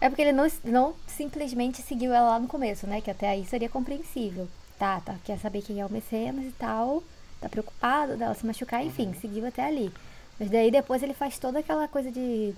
É 0.00 0.08
porque 0.08 0.22
ele 0.22 0.32
não, 0.32 0.46
não 0.64 0.94
simplesmente 1.06 1.82
seguiu 1.82 2.12
ela 2.12 2.30
lá 2.30 2.38
no 2.38 2.48
começo, 2.48 2.86
né? 2.86 3.00
Que 3.00 3.10
até 3.10 3.28
aí 3.28 3.44
seria 3.46 3.68
compreensível. 3.68 4.48
Tá, 4.78 5.00
tá, 5.00 5.14
quer 5.24 5.38
saber 5.38 5.62
quem 5.62 5.80
é 5.80 5.86
o 5.86 5.90
mecenas 5.90 6.44
e 6.44 6.52
tal, 6.52 7.02
tá 7.40 7.48
preocupado 7.48 8.14
dela 8.14 8.34
se 8.34 8.44
machucar, 8.44 8.84
enfim, 8.84 9.14
seguiu 9.18 9.46
até 9.46 9.64
ali. 9.64 9.90
Mas 10.38 10.50
daí 10.50 10.70
depois 10.70 11.02
ele 11.02 11.14
faz 11.14 11.38
toda 11.38 11.58
aquela 11.60 11.88
coisa 11.88 12.10
de 12.10 12.52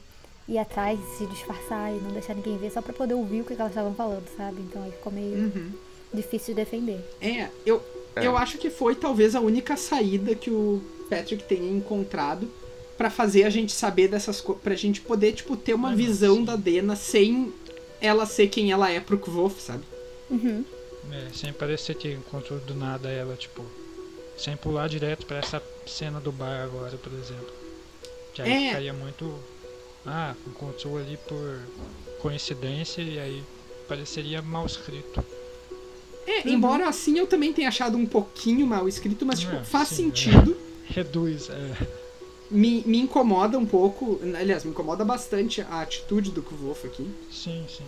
ir 0.49 0.59
atrás, 0.59 0.99
se 1.17 1.27
disfarçar 1.27 1.93
e 1.93 2.01
não 2.01 2.11
deixar 2.13 2.35
ninguém 2.35 2.57
ver, 2.59 2.71
só 2.73 2.81
pra 2.83 2.93
poder 2.93 3.15
ouvir 3.15 3.43
o 3.43 3.45
que 3.45 3.53
elas 3.53 3.69
estavam 3.69 3.95
falando, 3.95 4.25
sabe? 4.37 4.61
Então 4.63 4.83
aí 4.83 4.91
ficou 4.91 5.13
meio 5.13 5.37
Uhum. 5.37 5.71
difícil 6.13 6.55
de 6.55 6.63
defender. 6.65 7.01
É, 7.21 7.49
eu, 7.67 7.83
É. 8.17 8.27
eu 8.27 8.37
acho 8.37 8.59
que 8.59 8.71
foi 8.71 8.95
talvez 8.95 9.35
a 9.35 9.41
única 9.41 9.77
saída 9.77 10.35
que 10.35 10.51
o 10.51 10.83
Patrick 11.11 11.45
tenha 11.45 11.71
encontrado 11.71 12.51
pra 12.97 13.11
fazer 13.11 13.45
a 13.45 13.51
gente 13.51 13.73
saber 13.73 14.09
dessas 14.09 14.41
coisas, 14.41 14.63
pra 14.65 14.75
gente 14.75 15.01
poder, 15.01 15.33
tipo, 15.33 15.57
ter 15.57 15.75
uma 15.75 15.93
Ah, 15.93 15.95
visão 15.95 16.37
sim. 16.37 16.45
da 16.45 16.57
Dena 16.57 16.97
sem 16.97 17.53
ela 18.01 18.27
ser 18.27 18.49
quem 18.49 18.73
ela 18.73 18.91
é 18.91 18.99
pro 19.01 19.19
Kvolf, 19.19 19.61
sabe? 19.61 19.85
Uhum. 20.31 20.65
É, 21.13 21.29
sem 21.33 21.53
parecer 21.53 21.95
que 21.95 22.11
encontrou 22.13 22.59
do 22.61 22.75
nada 22.75 23.09
ela, 23.09 23.37
tipo, 23.37 23.63
sem 24.37 24.57
pular 24.57 24.89
direto 24.89 25.27
pra 25.27 25.39
essa 25.39 25.63
cena 25.87 26.19
do 26.21 26.33
bar 26.33 26.63
agora, 26.65 26.97
por 26.97 27.13
exemplo. 27.13 27.53
Que 28.43 28.43
aí 28.51 28.65
É. 28.65 28.69
ficaria 28.69 28.93
muito. 28.93 29.35
Ah, 30.07 30.35
encontrou 30.47 30.97
ali 30.97 31.19
por 31.29 31.59
coincidência 32.21 33.03
e 33.03 33.19
aí 33.19 33.43
pareceria 33.89 34.41
mal 34.41 34.65
escrito. 34.65 35.25
É, 36.27 36.49
embora 36.49 36.89
assim 36.89 37.19
eu 37.19 37.27
também 37.27 37.53
tenha 37.53 37.69
achado 37.69 37.97
um 37.97 38.07
pouquinho 38.07 38.67
mal 38.67 38.89
escrito, 38.89 39.25
mas, 39.27 39.41
tipo, 39.41 39.57
É, 39.57 39.65
faz 39.65 39.89
sim, 39.89 39.97
sentido. 40.05 40.57
Reduz, 40.87 41.51
é. 41.51 41.87
Me, 42.51 42.83
me 42.87 42.99
incomoda 42.99 43.59
um 43.59 43.67
pouco, 43.67 44.21
aliás, 44.39 44.65
me 44.65 44.71
incomoda 44.71 45.05
bastante 45.05 45.61
a 45.63 45.81
atitude 45.83 46.31
do 46.31 46.43
Kvolf 46.43 46.85
aqui. 46.87 47.11
Sim, 47.31 47.67
sim. 47.69 47.85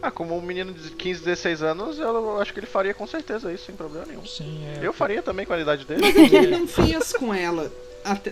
Ah, 0.00 0.10
como 0.12 0.36
um 0.36 0.42
menino 0.42 0.72
de 0.72 0.90
15, 0.90 1.24
16 1.24 1.62
anos, 1.62 1.98
eu 1.98 2.38
acho 2.40 2.52
que 2.52 2.60
ele 2.60 2.66
faria 2.66 2.94
com 2.94 3.06
certeza 3.06 3.52
isso, 3.52 3.64
sem 3.66 3.74
problema 3.74 4.06
nenhum. 4.06 4.24
Sim, 4.24 4.60
é. 4.64 4.86
Eu 4.86 4.92
faria 4.92 5.22
também 5.22 5.44
com 5.44 5.52
a 5.54 5.58
idade 5.58 5.84
dele. 5.84 6.02
Mas 6.02 6.16
é 6.16 6.28
que 6.28 6.36
ele 6.36 6.56
não 6.56 6.68
fez 6.68 7.12
com 7.14 7.34
ela 7.34 7.72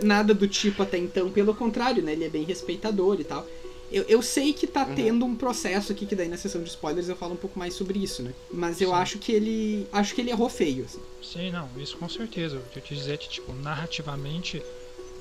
nada 0.02 0.32
do 0.34 0.46
tipo 0.48 0.82
até 0.82 0.98
então, 0.98 1.30
pelo 1.30 1.54
contrário, 1.54 2.02
né? 2.02 2.12
Ele 2.12 2.24
é 2.24 2.28
bem 2.28 2.44
respeitador 2.44 3.20
e 3.20 3.24
tal. 3.24 3.46
Eu, 3.90 4.02
eu 4.08 4.20
sei 4.20 4.52
que 4.52 4.66
tá 4.66 4.84
Uhum. 4.84 4.94
tendo 4.96 5.24
um 5.24 5.36
processo 5.36 5.92
aqui, 5.92 6.06
que 6.06 6.16
daí 6.16 6.28
na 6.28 6.36
sessão 6.36 6.60
de 6.62 6.68
spoilers 6.68 7.08
eu 7.08 7.14
falo 7.16 7.34
um 7.34 7.36
pouco 7.36 7.56
mais 7.58 7.72
sobre 7.74 7.98
isso, 8.00 8.20
né? 8.22 8.32
Mas 8.52 8.80
eu 8.80 8.88
Sim. 8.88 8.94
acho 8.96 9.18
que 9.18 9.30
ele. 9.32 9.86
Acho 9.92 10.14
que 10.14 10.20
ele 10.20 10.30
errou 10.30 10.48
feio, 10.48 10.84
assim. 10.84 11.00
Sim, 11.22 11.50
não, 11.52 11.68
isso 11.76 11.96
com 11.96 12.08
certeza. 12.08 12.56
O 12.58 12.62
que 12.72 12.78
eu 12.78 12.82
te 12.82 12.94
dizer 12.94 13.12
é 13.14 13.16
que, 13.16 13.28
tipo, 13.28 13.52
narrativamente 13.52 14.60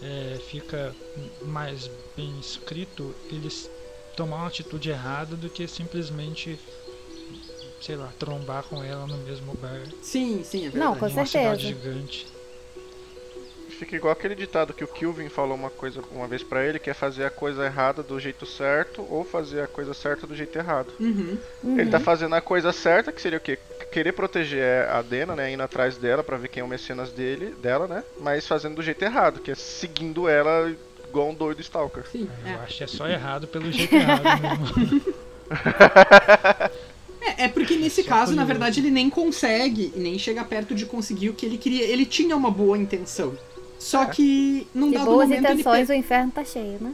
é, 0.02 0.39
fica 0.50 0.96
mais 1.46 1.89
bem 2.18 2.34
escrito 2.39 3.13
eles 3.32 3.70
tomar 4.18 4.38
uma 4.38 4.48
atitude 4.48 4.89
errada 4.89 5.36
do 5.36 5.48
que 5.50 5.68
simplesmente, 5.68 6.58
sei 7.82 7.96
lá, 7.98 8.12
trombar 8.18 8.63
com 8.63 8.84
ela 8.84 9.06
no 9.06 9.18
mesmo 9.20 9.54
bar 9.56 9.84
Sim, 10.02 10.44
sim, 10.44 10.65
é 10.65 10.70
verdade. 10.70 10.80
Não, 10.80 10.96
com 10.96 11.08
de 11.08 11.13
uma 11.13 11.26
certeza. 11.26 11.56
cidade 11.56 11.68
gigante. 11.68 12.28
Fica 13.78 13.96
igual 13.96 14.14
aquele 14.14 14.36
ditado 14.36 14.74
que 14.74 14.84
o 14.84 14.88
Kilvin 14.88 15.28
falou 15.28 15.56
uma 15.56 15.70
coisa 15.70 16.02
uma 16.12 16.28
vez 16.28 16.42
pra 16.42 16.66
ele, 16.66 16.80
que 16.80 16.90
é 16.90 16.94
fazer 16.94 17.26
a 17.26 17.30
coisa 17.30 17.66
errada 17.66 18.02
do 18.02 18.20
jeito 18.20 18.46
certo 18.46 19.06
ou 19.10 19.24
fazer 19.26 19.62
a 19.62 19.68
coisa 19.68 19.94
certa 19.94 20.26
do 20.26 20.36
jeito 20.36 20.58
errado. 20.58 20.94
Uhum. 21.00 21.38
Ele 21.78 21.90
tá 21.90 22.00
fazendo 22.00 22.36
a 22.36 22.42
coisa 22.42 22.72
certa, 22.72 23.12
que 23.12 23.22
seria 23.22 23.38
o 23.38 23.42
quê? 23.42 23.60
Querer 23.92 24.14
proteger 24.14 24.90
a 24.90 25.02
Dena, 25.02 25.36
né? 25.36 25.52
Indo 25.52 25.64
atrás 25.64 25.98
dela 25.98 26.24
pra 26.24 26.38
ver 26.38 26.48
quem 26.48 26.62
é 26.62 26.64
o 26.64 26.68
mecenas 26.68 27.12
dele, 27.12 27.54
dela, 27.62 27.88
né? 27.88 28.04
Mas 28.20 28.48
fazendo 28.48 28.76
do 28.76 28.84
jeito 28.84 29.04
errado, 29.04 29.42
que 29.42 29.52
é 29.52 29.56
seguindo 29.56 30.28
ela 30.30 30.74
igual 31.08 31.30
um 31.30 31.34
doido 31.34 31.62
Stalker. 31.62 32.06
Sim, 32.12 32.30
Eu 32.46 32.52
é. 32.52 32.56
acho 32.56 32.78
que 32.78 32.84
é 32.84 32.88
só 32.88 33.08
errado 33.08 33.48
pelo 33.48 33.72
jeito 33.72 33.94
errado 33.96 34.24
mesmo. 34.42 35.16
É, 37.22 37.46
é 37.46 37.48
porque 37.48 37.76
nesse 37.76 38.04
Só 38.04 38.10
caso, 38.10 38.36
na 38.36 38.46
verdade, 38.46 38.80
ele 38.80 38.92
nem 38.92 39.10
consegue, 39.10 39.92
e 39.96 40.00
nem 40.00 40.18
chega 40.20 40.44
perto 40.44 40.76
de 40.76 40.86
conseguir 40.86 41.30
o 41.30 41.34
que 41.34 41.46
ele 41.46 41.58
queria. 41.58 41.86
Ele 41.86 42.06
tinha 42.06 42.36
uma 42.36 42.52
boa 42.52 42.78
intenção. 42.78 43.38
Só 43.86 44.04
que 44.06 44.67
De 44.74 44.91
dado 44.93 45.06
boas 45.06 45.30
momento 45.30 45.52
intenções, 45.52 45.89
o 45.89 45.93
inferno 45.93 46.32
tá 46.32 46.43
cheio, 46.43 46.80
né? 46.82 46.91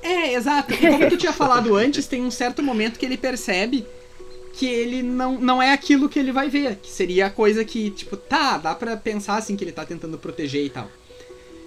É, 0.00 0.34
exato. 0.34 0.72
E 0.72 0.76
como 0.76 1.10
tu 1.10 1.16
tinha 1.16 1.32
falado 1.32 1.74
antes, 1.74 2.06
tem 2.06 2.22
um 2.22 2.30
certo 2.30 2.62
momento 2.62 2.96
que 2.96 3.04
ele 3.04 3.16
percebe 3.16 3.84
que 4.52 4.66
ele 4.66 5.02
não, 5.02 5.36
não 5.36 5.60
é 5.60 5.72
aquilo 5.72 6.08
que 6.08 6.16
ele 6.16 6.30
vai 6.30 6.48
ver. 6.48 6.76
Que 6.76 6.88
seria 6.90 7.26
a 7.26 7.30
coisa 7.30 7.64
que, 7.64 7.90
tipo, 7.90 8.16
tá, 8.16 8.56
dá 8.56 8.72
pra 8.72 8.96
pensar 8.96 9.36
assim 9.36 9.56
que 9.56 9.64
ele 9.64 9.72
tá 9.72 9.84
tentando 9.84 10.16
proteger 10.16 10.64
e 10.64 10.70
tal. 10.70 10.88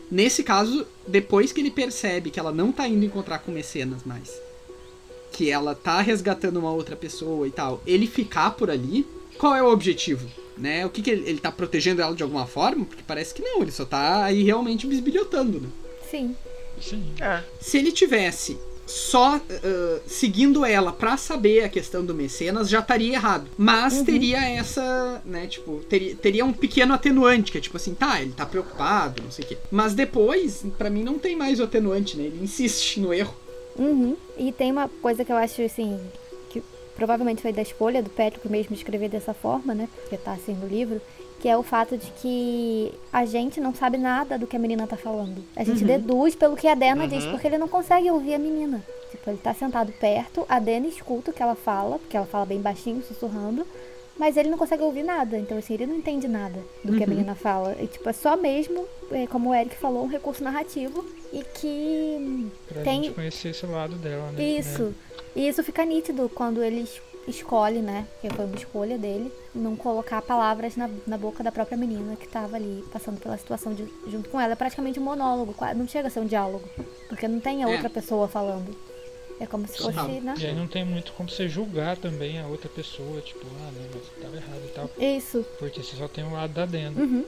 Nesse 0.09 0.41
caso, 0.41 0.87
depois 1.05 1.51
que 1.51 1.59
ele 1.59 1.71
percebe 1.71 2.29
que 2.29 2.39
ela 2.39 2.53
não 2.53 2.71
tá 2.71 2.87
indo 2.87 3.03
encontrar 3.03 3.39
com 3.39 3.51
mecenas 3.51 4.05
mais, 4.05 4.31
que 5.33 5.51
ela 5.51 5.75
tá 5.75 5.99
resgatando 5.99 6.57
uma 6.57 6.71
outra 6.71 6.95
pessoa 6.95 7.45
e 7.45 7.51
tal, 7.51 7.83
ele 7.85 8.07
ficar 8.07 8.51
por 8.51 8.71
ali, 8.71 9.05
qual 9.41 9.55
é 9.55 9.63
o 9.63 9.71
objetivo? 9.71 10.29
Né? 10.55 10.85
O 10.85 10.89
que, 10.91 11.01
que 11.01 11.09
ele, 11.09 11.27
ele 11.27 11.39
tá 11.39 11.51
protegendo 11.51 11.99
ela 11.99 12.13
de 12.13 12.21
alguma 12.21 12.45
forma? 12.45 12.85
Porque 12.85 13.01
parece 13.01 13.33
que 13.33 13.41
não, 13.41 13.63
ele 13.63 13.71
só 13.71 13.83
tá 13.83 14.25
aí 14.25 14.43
realmente 14.43 14.85
bisbilhotando, 14.85 15.59
né? 15.59 15.67
Sim. 16.11 16.35
Sim. 16.79 17.03
É, 17.19 17.41
Se 17.59 17.79
ele 17.79 17.91
tivesse 17.91 18.59
só 18.85 19.37
ah, 19.37 19.99
seguindo 20.05 20.63
ela 20.63 20.91
pra 20.91 21.17
saber 21.17 21.63
a 21.63 21.69
questão 21.69 22.05
do 22.05 22.13
mecenas, 22.13 22.69
já 22.69 22.81
estaria 22.81 23.13
errado. 23.15 23.49
Mas 23.57 24.03
teria 24.03 24.37
essa, 24.47 25.23
né, 25.25 25.47
tipo, 25.47 25.81
teria, 25.89 26.15
teria 26.15 26.45
um 26.45 26.53
pequeno 26.53 26.93
atenuante, 26.93 27.51
que 27.51 27.57
é 27.57 27.61
tipo 27.61 27.77
assim, 27.77 27.95
tá, 27.95 28.21
ele 28.21 28.33
tá 28.33 28.45
preocupado, 28.45 29.23
não 29.23 29.31
sei 29.31 29.43
o 29.43 29.47
quê. 29.47 29.57
Mas 29.71 29.95
depois, 29.95 30.63
pra 30.77 30.89
mim 30.91 31.03
não 31.03 31.17
tem 31.17 31.35
mais 31.35 31.59
o 31.59 31.63
atenuante, 31.63 32.15
né? 32.15 32.25
Ele 32.25 32.43
insiste 32.43 32.99
no 32.99 33.11
erro. 33.11 33.35
Uhum. 33.75 34.15
E 34.37 34.51
tem 34.51 34.71
uma 34.71 34.87
coisa 35.01 35.25
que 35.25 35.31
eu 35.31 35.37
acho 35.37 35.63
assim, 35.63 35.99
que 36.49 36.61
provavelmente 36.95 37.41
foi 37.41 37.53
da 37.53 37.61
escolha 37.61 38.01
do 38.01 38.09
Patrick 38.09 38.47
mesmo 38.49 38.75
escrever 38.75 39.09
dessa 39.09 39.33
forma, 39.33 39.73
né? 39.73 39.87
Porque 39.95 40.17
tá 40.17 40.33
assim 40.33 40.53
no 40.53 40.67
livro, 40.67 41.01
que 41.41 41.49
é 41.49 41.57
o 41.57 41.63
fato 41.63 41.97
de 41.97 42.11
que 42.11 42.93
a 43.11 43.25
gente 43.25 43.59
não 43.59 43.73
sabe 43.73 43.97
nada 43.97 44.37
do 44.37 44.45
que 44.45 44.55
a 44.55 44.59
menina 44.59 44.85
tá 44.85 44.95
falando. 44.95 45.43
A 45.55 45.63
gente 45.63 45.83
deduz 45.83 46.35
pelo 46.35 46.55
que 46.55 46.67
a 46.67 46.75
Dena 46.75 47.07
diz, 47.07 47.25
porque 47.25 47.47
ele 47.47 47.57
não 47.57 47.67
consegue 47.67 48.11
ouvir 48.11 48.35
a 48.35 48.39
menina. 48.39 48.83
Tipo, 49.09 49.29
ele 49.29 49.39
tá 49.39 49.53
sentado 49.53 49.91
perto, 49.93 50.45
a 50.47 50.59
Dena 50.59 50.87
escuta 50.87 51.31
o 51.31 51.33
que 51.33 51.41
ela 51.41 51.55
fala, 51.55 51.97
porque 51.97 52.15
ela 52.15 52.27
fala 52.27 52.45
bem 52.45 52.61
baixinho, 52.61 53.03
sussurrando, 53.03 53.65
mas 54.17 54.37
ele 54.37 54.49
não 54.49 54.57
consegue 54.57 54.83
ouvir 54.83 55.03
nada. 55.03 55.37
Então, 55.37 55.57
assim, 55.57 55.73
ele 55.73 55.87
não 55.87 55.95
entende 55.95 56.27
nada 56.27 56.59
do 56.83 56.95
que 56.95 57.03
a 57.03 57.07
menina 57.07 57.33
fala. 57.33 57.75
E, 57.79 57.87
tipo, 57.87 58.07
é 58.07 58.13
só 58.13 58.37
mesmo, 58.37 58.85
é, 59.11 59.25
como 59.25 59.49
o 59.49 59.55
Eric 59.55 59.75
falou, 59.77 60.03
um 60.03 60.07
recurso 60.07 60.43
narrativo 60.43 61.03
e 61.31 61.43
que 61.43 62.51
Pra 62.67 62.81
Tem- 62.83 63.03
gente 63.03 63.13
conhecer 63.15 63.49
esse 63.49 63.65
lado 63.65 63.95
dela, 63.95 64.31
né? 64.31 64.43
isso. 64.43 64.93
E 65.35 65.47
isso 65.47 65.63
fica 65.63 65.85
nítido 65.85 66.29
quando 66.33 66.61
eles 66.63 67.01
escolhe, 67.27 67.79
né? 67.79 68.05
Que 68.19 68.29
foi 68.29 68.45
uma 68.45 68.55
escolha 68.55 68.97
dele, 68.97 69.31
não 69.53 69.75
colocar 69.75 70.21
palavras 70.21 70.75
na, 70.75 70.89
na 71.05 71.17
boca 71.17 71.43
da 71.43 71.51
própria 71.51 71.77
menina 71.77 72.15
que 72.15 72.27
tava 72.27 72.55
ali 72.55 72.83
passando 72.91 73.19
pela 73.19 73.37
situação 73.37 73.73
de, 73.73 73.85
junto 74.07 74.27
com 74.29 74.41
ela. 74.41 74.53
É 74.53 74.55
praticamente 74.55 74.99
um 74.99 75.03
monólogo, 75.03 75.55
não 75.75 75.87
chega 75.87 76.07
a 76.07 76.11
ser 76.11 76.19
um 76.19 76.25
diálogo. 76.25 76.67
Porque 77.07 77.27
não 77.27 77.39
tem 77.39 77.63
a 77.63 77.69
É. 77.69 77.71
outra 77.71 77.89
pessoa 77.89 78.27
falando. 78.27 78.75
É 79.39 79.45
como 79.47 79.67
se 79.67 79.77
fosse, 79.77 79.93
Total. 79.97 80.07
né? 80.21 80.35
E 80.37 80.45
aí 80.45 80.55
não 80.55 80.67
tem 80.67 80.85
muito 80.85 81.13
como 81.13 81.27
você 81.29 81.47
julgar 81.49 81.97
também 81.97 82.39
a 82.39 82.45
outra 82.47 82.69
pessoa, 82.69 83.21
tipo, 83.21 83.39
ah, 83.43 83.71
não, 83.73 83.81
mas 83.93 84.23
tava 84.23 84.35
errado 84.35 84.61
e 84.65 84.69
tal. 84.69 84.89
Isso. 84.99 85.43
Porque 85.57 85.81
você 85.81 85.95
só 85.95 86.07
tem 86.07 86.23
o 86.23 86.31
lado 86.33 86.53
da 86.53 86.65
Dena. 86.65 86.99
Uhum. 86.99 87.25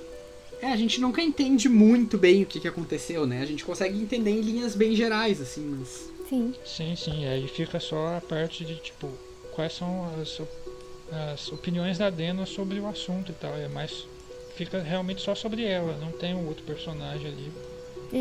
É, 0.63 0.71
a 0.71 0.78
gente 0.78 1.02
nunca 1.02 1.21
entende 1.21 1.67
muito 1.67 2.17
bem 2.17 2.43
o 2.43 2.45
que, 2.45 2.58
que 2.58 2.69
aconteceu, 2.69 3.28
né? 3.28 3.41
A 3.41 3.45
gente 3.45 3.65
consegue 3.65 4.02
entender 4.02 4.32
em 4.32 4.39
linhas 4.39 4.76
bem 4.78 4.95
gerais, 4.95 5.41
assim, 5.41 5.60
mas. 5.78 6.10
Sim. 6.30 6.54
Sim, 6.65 6.95
sim. 6.95 7.26
Aí 7.28 7.45
fica 7.49 7.82
só 7.82 8.15
a 8.15 8.21
parte 8.21 8.63
de, 8.63 8.78
tipo, 8.78 9.10
quais 9.52 9.73
são 9.73 10.10
as, 10.21 10.41
as 11.32 11.52
opiniões 11.52 11.97
da 11.97 12.10
Dena 12.10 12.45
sobre 12.45 12.80
o 12.80 12.88
assunto 12.88 13.34
e 13.34 13.36
tal. 13.36 13.54
É 13.56 13.67
mais. 13.67 14.08
Fica 14.56 14.82
realmente 14.82 15.21
só 15.21 15.36
sobre 15.36 15.65
ela, 15.65 15.97
não 15.97 16.13
tem 16.13 16.34
um 16.34 16.47
outro 16.47 16.63
personagem 16.63 17.28
ali 17.28 17.52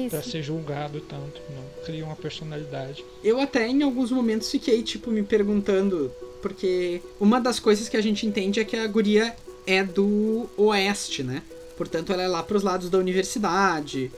pra 0.09 0.19
Isso. 0.19 0.31
ser 0.31 0.43
julgado 0.43 1.01
tanto. 1.01 1.41
Não 1.49 1.85
cria 1.85 2.05
uma 2.05 2.17
personalidade. 2.17 3.05
Eu 3.23 3.39
até 3.39 3.69
em 3.69 3.85
alguns 3.85 4.11
momentos 4.11 4.51
fiquei, 4.51 4.83
tipo, 4.83 5.13
me 5.13 5.23
perguntando. 5.23 6.11
Porque 6.41 7.01
uma 7.21 7.41
das 7.41 7.61
coisas 7.61 7.89
que 7.89 7.97
a 7.97 8.01
gente 8.01 8.27
entende 8.27 8.59
é 8.59 8.65
que 8.65 8.75
a 8.75 8.87
guria 8.89 9.33
é 9.65 9.85
do 9.85 10.51
oeste, 10.57 11.23
né? 11.23 11.41
Portanto, 11.83 12.13
ela 12.13 12.23
é 12.23 12.29
lá 12.29 12.45
pros 12.45 12.63
lados 12.63 12.89
da 12.89 12.97
universidade. 12.97 14.09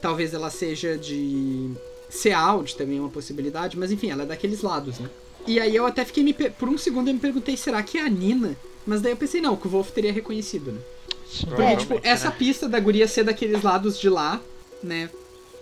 Talvez 0.00 0.32
ela 0.32 0.48
seja 0.48 0.96
de 0.96 1.70
Seald 2.08 2.74
também 2.76 2.96
é 2.96 3.00
uma 3.00 3.10
possibilidade, 3.10 3.78
mas 3.78 3.92
enfim, 3.92 4.10
ela 4.10 4.22
é 4.22 4.26
daqueles 4.26 4.62
lados, 4.62 4.98
né? 4.98 5.10
E 5.46 5.60
aí 5.60 5.76
eu 5.76 5.84
até 5.84 6.02
fiquei 6.02 6.24
me 6.24 6.32
por 6.32 6.66
um 6.66 6.78
segundo 6.78 7.08
eu 7.08 7.14
me 7.14 7.20
perguntei, 7.20 7.58
será 7.58 7.82
que 7.82 7.98
é 7.98 8.06
a 8.06 8.08
Nina? 8.08 8.56
Mas 8.86 9.02
daí 9.02 9.12
eu 9.12 9.18
pensei, 9.18 9.38
não, 9.38 9.54
que 9.54 9.66
o 9.66 9.70
Wolf 9.70 9.90
teria 9.90 10.10
reconhecido, 10.10 10.72
né? 10.72 10.80
Porque, 11.46 11.76
tipo, 11.76 12.00
essa 12.02 12.30
pista 12.30 12.66
da 12.66 12.80
guria 12.80 13.06
ser 13.06 13.24
daqueles 13.24 13.62
lados 13.62 13.98
de 13.98 14.08
lá, 14.08 14.40
né? 14.82 15.10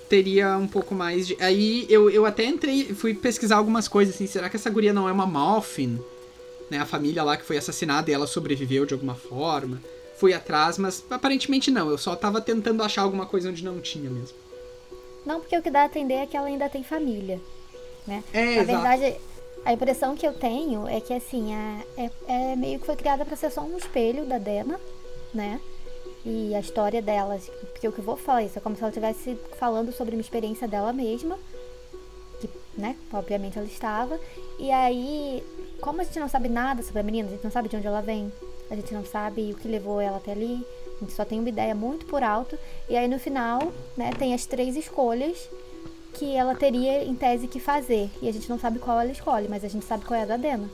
Teria 0.09 0.57
um 0.57 0.68
pouco 0.68 0.94
mais 0.94 1.27
de. 1.27 1.37
Aí 1.40 1.87
eu, 1.90 2.09
eu 2.09 2.25
até 2.25 2.44
entrei, 2.44 2.94
fui 2.94 3.14
pesquisar 3.14 3.57
algumas 3.57 3.88
coisas 3.88 4.14
assim. 4.14 4.29
Será 4.29 4.49
que 4.49 4.55
essa 4.55 4.71
guria 4.71 4.92
não 4.92 5.09
é 5.09 5.12
uma 5.12 5.27
Malfin? 5.27 5.99
Né? 6.71 6.79
A 6.79 6.87
família 6.87 7.25
lá 7.25 7.37
que 7.37 7.44
foi 7.44 7.59
assassinada 7.59 8.09
e 8.11 8.14
ela 8.14 8.29
sobreviveu 8.29 8.87
de 8.87 8.94
alguma 8.94 9.16
forma. 9.16 9.83
Fui 10.18 10.35
atrás, 10.35 10.78
mas 10.78 11.04
aparentemente 11.11 11.70
não. 11.70 11.88
Eu 11.90 11.98
só 11.98 12.14
tava 12.16 12.40
tentando 12.40 12.83
achar 12.83 13.02
alguma 13.02 13.26
coisa 13.26 13.48
onde 13.50 13.64
não 13.64 13.81
tinha 13.81 14.11
mesmo. 14.11 14.37
Não, 15.24 15.40
porque 15.40 15.57
o 15.57 15.62
que 15.62 15.70
dá 15.70 15.83
a 15.83 15.87
entender 15.87 16.14
é 16.14 16.26
que 16.26 16.37
ela 16.37 16.46
ainda 16.46 16.68
tem 16.68 16.83
família, 16.83 17.40
né? 18.07 18.24
É, 18.33 18.57
Na 18.57 18.62
exato. 18.62 18.66
verdade, 18.66 19.16
a 19.64 19.72
impressão 19.72 20.16
que 20.16 20.26
eu 20.26 20.33
tenho 20.33 20.87
é 20.88 21.00
que, 21.00 21.12
assim, 21.12 21.54
a- 21.54 21.83
é, 21.96 22.11
é 22.52 22.57
meio 22.57 22.78
que 22.81 22.87
foi 22.87 22.96
criada 22.96 23.24
pra 23.24 23.37
ser 23.37 23.50
só 23.50 23.61
um 23.61 23.76
espelho 23.76 24.24
da 24.26 24.38
Dena, 24.38 24.81
né? 25.35 25.61
E 26.24 26.54
a 26.54 26.61
história 26.61 27.00
dela, 27.00 27.38
porque 27.72 27.87
o 27.87 27.92
que 27.92 28.00
eu 28.00 28.04
vou 28.04 28.16
falar 28.16 28.42
isso 28.42 28.59
é 28.59 28.61
como 28.61 28.74
se 28.74 28.83
ela 28.83 28.90
estivesse 28.90 29.38
falando 29.59 29.92
sobre 29.92 30.14
uma 30.16 30.20
experiência 30.20 30.66
dela 30.66 30.92
mesma, 30.92 31.38
que, 32.40 32.48
né, 32.76 32.96
obviamente 33.12 33.57
ela 33.59 33.66
estava. 33.66 34.18
E 34.59 34.70
aí, 34.70 35.44
como 35.81 36.00
a 36.00 36.04
gente 36.04 36.18
não 36.18 36.28
sabe 36.28 36.48
nada 36.48 36.83
sobre 36.83 37.00
a 37.00 37.02
menina, 37.04 37.28
a 37.28 37.31
gente 37.33 37.44
não 37.44 37.50
sabe 37.50 37.68
de 37.68 37.76
onde 37.76 37.87
ela 37.87 38.00
vem, 38.00 38.33
a 38.70 38.74
gente 38.74 38.92
não 38.92 39.04
sabe 39.04 39.52
o 39.52 39.57
que 39.57 39.68
levou 39.68 40.00
ela 40.00 40.18
até 40.18 40.33
ali, 40.33 40.64
a 40.96 41.00
gente 41.00 41.12
só 41.12 41.24
tem 41.24 41.38
uma 41.38 41.48
ideia 41.48 41.74
muito 41.74 42.07
por 42.07 42.22
alto. 42.22 42.59
E 42.88 42.96
aí 42.96 43.09
no 43.09 43.18
final, 43.18 43.72
né, 43.96 44.11
tem 44.18 44.35
as 44.35 44.46
três 44.46 44.76
escolhas 44.76 45.48
que 46.14 46.35
ela 46.35 46.54
teria 46.54 47.04
em 47.04 47.14
tese 47.14 47.46
que 47.46 47.61
fazer. 47.61 48.11
E 48.20 48.28
a 48.28 48.33
gente 48.33 48.48
não 48.48 48.59
sabe 48.59 48.78
qual 48.78 49.00
ela 49.00 49.11
escolhe, 49.11 49.48
mas 49.48 49.64
a 49.64 49.68
gente 49.68 49.85
sabe 49.85 50.04
qual 50.04 50.18
é 50.18 50.24
a 50.24 50.26
da 50.26 50.37
Dena. 50.37 50.68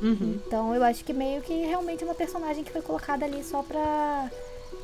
Uhum. 0.00 0.40
Então 0.46 0.74
eu 0.74 0.82
acho 0.82 1.04
que 1.04 1.12
meio 1.12 1.42
que 1.42 1.52
realmente 1.66 2.02
é 2.02 2.06
uma 2.06 2.14
personagem 2.14 2.64
que 2.64 2.72
foi 2.72 2.82
colocada 2.82 3.24
ali 3.24 3.44
só 3.44 3.62
pra, 3.62 4.30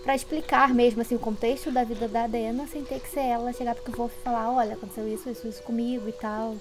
pra 0.03 0.14
explicar 0.14 0.73
mesmo 0.75 1.03
assim, 1.03 1.14
o 1.14 1.19
contexto 1.19 1.71
da 1.71 1.83
vida 1.85 2.07
da 2.07 2.27
Dena, 2.27 2.66
sem 2.66 2.85
ter 2.85 3.01
que 3.01 3.09
ser 3.09 3.21
ela 3.21 3.53
chegar 3.53 3.75
pro 3.75 3.93
Wolf 3.93 4.12
e 4.12 4.23
falar, 4.23 4.53
olha, 4.53 4.75
aconteceu 4.75 5.09
isso, 5.09 5.29
isso, 5.31 5.49
isso 5.49 5.62
comigo 5.62 6.09
e 6.09 6.12
tal. 6.12 6.57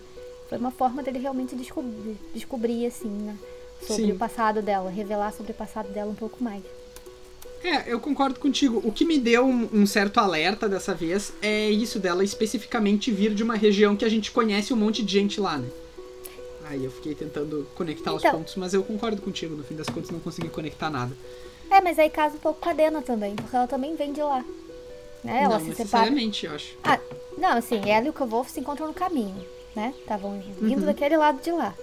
Foi 0.48 0.58
uma 0.58 0.72
forma 0.72 1.04
dele 1.04 1.20
realmente 1.20 1.56
descobrir, 1.56 2.18
descobrir 2.34 2.86
assim, 2.88 3.10
né? 3.10 3.38
Sobre 3.82 4.06
Sim. 4.06 4.12
o 4.12 4.16
passado 4.18 4.62
dela, 4.62 4.90
revelar 4.90 5.32
sobre 5.34 5.52
o 5.52 5.56
passado 5.56 5.90
dela 5.90 6.12
um 6.12 6.16
pouco 6.16 6.44
mais. 6.44 6.64
É, 7.64 7.92
eu 7.92 8.00
concordo 8.00 8.40
contigo. 8.40 8.82
O 8.86 8.92
que 8.92 9.04
me 9.04 9.20
deu 9.20 9.46
um, 9.46 9.68
um 9.74 9.86
certo 9.86 10.18
alerta 10.20 10.70
dessa 10.70 10.94
vez 10.94 11.34
é 11.42 11.70
isso 11.70 12.00
dela 12.00 12.24
especificamente 12.24 13.12
vir 13.12 13.34
de 13.34 13.44
uma 13.44 13.56
região 13.56 13.96
que 13.96 14.06
a 14.06 14.10
gente 14.10 14.32
conhece 14.32 14.74
um 14.74 14.78
monte 14.78 15.04
de 15.04 15.12
gente 15.12 15.42
lá, 15.42 15.58
né? 15.58 15.68
Aí 16.66 16.86
eu 16.86 16.92
fiquei 16.92 17.16
tentando 17.16 17.68
conectar 17.76 18.14
os 18.14 18.24
Então. 18.24 18.38
pontos, 18.38 18.56
mas 18.56 18.74
eu 18.74 18.84
concordo 18.84 19.22
contigo. 19.22 19.56
No 19.56 19.64
fim 19.64 19.76
das 19.76 19.88
contas, 19.88 20.10
não 20.12 20.20
consegui 20.20 20.50
conectar 20.50 20.90
nada. 20.90 21.12
É, 21.70 21.82
mas 21.82 21.98
aí 22.00 22.10
casa 22.10 22.36
um 22.36 22.40
pouco 22.40 22.60
com 22.62 22.70
a 22.70 22.74
Dena 22.74 23.02
também, 23.02 23.36
porque 23.36 23.56
ela 23.56 23.68
também 23.68 23.96
vem 23.96 24.14
de 24.14 24.22
lá. 24.22 24.44
Né? 25.24 25.44
Ela 25.44 25.60
não 25.60 25.66
se 25.66 25.76
separa. 25.76 26.06
necessariamente, 26.06 26.46
eu 26.46 26.54
acho. 26.56 26.78
Ah, 26.84 27.00
não, 27.38 27.58
assim, 27.58 27.82
ela 27.90 28.06
e 28.08 28.10
o 28.10 28.26
Wolf 28.26 28.50
se 28.52 28.60
encontram 28.60 28.88
no 28.88 28.94
caminho, 28.94 29.36
né? 29.76 29.94
Estavam 30.00 30.40
vindo 30.60 30.80
Uhum. 30.80 30.86
daquele 30.86 31.18
lado 31.18 31.42
de 31.42 31.52
lá. 31.52 31.74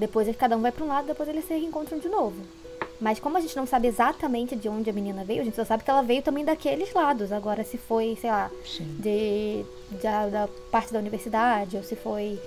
Depois 0.00 0.26
eles- 0.26 0.40
cada 0.40 0.56
um 0.56 0.60
vai 0.62 0.72
pra 0.72 0.84
um 0.84 0.88
lado, 0.88 1.06
depois 1.06 1.28
eles 1.28 1.44
se 1.46 1.54
reencontram 1.54 1.98
de 1.98 2.08
novo. 2.08 2.36
Mas 3.00 3.18
como 3.18 3.36
a 3.36 3.40
gente 3.40 3.56
não 3.56 3.66
sabe 3.66 3.88
exatamente 3.88 4.54
de 4.56 4.68
onde 4.68 4.90
a 4.90 4.92
menina 4.92 5.24
veio, 5.24 5.40
a 5.40 5.44
gente 5.44 5.56
só 5.56 5.64
sabe 5.64 5.84
que 5.84 5.90
ela 5.90 6.02
veio 6.02 6.22
também 6.22 6.44
daqueles 6.44 6.92
lados. 6.92 7.32
Agora, 7.32 7.64
se 7.64 7.78
foi, 7.78 8.16
sei 8.20 8.30
lá, 8.30 8.50
Sim. 8.64 8.84
de, 8.98 9.64
da, 10.02 10.48
parte 10.70 10.92
da 10.92 10.98
universidade, 10.98 11.76
ou 11.76 11.82
se 11.82 11.96
foi 11.96 12.38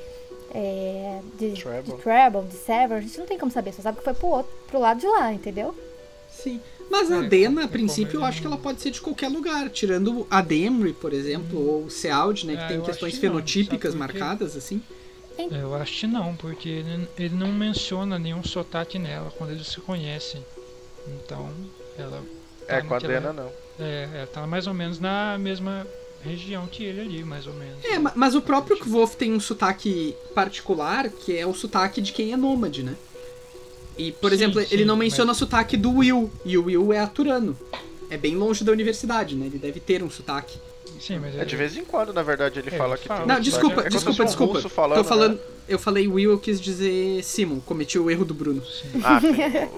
é, 0.54 1.20
de, 1.39 1.52
Treble. 1.54 1.92
de 1.94 1.98
Treble, 2.04 2.42
de 2.44 2.56
Sever, 2.56 2.98
a 2.98 3.02
gente 3.02 3.18
não 3.18 3.26
tem 3.26 3.39
como 3.39 3.52
saber, 3.52 3.74
só 3.74 3.82
sabe 3.82 3.98
que 3.98 4.04
foi 4.04 4.13
pro, 4.13 4.28
outro, 4.28 4.52
pro 4.68 4.80
lado 4.80 5.00
de 5.00 5.08
lá, 5.08 5.34
entendeu? 5.34 5.74
Sim. 6.30 6.60
Mas 6.92 7.12
a 7.12 7.24
É, 7.24 7.28
Dena, 7.28 7.62
é 7.62 7.66
a 7.66 7.68
princípio, 7.68 8.20
eu 8.20 8.26
acho 8.26 8.39
que 8.42 8.46
ela 8.48 8.58
pode 8.58 8.82
ser 8.82 8.92
de 8.92 9.02
qualquer 9.02 9.30
lugar. 9.30 9.70
Tirando 9.70 10.28
a 10.30 10.42
Demry, 10.42 10.94
por 10.94 11.13
exemplo, 11.13 11.60
ou 11.60 11.86
o 11.86 11.89
Seald, 11.89 12.44
né? 12.46 12.56
Que 12.56 12.62
Ah, 12.62 12.68
tem 12.68 12.82
questões 12.82 13.18
que 13.18 13.26
não, 13.26 13.34
fenotípicas 13.36 13.96
marcadas, 13.96 14.56
assim. 14.56 14.82
Eu 15.52 15.76
acho 15.76 16.00
que 16.02 16.08
não, 16.08 16.36
porque 16.36 16.69
ele, 16.69 17.08
ele 17.17 17.36
não 17.36 17.52
menciona 17.52 18.19
nenhum 18.19 18.43
sotaque 18.43 19.00
nela 19.00 19.32
quando 19.38 19.52
eles 19.52 19.67
se 19.67 19.80
conhecem. 19.82 20.43
Então, 21.08 21.50
ela. 21.98 22.24
É, 22.67 22.80
tá 22.82 22.88
com 22.88 22.93
a 22.96 23.00
Dena 23.00 23.34
não. 23.34 23.52
É, 23.80 24.10
é, 24.13 24.26
tá 24.32 24.46
mais 24.48 24.67
ou 24.67 24.74
menos 24.74 25.00
na 25.00 25.38
mesma 25.38 25.86
região 26.24 26.65
que 26.67 26.84
ele 26.84 27.02
ali, 27.02 27.24
mais 27.24 27.48
ou 27.48 27.54
menos. 27.54 27.84
É, 27.84 27.98
ma- 28.00 28.13
mas 28.15 28.36
o 28.36 28.41
próprio 28.41 28.78
Kvolf 28.80 29.15
tem 29.15 29.34
um 29.34 29.39
sotaque 29.39 30.15
particular, 30.34 31.10
que 31.10 31.36
é 31.38 31.46
o 31.46 31.54
sotaque 31.54 32.00
de 32.02 32.13
quem 32.13 32.32
é 32.32 32.38
nômade, 32.38 32.84
né? 32.84 32.96
E, 33.98 34.12
por 34.12 34.30
Sim, 34.30 34.36
exemplo, 34.36 34.60
ele 34.62 34.67
sim, 34.78 34.86
não 34.86 34.96
mas- 34.96 35.06
menciona 35.12 35.32
o 35.32 35.36
sotaque 35.36 35.76
do 35.76 35.91
Will, 35.98 36.32
e 36.46 36.58
o 36.58 36.65
Will 36.65 36.93
é 36.93 37.00
aturano. 37.00 37.58
É 38.10 38.17
bem 38.17 38.36
longe 38.36 38.63
da 38.63 38.72
universidade, 38.72 39.36
né? 39.36 39.48
Ele 39.48 39.58
deve 39.58 39.80
ter 39.80 40.02
um 40.04 40.10
sotaque. 40.10 40.58
Sim, 41.06 41.20
mas 41.20 41.36
É 41.38 41.44
de 41.44 41.56
vez 41.58 41.76
em 41.76 41.84
quando, 41.84 42.13
na 42.13 42.24
verdade, 42.24 42.60
ele 42.60 42.70
É, 42.70 42.78
fala 42.78 42.98
que 42.98 43.10
tem 43.10 43.26
Não, 43.26 43.39
desculpa, 43.39 43.82
é 43.82 43.89
desculpa, 43.89 44.24
um 44.24 44.26
desculpa. 44.26 44.70
falando, 44.70 44.98
Tô 44.98 45.04
falando. 45.04 45.34
né? 45.36 45.39
Eu 45.68 45.78
falei 45.80 46.08
Will, 46.08 46.32
eu 46.32 46.39
quis 46.39 46.60
dizer 46.62 47.24
Simon. 47.24 47.60
Cometi 47.60 47.98
o 48.00 48.10
erro 48.10 48.24
do 48.26 48.34
Bruno. 48.34 48.62
Sim. 48.66 49.02
Ah, 49.04 49.20
sim, 49.20 49.28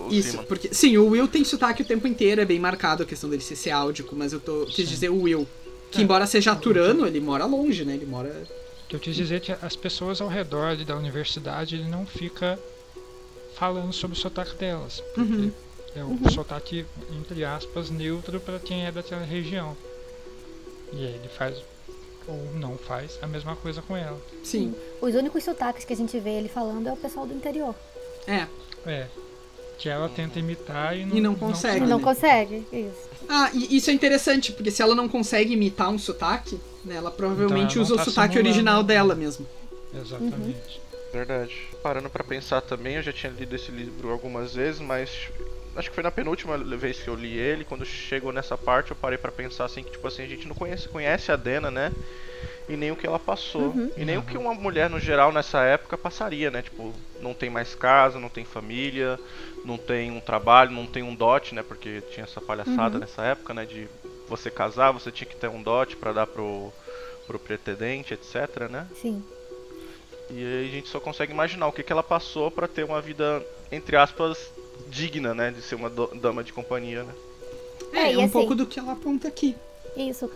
o 0.07 0.09
Isso, 0.13 0.31
Simon. 0.31 0.43
porque. 0.43 0.69
Sim, 0.73 0.97
o 0.97 1.07
Will 1.09 1.27
tem 1.27 1.43
sotaque 1.43 1.81
o 1.81 1.85
tempo 1.85 2.07
inteiro, 2.07 2.41
é 2.41 2.45
bem 2.45 2.59
marcado 2.59 3.03
a 3.03 3.05
questão 3.05 3.29
dele 3.29 3.41
ser 3.41 3.55
seáldico, 3.55 4.15
mas 4.15 4.33
eu 4.33 4.39
tô, 4.39 4.65
quis 4.65 4.75
Sim. 4.75 4.83
dizer 4.85 5.09
o 5.09 5.21
Will. 5.21 5.47
Que 5.91 5.99
É. 5.99 6.03
embora 6.03 6.27
seja 6.27 6.51
aturano, 6.51 7.05
ele 7.07 7.19
mora 7.19 7.45
longe, 7.45 7.83
né? 7.85 7.93
Ele 7.95 8.05
mora. 8.05 8.29
O 8.83 8.87
que 8.87 8.95
eu 8.95 8.99
quis 8.99 9.15
dizer 9.15 9.35
é 9.35 9.39
que 9.39 9.51
as 9.51 9.75
pessoas 9.75 10.21
ao 10.21 10.27
redor 10.27 10.65
ali 10.65 10.85
da 10.85 10.95
universidade, 10.95 11.75
ele 11.75 11.87
não 11.89 12.05
fica 12.05 12.59
falando 13.55 13.91
sobre 13.93 14.17
o 14.17 14.19
sotaque 14.19 14.55
delas. 14.55 15.01
Porque 15.13 15.21
Uhum. 15.33 15.51
é 15.95 16.03
o 16.03 16.29
sotaque, 16.31 16.85
entre 17.19 17.43
aspas, 17.45 17.89
neutro 17.89 18.39
para 18.39 18.59
quem 18.59 18.85
é 18.85 18.91
daquela 18.91 19.23
região. 19.23 19.75
E 20.95 21.05
aí 21.05 21.13
ele 21.13 21.27
faz, 21.27 21.57
ou 22.27 22.35
não 22.55 22.77
faz, 22.77 23.19
a 23.21 23.27
mesma 23.27 23.55
coisa 23.55 23.81
com 23.81 23.95
ela. 23.95 24.19
Sim. 24.43 24.73
Os 25.01 25.13
únicos 25.13 25.43
sotaques 25.43 25.83
que 25.85 25.93
a 25.93 25.95
gente 25.95 26.17
vê 26.19 26.31
ele 26.31 26.47
falando 26.49 26.87
é 26.87 26.93
o 26.93 26.97
pessoal 26.97 27.25
do 27.27 27.33
interior. 27.33 27.75
É. 28.25 28.47
É. 28.89 29.07
Que 29.77 29.89
ela 29.89 30.07
tenta 30.07 30.39
imitar 30.39 30.97
e 30.97 31.05
não, 31.05 31.17
E 31.17 31.21
não 31.21 31.35
consegue. 31.35 31.83
E 31.83 31.87
não 31.87 31.97
né? 31.97 32.03
consegue, 32.03 32.65
isso. 32.71 33.09
Ah, 33.27 33.51
e 33.53 33.75
isso 33.75 33.89
é 33.89 33.93
interessante, 33.93 34.53
porque 34.53 34.71
se 34.71 34.81
ela 34.81 34.95
não 34.95 35.09
consegue 35.09 35.53
imitar 35.53 35.89
um 35.89 35.99
sotaque, 35.99 36.57
né, 36.85 36.95
ela 36.95 37.11
provavelmente 37.11 37.71
Então 37.73 37.81
ela 37.81 37.83
usa 37.83 37.95
não 37.95 38.01
o 38.01 38.05
tá 38.05 38.05
sotaque 38.05 38.33
simulando. 38.35 38.49
original 38.49 38.83
dela 38.83 39.13
mesmo. 39.15 39.45
Exatamente. 39.93 40.81
Verdade. 41.11 41.53
Parando 41.83 42.09
pra 42.09 42.23
pensar 42.23 42.61
também, 42.61 42.95
eu 42.95 43.03
já 43.03 43.11
tinha 43.11 43.31
lido 43.31 43.53
esse 43.55 43.69
livro 43.71 44.11
algumas 44.11 44.53
vezes, 44.55 44.79
mas 44.79 45.09
acho 45.75 45.89
que 45.89 45.95
foi 45.95 46.03
na 46.03 46.11
penúltima 46.11 46.57
vez 46.57 46.99
que 46.99 47.07
eu 47.07 47.15
li 47.15 47.37
ele, 47.37 47.63
quando 47.63 47.85
chegou 47.85 48.31
nessa 48.31 48.57
parte, 48.57 48.91
eu 48.91 48.97
parei 48.97 49.17
pra 49.17 49.31
pensar 49.31 49.65
assim 49.65 49.83
que 49.83 49.91
tipo 49.91 50.07
assim, 50.07 50.23
a 50.23 50.27
gente 50.27 50.47
não 50.47 50.55
conhece, 50.55 50.87
conhece 50.87 51.31
a 51.31 51.35
Dena, 51.35 51.69
né? 51.69 51.91
E 52.67 52.75
nem 52.75 52.91
o 52.91 52.95
que 52.95 53.05
ela 53.05 53.19
passou. 53.19 53.73
E 53.95 54.03
nem 54.03 54.17
o 54.17 54.23
que 54.23 54.37
uma 54.37 54.53
mulher 54.53 54.89
no 54.89 54.99
geral 54.99 55.31
nessa 55.31 55.63
época 55.63 55.97
passaria, 55.97 56.49
né? 56.49 56.63
Tipo, 56.63 56.93
não 57.21 57.33
tem 57.33 57.49
mais 57.49 57.75
casa, 57.75 58.19
não 58.19 58.29
tem 58.29 58.43
família, 58.43 59.19
não 59.63 59.77
tem 59.77 60.09
um 60.11 60.19
trabalho, 60.19 60.71
não 60.71 60.87
tem 60.87 61.03
um 61.03 61.13
dote, 61.13 61.53
né? 61.53 61.61
Porque 61.61 62.01
tinha 62.11 62.23
essa 62.23 62.41
palhaçada 62.41 62.97
nessa 62.97 63.23
época, 63.23 63.53
né? 63.53 63.65
De 63.65 63.87
você 64.27 64.49
casar, 64.49 64.91
você 64.91 65.11
tinha 65.11 65.27
que 65.27 65.35
ter 65.35 65.47
um 65.47 65.61
dote 65.61 65.95
pra 65.95 66.11
dar 66.11 66.25
pro, 66.25 66.73
pro 67.27 67.37
pretendente, 67.37 68.15
etc, 68.15 68.67
né? 68.69 68.87
Sim. 68.99 69.23
E 70.29 70.43
aí 70.43 70.67
a 70.67 70.71
gente 70.71 70.89
só 70.89 70.99
consegue 70.99 71.31
imaginar 71.31 71.67
o 71.67 71.71
que, 71.71 71.83
que 71.83 71.91
ela 71.91 72.01
passou 72.01 72.49
pra 72.49 72.67
ter 72.67 72.83
uma 72.83 72.99
vida, 72.99 73.45
entre 73.71 73.95
aspas, 73.95 74.51
digna, 74.89 75.33
né? 75.33 75.51
De 75.51 75.61
ser 75.61 75.75
uma 75.75 75.89
do- 75.89 76.07
dama 76.15 76.43
de 76.43 76.51
companhia, 76.53 77.03
né? 77.03 77.13
É, 77.93 77.97
É, 77.99 78.03
é 78.09 78.13
e 78.13 78.17
um 78.17 78.21
assim- 78.21 78.31
pouco 78.31 78.55
do 78.55 78.65
que 78.65 78.79
ela 78.79 78.93
aponta 78.93 79.27
aqui. 79.27 79.55
Isso. 79.95 80.29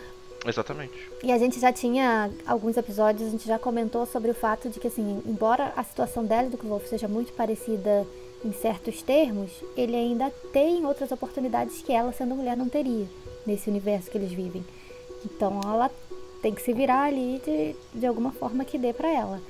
Exatamente. 0.45 0.93
E 1.21 1.31
a 1.33 1.37
gente 1.37 1.59
já 1.59 1.71
tinha 1.73 2.31
alguns 2.47 2.77
episódios, 2.77 3.27
a 3.27 3.31
gente 3.31 3.45
já 3.45 3.59
comentou 3.59 4.05
sobre 4.05 4.31
o 4.31 4.33
fato 4.33 4.69
de 4.69 4.79
que, 4.79 4.87
assim, 4.87 5.21
embora 5.25 5.73
a 5.75 5.83
situação 5.83 6.23
dela 6.23 6.47
e 6.47 6.49
do 6.49 6.57
Wolf 6.57 6.87
seja 6.87 7.07
muito 7.09 7.33
parecida 7.33 8.07
em 8.45 8.53
certos 8.53 9.01
termos, 9.01 9.51
ele 9.75 9.97
ainda 9.97 10.31
tem 10.53 10.85
outras 10.85 11.11
oportunidades 11.11 11.81
que 11.81 11.91
ela, 11.91 12.13
sendo 12.13 12.35
mulher, 12.35 12.55
não 12.55 12.69
teria 12.69 13.05
nesse 13.45 13.69
universo 13.69 14.09
que 14.09 14.17
eles 14.17 14.31
vivem. 14.31 14.63
Então 15.25 15.59
ela 15.61 15.91
tem 16.41 16.53
que 16.55 16.61
se 16.61 16.71
virar 16.71 17.03
ali 17.03 17.41
de, 17.45 17.75
de 17.99 18.05
alguma 18.07 18.31
forma 18.31 18.63
que 18.63 18.77
dê 18.77 18.93
pra 18.93 19.11
ela. 19.13 19.41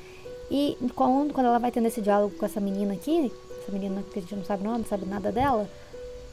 E 0.50 0.76
quando, 0.96 1.32
quando 1.36 1.46
ela 1.46 1.60
vai 1.60 1.72
tendo 1.72 1.86
esse 1.88 2.02
diálogo 2.02 2.34
com 2.36 2.46
essa 2.48 2.60
menina 2.60 2.94
aqui, 2.96 3.32
menina 3.70 4.04
que 4.12 4.20
a 4.20 4.22
gente 4.22 4.36
não 4.36 4.44
sabe 4.44 4.64
o 4.64 4.66
nome, 4.66 4.80
não 4.80 4.86
sabe 4.86 5.06
nada 5.06 5.32
dela, 5.32 5.70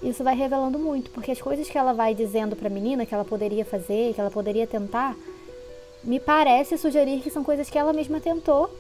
isso 0.03 0.23
vai 0.23 0.35
revelando 0.35 0.79
muito, 0.79 1.11
porque 1.11 1.31
as 1.31 1.41
coisas 1.41 1.69
que 1.69 1.79
ela 1.79 1.93
vai 1.93 2.15
dizendo 2.15 2.55
pra 2.55 2.69
menina 2.69 3.07
que 3.07 3.15
ela 3.15 3.25
poderia 3.25 3.65
fazer, 3.65 4.15
que 4.15 4.21
ela 4.21 4.31
poderia 4.31 4.67
tentar, 4.67 5.17
me 6.05 6.21
parece 6.21 6.77
sugerir 6.77 7.21
que 7.21 7.31
são 7.31 7.43
coisas 7.43 7.69
que 7.69 7.79
ela 7.79 7.93
mesma 7.93 8.21
tentou 8.21 8.71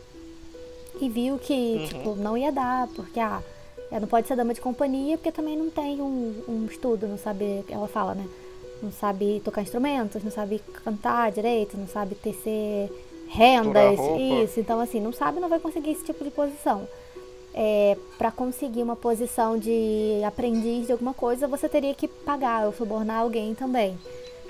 e 1.00 1.08
viu 1.08 1.38
que, 1.38 1.86
tipo, 1.88 2.14
não 2.14 2.36
ia 2.36 2.52
dar, 2.52 2.88
porque 2.88 3.18
ah, 3.18 3.42
ela 3.90 4.00
não 4.00 4.08
pode 4.08 4.28
ser 4.28 4.36
dama 4.36 4.54
de 4.54 4.60
companhia 4.60 5.16
porque 5.16 5.32
também 5.32 5.56
não 5.56 5.70
tem 5.70 6.00
um, 6.00 6.42
um 6.48 6.66
estudo, 6.66 7.06
não 7.06 7.18
sabe, 7.18 7.64
ela 7.68 7.88
fala, 7.88 8.14
né? 8.14 8.26
Não 8.82 8.92
sabe 8.92 9.40
tocar 9.44 9.62
instrumentos, 9.62 10.22
não 10.22 10.30
sabe 10.30 10.58
cantar 10.84 11.32
direito, 11.32 11.76
não 11.76 11.88
sabe 11.88 12.14
tecer 12.14 12.90
rendas, 13.28 13.98
isso. 14.44 14.60
Então, 14.60 14.80
assim, 14.80 15.00
não 15.00 15.12
sabe, 15.12 15.40
não 15.40 15.48
vai 15.48 15.58
conseguir 15.58 15.92
esse 15.92 16.04
tipo 16.04 16.22
de 16.22 16.30
posição. 16.30 16.86
É, 17.58 17.96
para 18.18 18.30
conseguir 18.30 18.82
uma 18.82 18.94
posição 18.94 19.58
de 19.58 20.20
aprendiz 20.26 20.86
de 20.86 20.92
alguma 20.92 21.14
coisa, 21.14 21.48
você 21.48 21.68
teria 21.68 21.94
que 21.94 22.06
pagar 22.06 22.66
ou 22.66 22.72
subornar 22.72 23.20
alguém 23.20 23.54
também, 23.54 23.98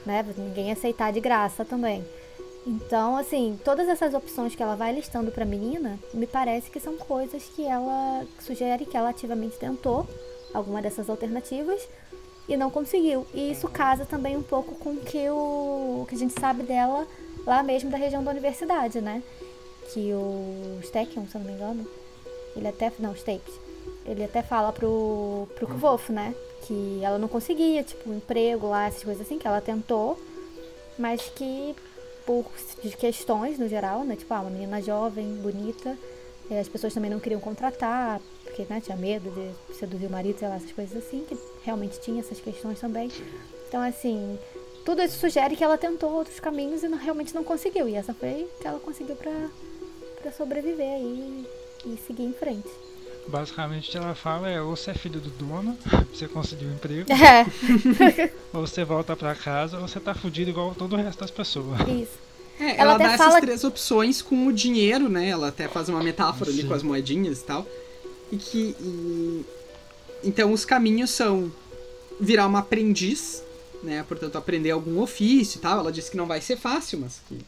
né? 0.04 0.26
Ninguém 0.36 0.72
aceitar 0.72 1.12
de 1.12 1.20
graça 1.20 1.64
também. 1.64 2.04
Então, 2.66 3.16
assim, 3.16 3.56
todas 3.64 3.88
essas 3.88 4.12
opções 4.12 4.56
que 4.56 4.62
ela 4.62 4.74
vai 4.74 4.92
listando 4.92 5.30
pra 5.30 5.44
menina, 5.44 6.00
me 6.12 6.26
parece 6.26 6.68
que 6.68 6.80
são 6.80 6.96
coisas 6.96 7.44
que 7.54 7.64
ela 7.64 8.24
sugere 8.40 8.84
que 8.84 8.96
ela 8.96 9.10
ativamente 9.10 9.56
tentou 9.56 10.04
alguma 10.52 10.82
dessas 10.82 11.08
alternativas 11.08 11.88
e 12.48 12.56
não 12.56 12.68
conseguiu. 12.68 13.24
E 13.32 13.52
isso 13.52 13.68
casa 13.68 14.04
também 14.04 14.36
um 14.36 14.42
pouco 14.42 14.74
com 14.74 14.94
o 14.94 14.96
que, 14.96 15.30
o, 15.30 16.04
que 16.08 16.16
a 16.16 16.18
gente 16.18 16.38
sabe 16.40 16.64
dela 16.64 17.06
lá 17.46 17.62
mesmo 17.62 17.88
da 17.88 17.96
região 17.96 18.24
da 18.24 18.32
universidade, 18.32 19.00
né? 19.00 19.22
Que 19.92 20.12
o 20.12 20.80
Stekion, 20.82 21.24
se 21.26 21.36
eu 21.36 21.40
não 21.40 21.46
me 21.46 21.54
engano, 21.54 21.86
ele 22.56 22.68
até. 22.68 22.92
Não, 22.98 23.12
Stapes. 23.14 23.54
Ele 24.04 24.24
até 24.24 24.42
fala 24.42 24.72
pro, 24.72 25.48
pro 25.56 25.66
Kvolf, 25.66 26.10
né? 26.10 26.34
Que 26.62 27.00
ela 27.02 27.18
não 27.18 27.28
conseguia, 27.28 27.82
tipo, 27.82 28.08
um 28.10 28.16
emprego 28.16 28.68
lá, 28.68 28.86
essas 28.86 29.02
coisas 29.02 29.24
assim, 29.26 29.38
que 29.38 29.46
ela 29.46 29.60
tentou, 29.60 30.18
mas 30.98 31.22
que 31.34 31.74
por 32.24 32.44
questões 32.98 33.58
no 33.58 33.68
geral, 33.68 34.04
né? 34.04 34.16
Tipo, 34.16 34.34
ah, 34.34 34.40
uma 34.40 34.50
menina 34.50 34.80
jovem, 34.82 35.34
bonita, 35.36 35.96
as 36.50 36.68
pessoas 36.68 36.94
também 36.94 37.10
não 37.10 37.20
queriam 37.20 37.40
contratar, 37.40 38.20
porque 38.44 38.64
né, 38.68 38.80
tinha 38.80 38.96
medo 38.96 39.30
de 39.30 39.74
seduzir 39.74 40.06
o 40.06 40.10
marido, 40.10 40.38
sei 40.38 40.48
lá, 40.48 40.56
essas 40.56 40.72
coisas 40.72 40.96
assim, 41.04 41.24
que 41.28 41.36
realmente 41.64 42.00
tinha 42.00 42.20
essas 42.20 42.40
questões 42.40 42.80
também. 42.80 43.10
Então, 43.68 43.80
assim, 43.82 44.38
tudo 44.84 45.02
isso 45.02 45.18
sugere 45.18 45.56
que 45.56 45.64
ela 45.64 45.76
tentou 45.78 46.10
outros 46.12 46.38
caminhos 46.40 46.82
e 46.82 46.88
não- 46.88 46.98
realmente 46.98 47.34
não 47.34 47.42
conseguiu. 47.44 47.88
E 47.88 47.94
essa 47.96 48.14
foi 48.14 48.48
que 48.60 48.66
ela 48.66 48.78
conseguiu 48.80 49.16
pra, 49.16 49.48
pra 50.22 50.32
sobreviver 50.32 50.94
aí 50.94 51.46
e 51.86 51.96
seguir 52.06 52.24
em 52.24 52.32
frente. 52.32 52.68
Basicamente 53.28 53.88
o 53.88 53.90
que 53.92 53.96
ela 53.98 54.14
fala 54.14 54.48
é 54.48 54.60
ou 54.60 54.76
você 54.76 54.90
é 54.92 54.94
filho 54.94 55.20
do 55.20 55.30
dono, 55.30 55.76
você 56.14 56.28
conseguiu 56.28 56.68
um 56.68 56.74
emprego, 56.74 57.10
É, 57.12 57.44
ou 58.54 58.66
você 58.66 58.84
volta 58.84 59.16
pra 59.16 59.34
casa, 59.34 59.78
ou 59.78 59.88
você 59.88 59.98
tá 59.98 60.14
fudido 60.14 60.50
igual 60.50 60.74
todo 60.74 60.92
o 60.94 60.96
resto 60.96 61.20
das 61.20 61.30
pessoas. 61.30 61.80
isso. 61.88 62.26
É, 62.58 62.70
Ela 62.80 62.92
ela, 62.92 62.98
dá 62.98 63.04
essas 63.12 63.26
fala- 63.26 63.40
três 63.40 63.64
opções 63.64 64.22
com 64.22 64.46
o 64.46 64.52
dinheiro, 64.52 65.08
né? 65.08 65.28
Ela 65.28 65.48
até 65.48 65.68
faz 65.68 65.88
uma 65.88 66.02
metáfora 66.02 66.50
ali 66.50 66.62
Sim. 66.62 66.68
com 66.68 66.74
as 66.74 66.82
moedinhas 66.82 67.40
e 67.40 67.44
tal. 67.44 67.66
E 68.32 68.36
que. 68.38 68.74
e- 68.80 69.44
Então 70.24 70.52
os 70.52 70.64
caminhos 70.64 71.10
são 71.10 71.52
virar 72.18 72.46
uma 72.46 72.60
aprendiz, 72.60 73.42
né? 73.82 74.02
Portanto, 74.08 74.36
aprender 74.38 74.70
algum 74.70 75.00
ofício 75.02 75.58
e 75.58 75.60
tal. 75.60 75.80
Ela 75.80 75.92
disse 75.92 76.10
que 76.10 76.16
não 76.16 76.26
vai 76.26 76.40
ser 76.40 76.56
fácil, 76.56 77.00
mas 77.00 77.20
que 77.28 77.38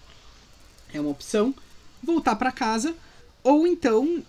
é 0.93 1.01
uma 1.01 1.09
opção. 1.11 1.55
Voltar 2.03 2.37
pra 2.37 2.53
casa. 2.53 2.95
Ou 3.45 3.67
então 3.67 4.23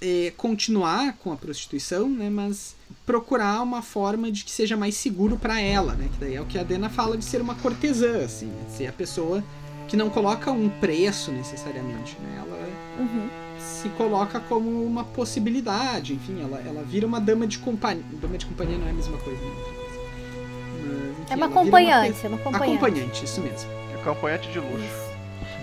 é, 0.00 0.32
continuar 0.36 1.14
com 1.18 1.32
a 1.32 1.36
prostituição, 1.36 2.08
né? 2.08 2.28
Mas 2.30 2.74
procurar 3.04 3.62
uma 3.62 3.82
forma 3.82 4.30
de 4.30 4.44
que 4.44 4.50
seja 4.50 4.76
mais 4.76 4.94
seguro 4.96 5.36
pra 5.36 5.60
ela, 5.60 5.94
né? 5.94 6.08
Que 6.12 6.18
daí 6.20 6.34
é 6.36 6.40
o 6.40 6.46
que 6.46 6.58
a 6.58 6.62
Dena 6.62 6.88
fala 6.88 7.16
de 7.16 7.24
ser 7.24 7.40
uma 7.40 7.54
cortesã, 7.56 8.24
assim, 8.24 8.46
né? 8.46 8.64
ser 8.68 8.86
a 8.86 8.92
pessoa 8.92 9.42
que 9.88 9.96
não 9.96 10.08
coloca 10.10 10.50
um 10.50 10.68
preço 10.68 11.32
necessariamente, 11.32 12.16
né? 12.20 12.44
Ela 12.44 12.58
Uhum. 12.98 13.28
se 13.60 13.88
coloca 13.90 14.40
como 14.40 14.84
uma 14.84 15.04
possibilidade, 15.04 16.14
enfim, 16.14 16.42
ela, 16.42 16.58
ela 16.66 16.82
vira 16.82 17.06
uma 17.06 17.20
dama 17.20 17.46
de 17.46 17.58
companhia. 17.58 18.02
Dama 18.20 18.36
de 18.36 18.44
companhia 18.46 18.76
não 18.76 18.86
é 18.86 18.90
a 18.90 18.92
mesma 18.94 19.16
coisa, 19.18 19.40
né? 19.40 19.52
Mas, 20.82 21.18
enfim, 21.20 21.32
É 21.32 21.36
uma 21.36 21.46
acompanhante, 21.46 22.18
pe- 22.20 22.26
é 22.26 22.28
uma 22.28 22.36
acompanhante. 22.38 22.76
Acompanhante, 22.84 23.24
isso 23.24 23.40
mesmo. 23.40 23.70
Acompanhante 24.00 24.48
de 24.50 24.58
luxo. 24.58 25.08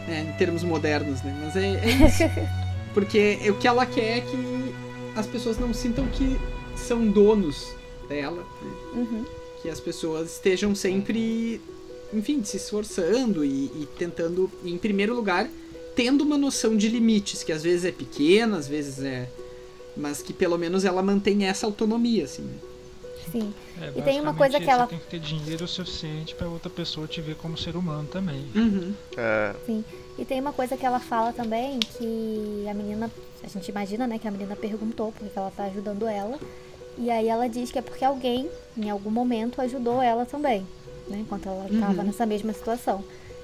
É, 0.07 0.21
em 0.21 0.31
termos 0.37 0.63
modernos, 0.63 1.21
né? 1.23 1.37
Mas 1.43 1.55
é, 1.55 1.73
é 1.75 1.89
isso. 2.07 2.23
Porque 2.95 3.37
o 3.49 3.55
que 3.55 3.67
ela 3.67 3.85
quer 3.85 4.17
é 4.17 4.21
que 4.21 4.73
as 5.17 5.27
pessoas 5.27 5.59
não 5.59 5.73
sintam 5.73 6.07
que 6.07 6.37
são 6.77 7.05
donos 7.05 7.75
dela? 8.07 8.47
Uhum. 8.93 9.25
que 9.61 9.69
as 9.69 9.81
pessoas 9.81 10.31
estejam 10.31 10.73
sempre, 10.73 11.59
enfim, 12.13 12.41
se 12.43 12.55
esforçando 12.55 13.43
e, 13.43 13.65
e 13.65 13.87
tentando, 13.97 14.49
em 14.63 14.77
primeiro 14.77 15.13
lugar, 15.13 15.49
tendo 15.95 16.23
uma 16.23 16.37
noção 16.37 16.77
de 16.77 16.87
limites, 16.87 17.43
que 17.43 17.51
às 17.51 17.63
vezes 17.63 17.83
é 17.83 17.91
pequena, 17.91 18.57
às 18.57 18.67
vezes 18.67 19.03
é. 19.03 19.27
Mas 19.97 20.21
que 20.21 20.31
pelo 20.31 20.57
menos 20.57 20.85
ela 20.85 21.01
mantém 21.01 21.45
essa 21.45 21.65
autonomia, 21.65 22.23
assim. 22.23 22.43
né? 22.43 22.53
Sim. 23.31 23.53
É, 23.81 23.91
E 23.99 24.01
tem 24.01 24.19
uma 24.21 24.33
coisa 24.33 24.59
que 24.59 24.69
ela- 24.69 24.83
Você 24.85 24.89
tem 24.91 24.99
que 24.99 25.07
ter 25.07 25.19
dinheiro 25.19 25.67
suficiente 25.67 26.35
pra 26.35 26.47
outra 26.47 26.69
pessoa 26.69 27.07
te 27.07 27.21
ver 27.21 27.35
como 27.35 27.57
ser 27.57 27.75
humano 27.75 28.07
também. 28.07 28.45
Uhum. 28.55 28.93
É, 29.17 29.53
E 30.17 30.23
tem 30.23 30.39
uma 30.39 30.53
coisa 30.53 30.77
que 30.77 30.85
ela 30.85 30.99
fala 30.99 31.33
também, 31.33 31.77
que 31.79 32.65
a 32.69 32.73
menina, 32.73 33.11
a 33.43 33.47
gente 33.47 33.67
imagina, 33.69 34.07
né, 34.07 34.17
que 34.17 34.27
a 34.27 34.31
menina 34.31 34.55
perguntou 34.55 35.11
porque 35.11 35.37
ela 35.37 35.51
tá 35.55 35.65
ajudando 35.65 36.07
ela. 36.07 36.39
E 36.97 37.11
aí 37.11 37.27
ela 37.27 37.49
diz 37.49 37.71
que 37.71 37.77
é 37.79 37.81
porque 37.81 38.05
alguém, 38.05 38.49
em 38.77 38.89
algum 38.89 39.11
momento, 39.11 39.59
ajudou 39.61 40.01
ela 40.01 40.25
também, 40.25 40.65
né, 41.09 41.17
enquanto 41.19 41.47
ela 41.49 41.65
tava 41.81 41.99
Uhum. 41.99 42.03
nessa 42.07 42.25
mesma 42.25 42.53
situação. 42.53 43.03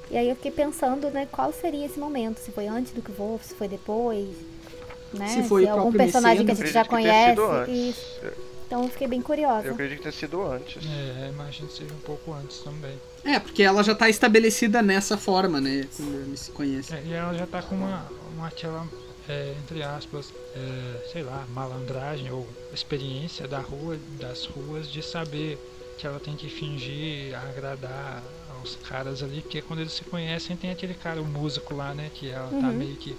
E 0.10 0.16
aí 0.18 0.30
eu 0.30 0.36
fiquei 0.36 0.52
pensando, 0.52 1.10
né, 1.10 1.28
qual 1.30 1.52
seria 1.52 1.86
esse 1.86 2.00
momento, 2.00 2.38
se 2.38 2.52
foi 2.52 2.68
antes 2.68 2.94
do 2.94 3.02
que 3.02 3.12
Wolf, 3.12 3.44
se 3.44 3.56
foi 3.56 3.68
depois, 3.68 4.28
né, 5.14 5.28
Se 5.28 5.44
foi 5.44 5.66
o 5.66 5.70
algum 5.70 5.82
próprio 5.84 5.98
personagem 6.04 6.46
que 6.46 6.52
a 6.52 6.56
gente 6.56 6.72
já 6.72 6.86
conhece. 6.86 7.42
Isso. 7.70 8.18
Então 8.72 8.84
eu 8.84 8.90
fiquei 8.90 9.06
bem 9.06 9.22
curiosa. 9.22 9.68
Eu 9.68 9.74
acredito 9.74 9.98
que 9.98 10.04
tenha 10.04 10.14
sido 10.14 10.42
antes. 10.50 10.82
É, 10.86 11.28
imagino 11.28 11.68
que 11.68 11.74
seja 11.74 11.94
um 11.94 12.00
pouco 12.06 12.32
antes 12.34 12.60
também. 12.60 12.98
É, 13.26 13.38
porque 13.38 13.64
ela 13.64 13.84
já 13.84 13.94
tá 13.94 14.08
estabelecida 14.10 14.82
nessa 14.82 15.18
forma, 15.18 15.60
né? 15.60 15.86
Quando 15.98 16.16
eles 16.26 16.40
se 16.40 16.52
conhecem. 16.52 16.98
É, 16.98 17.04
e 17.06 17.12
ela 17.12 17.34
já 17.34 17.46
tá 17.46 17.62
com 17.62 17.76
uma, 17.76 18.08
uma 18.34 18.48
aquela, 18.48 18.88
é, 19.28 19.54
entre 19.62 19.84
aspas, 19.84 20.34
é, 20.56 21.10
sei 21.12 21.22
lá, 21.22 21.46
malandragem 21.54 22.32
ou 22.32 22.48
experiência 22.74 23.46
da 23.46 23.60
rua, 23.60 23.98
das 24.18 24.46
ruas, 24.46 24.90
de 24.90 25.04
saber 25.04 25.58
que 25.98 26.08
ela 26.08 26.22
tem 26.22 26.38
que 26.38 26.48
fingir 26.48 27.38
agradar 27.50 28.24
aos 28.58 28.78
caras 28.88 29.22
ali, 29.22 29.42
porque 29.42 29.62
quando 29.62 29.82
eles 29.82 29.92
se 29.92 30.06
conhecem 30.06 30.56
tem 30.56 30.72
aquele 30.72 30.94
cara, 30.94 31.22
o 31.22 31.26
músico 31.26 31.76
lá, 31.76 31.94
né, 31.94 32.10
que 32.14 32.30
ela 32.30 32.48
tá 32.48 32.56
Uhum. 32.68 32.74
meio 32.74 32.96
que, 32.96 33.18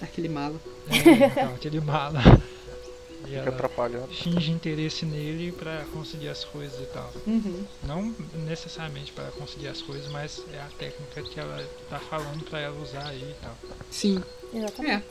Aquele 0.00 0.28
mala. 0.30 0.58
é, 0.90 1.26
então, 1.26 1.54
aquele 1.54 1.80
mala. 1.80 2.20
E 3.26 3.36
Fica 3.38 3.48
atrapalhando. 3.50 4.08
finge 4.08 4.50
interesse 4.50 5.04
nele 5.06 5.52
pra 5.52 5.84
conseguir 5.92 6.28
as 6.28 6.44
coisas 6.44 6.78
e 6.80 6.86
tal. 6.86 7.10
Uhum. 7.26 7.64
Não 7.82 8.14
necessariamente 8.46 9.12
para 9.12 9.24
conseguir 9.32 9.68
as 9.68 9.80
coisas, 9.82 10.10
mas 10.10 10.42
é 10.52 10.58
a 10.60 10.68
técnica 10.78 11.22
que 11.22 11.40
ela 11.40 11.64
tá 11.88 11.98
falando 11.98 12.44
pra 12.44 12.60
ela 12.60 12.78
usar 12.82 13.06
aí 13.08 13.22
e 13.22 13.34
tal. 13.42 13.56
Sim. 13.90 14.22
Exatamente. 14.52 14.92
É. 14.94 15.02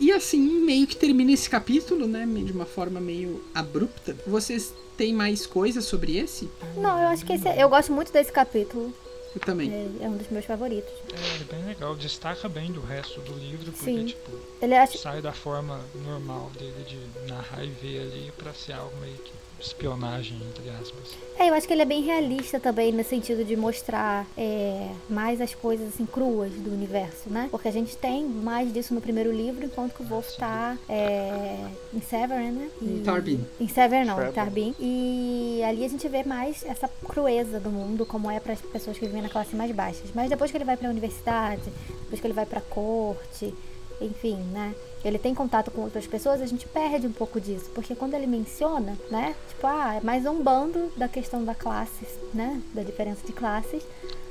E 0.00 0.10
assim, 0.12 0.40
meio 0.64 0.86
que 0.86 0.96
termina 0.96 1.32
esse 1.32 1.48
capítulo, 1.48 2.06
né? 2.06 2.26
De 2.26 2.52
uma 2.52 2.66
forma 2.66 3.00
meio 3.00 3.44
abrupta. 3.54 4.16
Vocês 4.26 4.72
têm 4.96 5.12
mais 5.14 5.46
coisas 5.46 5.84
sobre 5.84 6.16
esse? 6.18 6.48
Não, 6.76 7.00
eu 7.00 7.08
acho 7.08 7.24
que 7.24 7.32
esse, 7.34 7.46
é- 7.48 7.62
eu 7.62 7.68
gosto 7.68 7.92
muito 7.92 8.12
desse 8.12 8.32
capítulo. 8.32 8.92
Eu 9.34 9.40
também. 9.40 9.72
É, 9.72 10.04
é 10.04 10.08
um 10.08 10.16
dos 10.16 10.28
meus 10.28 10.44
favoritos. 10.44 10.92
É 11.12 11.44
bem 11.54 11.64
legal, 11.64 11.94
destaca 11.94 12.48
bem 12.48 12.70
do 12.70 12.80
resto 12.80 13.20
do 13.20 13.32
livro, 13.34 13.72
porque 13.72 13.84
Sim. 13.84 14.04
tipo, 14.06 14.30
Ele 14.60 14.74
acha 14.76 14.98
sai 14.98 15.22
da 15.22 15.32
forma 15.32 15.80
normal 16.04 16.50
dele 16.58 16.84
de 16.86 17.28
narrar 17.28 17.64
e 17.64 17.70
ver 17.70 18.00
ali 18.00 18.32
pra 18.36 18.52
ser 18.52 18.72
algo 18.72 18.94
meio 19.00 19.16
que 19.16 19.32
espionagem, 19.62 20.36
entre 20.50 20.68
aspas. 20.70 21.16
É, 21.38 21.48
eu 21.48 21.54
acho 21.54 21.66
que 21.66 21.72
ele 21.72 21.82
é 21.82 21.86
bem 21.86 22.02
realista 22.02 22.60
também, 22.60 22.92
no 22.92 23.02
sentido 23.02 23.44
de 23.44 23.56
mostrar 23.56 24.26
é, 24.36 24.90
mais 25.08 25.40
as 25.40 25.54
coisas 25.54 25.88
assim 25.88 26.06
cruas 26.06 26.52
do 26.52 26.70
universo, 26.70 27.30
né? 27.30 27.48
Porque 27.50 27.68
a 27.68 27.72
gente 27.72 27.96
tem 27.96 28.24
mais 28.24 28.72
disso 28.72 28.94
no 28.94 29.00
primeiro 29.00 29.32
livro, 29.32 29.64
enquanto 29.64 29.94
que 29.94 30.02
o 30.02 30.06
Wolf 30.06 30.36
tá 30.36 30.76
é, 30.88 31.58
em 31.92 32.00
Severn, 32.00 32.52
né? 32.52 32.70
E... 32.80 32.84
Em 32.84 33.02
Tarbin. 33.02 33.44
Em 33.60 33.68
Severn, 33.68 34.06
não, 34.06 34.28
em 34.28 34.32
Tarbin. 34.32 34.74
E 34.78 35.62
ali 35.64 35.84
a 35.84 35.88
gente 35.88 36.06
vê 36.08 36.22
mais 36.22 36.64
essa 36.64 36.88
crueza 37.04 37.58
do 37.58 37.70
mundo, 37.70 38.04
como 38.04 38.30
é 38.30 38.38
para 38.38 38.52
as 38.52 38.60
pessoas 38.60 38.98
que 38.98 39.06
vivem 39.06 39.22
na 39.22 39.28
classe 39.28 39.56
mais 39.56 39.72
baixas. 39.72 40.10
Mas 40.14 40.28
depois 40.28 40.50
que 40.50 40.56
ele 40.56 40.64
vai 40.64 40.76
para 40.76 40.88
a 40.88 40.90
universidade, 40.90 41.62
depois 42.02 42.20
que 42.20 42.26
ele 42.26 42.34
vai 42.34 42.46
para 42.46 42.58
a 42.58 42.62
corte, 42.62 43.54
enfim, 44.00 44.36
né? 44.52 44.74
Ele 45.04 45.18
tem 45.18 45.34
contato 45.34 45.70
com 45.70 45.82
outras 45.82 46.06
pessoas, 46.06 46.40
a 46.40 46.46
gente 46.46 46.66
perde 46.66 47.06
um 47.06 47.12
pouco 47.12 47.40
disso, 47.40 47.70
porque 47.74 47.94
quando 47.94 48.14
ele 48.14 48.26
menciona, 48.26 48.96
né? 49.10 49.34
Tipo, 49.48 49.66
ah, 49.66 49.96
é 49.96 50.00
mais 50.00 50.24
um 50.26 50.40
bando 50.42 50.92
da 50.96 51.08
questão 51.08 51.44
da 51.44 51.54
classe, 51.54 52.06
né? 52.32 52.62
Da 52.72 52.82
diferença 52.82 53.26
de 53.26 53.32
classes, 53.32 53.82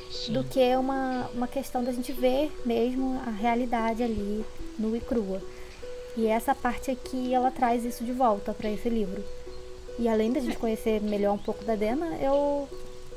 Sim. 0.10 0.34
do 0.34 0.44
que 0.44 0.76
uma, 0.76 1.30
uma 1.34 1.48
questão 1.48 1.84
da 1.84 1.92
gente 1.92 2.14
ver 2.14 2.52
mesmo 2.66 3.20
a 3.28 3.32
realidade 3.32 4.02
ali 4.02 4.46
nua 4.80 4.98
e 4.98 5.02
crua. 5.02 5.42
E 6.16 6.28
essa 6.28 6.54
parte 6.54 6.92
aqui, 6.92 7.34
ela 7.34 7.52
traz 7.52 7.84
isso 7.86 8.04
de 8.04 8.12
volta 8.12 8.54
para 8.54 8.70
esse 8.70 8.90
livro. 8.90 9.24
E 10.00 10.08
além 10.08 10.32
da 10.32 10.40
gente 10.40 10.58
conhecer 10.58 11.02
melhor 11.02 11.34
um 11.34 11.38
pouco 11.38 11.64
da 11.64 11.76
Dena, 11.76 12.18
eu 12.22 12.68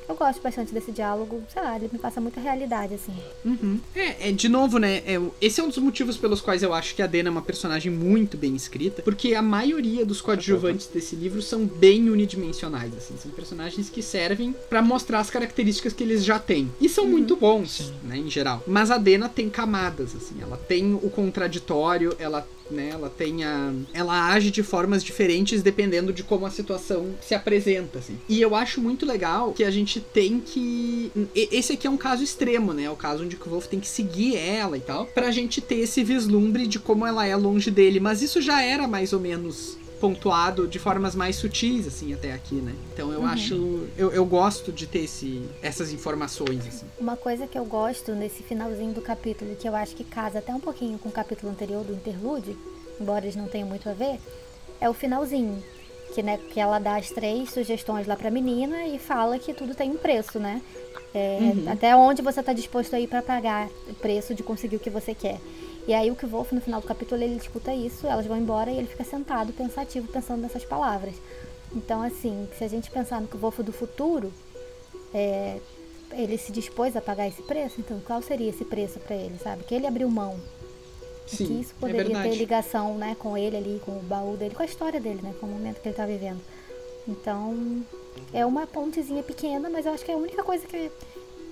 eu 0.09 0.15
gosto 0.15 0.43
bastante 0.43 0.73
desse 0.73 0.93
diálogo, 0.93 1.43
sei 1.53 1.63
lá, 1.63 1.77
ele 1.77 1.89
me 1.93 1.99
passa 1.99 2.21
muita 2.21 2.41
realidade, 2.41 2.95
assim. 2.95 3.13
Uhum. 3.45 3.81
É, 3.95 4.29
é, 4.29 4.33
de 4.33 4.49
novo, 4.49 4.79
né? 4.79 5.03
É, 5.07 5.21
esse 5.41 5.61
é 5.61 5.65
um 5.65 5.69
dos 5.69 5.79
motivos 5.79 6.17
pelos 6.17 6.41
quais 6.41 6.63
eu 6.63 6.75
acho 6.75 6.95
que 6.95 7.03
a 7.03 7.07
Dena 7.07 7.29
é 7.29 7.33
uma 7.33 7.43
personagem 7.43 7.91
muito 7.91 8.37
bem 8.37 8.55
escrita, 8.55 9.03
porque 9.03 9.35
a 9.35 9.43
maioria 9.43 10.05
dos 10.05 10.21
coadjuvantes 10.21 10.87
desse 10.89 11.17
livro 11.17 11.41
são 11.41 11.65
bem 11.65 12.11
unidimensionais, 12.11 12.95
assim. 12.97 13.15
São 13.17 13.31
personagens 13.31 13.89
que 13.89 14.03
servem 14.03 14.55
para 14.69 14.83
mostrar 14.83 15.21
as 15.21 15.31
características 15.31 15.93
que 15.93 16.03
eles 16.03 16.25
já 16.25 16.39
têm. 16.39 16.71
E 16.81 16.89
são 16.89 17.05
uhum. 17.05 17.11
muito 17.11 17.37
bons, 17.37 17.79
Sim. 17.79 17.95
né, 18.05 18.19
em 18.19 18.31
geral. 18.31 18.63
Mas 18.67 18.91
a 18.91 18.99
Dena 18.99 19.29
tem 19.29 19.49
camadas, 19.49 20.15
assim. 20.15 20.37
Ela 20.41 20.57
tem 20.57 20.95
o 20.95 21.11
contraditório, 21.11 22.15
ela 22.19 22.47
né? 22.71 22.91
Ela 22.93 23.11
tem 23.11 23.45
a, 23.45 23.73
ela 23.93 24.33
age 24.33 24.51
de 24.51 24.63
formas 24.63 25.03
diferentes 25.03 25.63
dependendo 25.63 26.13
de 26.13 26.23
como 26.23 26.47
a 26.47 26.51
situação 26.51 27.15
se 27.21 27.35
apresenta, 27.35 27.99
assim. 27.99 28.19
E 28.29 28.41
eu 28.41 28.55
acho 28.55 28.81
muito 28.81 29.07
legal 29.07 29.53
que 29.53 29.65
a 29.65 29.71
gente 29.71 30.01
tem 30.01 30.41
que 30.41 31.11
esse 31.35 31.73
aqui 31.75 31.87
é 31.87 31.91
um 31.91 31.97
caso 31.97 32.23
extremo, 32.23 32.73
né? 32.73 32.85
É 32.85 32.91
o 32.91 32.97
caso 32.97 33.25
onde 33.25 33.37
o 33.37 33.51
Wolf 33.51 33.67
tem 33.67 33.81
que 33.81 33.89
seguir 33.89 34.37
ela 34.37 34.77
e 34.77 34.81
tal, 34.81 35.07
pra 35.07 35.31
gente 35.31 35.61
ter 35.61 35.77
esse 35.77 36.03
vislumbre 36.03 36.67
de 36.67 36.79
como 36.79 37.07
ela 37.07 37.27
é 37.27 37.37
longe 37.37 37.71
dele, 37.71 38.01
mas 38.01 38.23
isso 38.23 38.41
já 38.41 38.63
era 38.63 38.89
mais 38.89 39.13
ou 39.13 39.21
menos 39.21 39.77
pontuado 40.01 40.67
de 40.67 40.79
formas 40.79 41.15
mais 41.15 41.37
sutis, 41.37 41.87
assim, 41.87 42.13
até 42.13 42.33
aqui, 42.33 42.57
né? 42.57 42.75
Então 42.93 43.13
eu 43.13 43.21
uhum. 43.21 43.27
acho. 43.27 43.87
Eu, 43.97 44.13
eu 44.13 44.25
gosto 44.25 44.73
de 44.73 44.87
ter 44.87 45.01
esse, 45.01 45.43
essas 45.63 45.93
informações, 45.93 46.67
assim. 46.67 46.87
Uma 46.99 47.17
coisa 47.17 47.47
que 47.47 47.59
eu 47.59 47.65
gosto 47.65 48.13
nesse 48.13 48.43
finalzinho 48.43 48.93
do 48.93 49.01
capítulo, 49.01 49.55
que 49.57 49.69
eu 49.69 49.75
acho 49.75 49.95
que 49.95 50.05
casa 50.05 50.39
até 50.39 50.55
um 50.55 50.61
pouquinho 50.61 50.99
com 50.99 51.09
o 51.09 51.13
capítulo 51.13 51.51
anterior 51.51 51.85
do 51.85 51.93
interlude, 51.93 52.57
embora 53.01 53.25
eles 53.25 53.37
não 53.37 53.49
tenham 53.49 53.69
muito 53.69 53.89
a 53.89 53.93
ver, 53.93 54.19
é 54.81 54.89
o 54.89 54.95
finalzinho. 54.95 55.63
Que, 56.13 56.23
né, 56.23 56.39
que 56.39 56.61
ela 56.61 56.79
dá 56.79 56.95
as 56.95 57.11
três 57.11 57.51
sugestões 57.51 58.07
lá 58.07 58.15
pra 58.15 58.31
menina 58.31 58.87
e 58.87 59.01
fala 59.01 59.37
que 59.37 59.53
tudo 59.53 59.75
tem 59.75 59.91
um 59.91 59.97
preço, 59.97 60.39
né? 60.39 60.63
É, 61.13 61.39
uhum. 61.41 61.65
Até 61.73 61.97
onde 61.97 62.23
você 62.23 62.39
está 62.39 62.53
disposto 62.53 62.95
a 62.95 63.01
ir 63.01 63.09
para 63.09 63.21
pagar 63.21 63.69
o 63.89 63.95
preço 63.95 64.33
de 64.33 64.43
conseguir 64.43 64.77
o 64.77 64.79
que 64.79 64.91
você 64.91 65.13
quer. 65.13 65.41
E 65.87 65.93
aí 65.93 66.11
o 66.11 66.17
que 66.17 66.27
Wolf 66.27 66.53
no 66.53 66.61
final 66.61 66.81
do 66.81 66.87
capítulo 66.87 67.23
ele 67.23 67.37
escuta 67.37 67.75
isso, 67.75 68.07
elas 68.07 68.27
vão 68.27 68.39
embora 68.39 68.71
e 68.71 68.79
ele 68.79 68.87
fica 68.87 69.05
sentado, 69.05 69.53
pensativo, 69.53 70.09
pensando 70.09 70.41
nessas 70.41 70.65
palavras. 70.65 71.15
Então 71.75 72.03
assim, 72.03 72.49
se 72.57 72.65
a 72.65 72.69
gente 72.69 72.91
pensar 72.91 73.21
no 73.21 73.29
que 73.29 73.37
Wolf 73.37 73.59
do 73.61 73.73
futuro, 73.73 74.33
é, 75.13 75.59
ele 76.13 76.39
se 76.39 76.53
dispôs 76.53 76.97
a 76.97 77.01
pagar 77.01 77.29
esse 77.29 77.43
preço, 77.43 77.81
então 77.81 78.01
qual 78.01 78.23
seria 78.23 78.49
esse 78.49 78.65
preço 78.65 78.99
para 78.99 79.15
ele, 79.15 79.37
sabe? 79.39 79.65
Que 79.65 79.75
ele 79.75 79.87
abriu 79.87 80.09
mão. 80.09 80.39
Sim, 81.27 81.47
que 81.47 81.61
isso 81.61 81.75
é 81.77 81.81
poderia 81.81 82.19
é 82.19 82.23
ter 82.23 82.37
ligação, 82.37 82.97
né, 82.97 83.17
com 83.19 83.37
ele 83.37 83.57
ali, 83.57 83.81
com 83.85 83.93
o 83.93 84.03
baú 84.03 84.37
dele, 84.37 84.55
com 84.55 84.63
a 84.63 84.67
história 84.67 85.01
dele, 85.01 85.21
né, 85.23 85.35
com 85.41 85.47
o 85.47 85.49
momento 85.49 85.81
que 85.81 85.89
ele 85.89 85.95
está 85.95 86.05
vivendo. 86.05 86.41
Então, 87.09 87.83
é 88.33 88.45
uma 88.45 88.67
pontezinha 88.67 89.23
pequena, 89.23 89.71
mas 89.71 89.87
eu 89.87 89.93
acho 89.93 90.05
que 90.05 90.11
é 90.11 90.15
a 90.15 90.19
única 90.19 90.43
coisa 90.43 90.67
que 90.67 90.91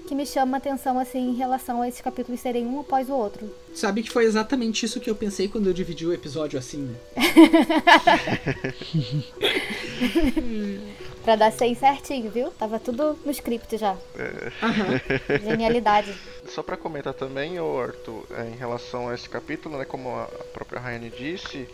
que 0.07 0.15
me 0.15 0.25
chama 0.27 0.57
a 0.57 0.59
atenção 0.59 0.99
assim 0.99 1.31
em 1.31 1.35
relação 1.35 1.83
a 1.83 1.89
esses 1.89 2.01
capítulos 2.01 2.41
serem 2.41 2.67
um 2.67 2.81
após 2.81 3.09
o 3.09 3.15
outro. 3.15 3.49
Sabe 3.75 4.03
que 4.03 4.11
foi 4.11 4.25
exatamente 4.25 4.85
isso 4.85 5.01
que 5.01 5.09
eu 5.09 5.15
pensei 5.15 5.49
quando 5.49 5.69
eu 5.69 5.73
dividi 5.73 6.07
o 6.07 6.13
episódio 6.13 6.59
assim, 6.59 6.79
né? 6.79 6.95
pra 11.25 11.37
dar 11.37 11.53
seis 11.53 11.79
certinho, 11.79 12.31
viu? 12.31 12.51
Tava 12.51 12.79
tudo 12.79 13.19
no 13.25 13.31
script 13.31 13.79
já. 13.79 13.97
É. 14.17 14.53
Uhum. 14.65 15.41
Genialidade. 15.51 16.15
Só 16.49 16.63
para 16.63 16.77
comentar 16.77 17.15
também, 17.15 17.59
Arthur, 17.59 18.27
é, 18.31 18.49
em 18.49 18.57
relação 18.57 19.09
a 19.09 19.15
esse 19.15 19.29
capítulo, 19.29 19.79
né, 19.79 19.85
como 19.85 20.11
a 20.11 20.27
própria 20.53 20.81
Rayane 20.81 21.11
disse, 21.11 21.69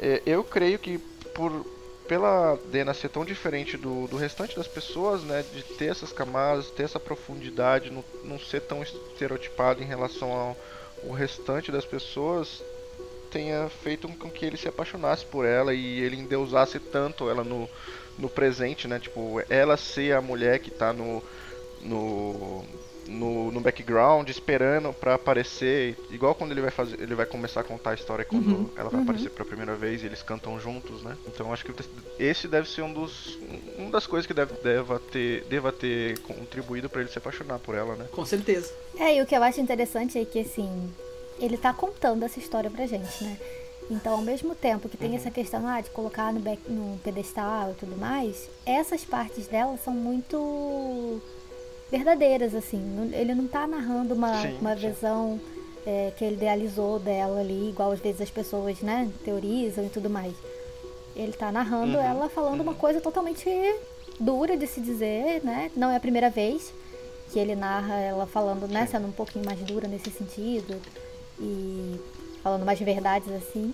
é, 0.00 0.22
eu 0.26 0.44
creio 0.44 0.78
que 0.78 0.98
por 1.34 1.64
pela 2.10 2.58
Dena 2.72 2.92
ser 2.92 3.08
tão 3.08 3.24
diferente 3.24 3.76
do, 3.76 4.08
do 4.08 4.16
restante 4.16 4.56
das 4.56 4.66
pessoas, 4.66 5.22
né, 5.22 5.44
de 5.54 5.62
ter 5.62 5.92
essas 5.92 6.12
camadas, 6.12 6.68
ter 6.68 6.82
essa 6.82 6.98
profundidade, 6.98 7.88
não, 7.88 8.04
não 8.24 8.36
ser 8.36 8.62
tão 8.62 8.82
estereotipado 8.82 9.80
em 9.80 9.86
relação 9.86 10.32
ao, 10.32 10.56
ao 11.04 11.12
restante 11.12 11.70
das 11.70 11.84
pessoas, 11.84 12.64
tenha 13.30 13.68
feito 13.84 14.08
com 14.08 14.28
que 14.28 14.44
ele 14.44 14.56
se 14.56 14.66
apaixonasse 14.66 15.24
por 15.24 15.46
ela 15.46 15.72
e 15.72 16.00
ele 16.00 16.16
endeusasse 16.16 16.80
tanto 16.80 17.30
ela 17.30 17.44
no, 17.44 17.70
no 18.18 18.28
presente, 18.28 18.88
né, 18.88 18.98
tipo, 18.98 19.40
ela 19.48 19.76
ser 19.76 20.12
a 20.16 20.20
mulher 20.20 20.58
que 20.58 20.70
está 20.70 20.92
no, 20.92 21.22
no 21.80 22.64
no, 23.10 23.50
no 23.50 23.60
background, 23.60 24.28
esperando 24.28 24.92
para 24.92 25.14
aparecer, 25.14 25.98
igual 26.10 26.34
quando 26.34 26.52
ele 26.52 26.60
vai 26.60 26.70
fazer, 26.70 27.00
ele 27.00 27.14
vai 27.14 27.26
começar 27.26 27.60
a 27.60 27.64
contar 27.64 27.90
a 27.90 27.94
história 27.94 28.24
quando 28.24 28.46
uhum, 28.46 28.70
ela 28.76 28.88
vai 28.88 29.00
uhum. 29.00 29.04
aparecer 29.04 29.30
pela 29.30 29.44
primeira 29.44 29.74
vez 29.74 30.02
e 30.02 30.06
eles 30.06 30.22
cantam 30.22 30.58
juntos, 30.60 31.02
né? 31.02 31.16
Então 31.26 31.52
acho 31.52 31.64
que 31.64 31.72
esse 32.18 32.46
deve 32.46 32.68
ser 32.68 32.82
um 32.82 32.92
dos 32.92 33.38
um 33.78 33.90
das 33.90 34.06
coisas 34.06 34.26
que 34.26 34.34
deve 34.34 34.54
deva 34.62 35.00
ter 35.00 35.44
deva 35.44 35.72
ter 35.72 36.18
contribuído 36.20 36.88
para 36.88 37.00
ele 37.00 37.10
se 37.10 37.18
apaixonar 37.18 37.58
por 37.58 37.74
ela, 37.74 37.96
né? 37.96 38.06
Com 38.12 38.24
certeza. 38.24 38.72
É, 38.96 39.16
e 39.16 39.22
o 39.22 39.26
que 39.26 39.36
eu 39.36 39.42
acho 39.42 39.60
interessante 39.60 40.18
é 40.18 40.24
que 40.24 40.40
assim, 40.40 40.90
ele 41.38 41.56
tá 41.56 41.72
contando 41.72 42.24
essa 42.24 42.38
história 42.38 42.70
pra 42.70 42.86
gente, 42.86 43.24
né? 43.24 43.36
Então, 43.90 44.12
ao 44.12 44.22
mesmo 44.22 44.54
tempo 44.54 44.88
que 44.88 44.96
tem 44.96 45.10
uhum. 45.10 45.16
essa 45.16 45.32
questão 45.32 45.66
ah, 45.66 45.80
de 45.80 45.90
colocar 45.90 46.32
no, 46.32 46.38
back, 46.38 46.62
no 46.70 46.96
pedestal 47.02 47.72
e 47.72 47.74
tudo 47.74 47.96
mais, 47.96 48.48
essas 48.64 49.04
partes 49.04 49.48
dela 49.48 49.76
são 49.78 49.92
muito 49.92 51.20
verdadeiras, 51.90 52.54
assim. 52.54 53.10
Ele 53.12 53.34
não 53.34 53.46
está 53.46 53.66
narrando 53.66 54.14
uma, 54.14 54.42
sim, 54.42 54.56
uma 54.60 54.74
visão 54.74 55.40
é, 55.86 56.12
que 56.16 56.24
ele 56.24 56.36
idealizou 56.36 56.98
dela 56.98 57.40
ali, 57.40 57.70
igual 57.70 57.92
às 57.92 58.00
vezes 58.00 58.20
as 58.20 58.30
pessoas, 58.30 58.80
né, 58.80 59.10
teorizam 59.24 59.84
e 59.84 59.88
tudo 59.88 60.08
mais. 60.08 60.34
Ele 61.16 61.30
está 61.30 61.50
narrando 61.50 61.96
uhum, 61.96 62.02
ela 62.02 62.28
falando 62.28 62.60
uhum. 62.60 62.66
uma 62.66 62.74
coisa 62.74 63.00
totalmente 63.00 63.48
dura 64.18 64.56
de 64.56 64.66
se 64.66 64.80
dizer, 64.80 65.42
né? 65.42 65.70
Não 65.74 65.90
é 65.90 65.96
a 65.96 66.00
primeira 66.00 66.30
vez 66.30 66.72
que 67.32 67.38
ele 67.38 67.54
narra 67.54 67.94
ela 67.94 68.26
falando, 68.26 68.66
né, 68.68 68.86
sendo 68.86 69.06
um 69.06 69.12
pouquinho 69.12 69.44
mais 69.44 69.58
dura 69.60 69.86
nesse 69.86 70.10
sentido 70.10 70.80
e 71.38 72.00
falando 72.42 72.64
mais 72.64 72.78
verdades 72.78 73.32
assim. 73.32 73.72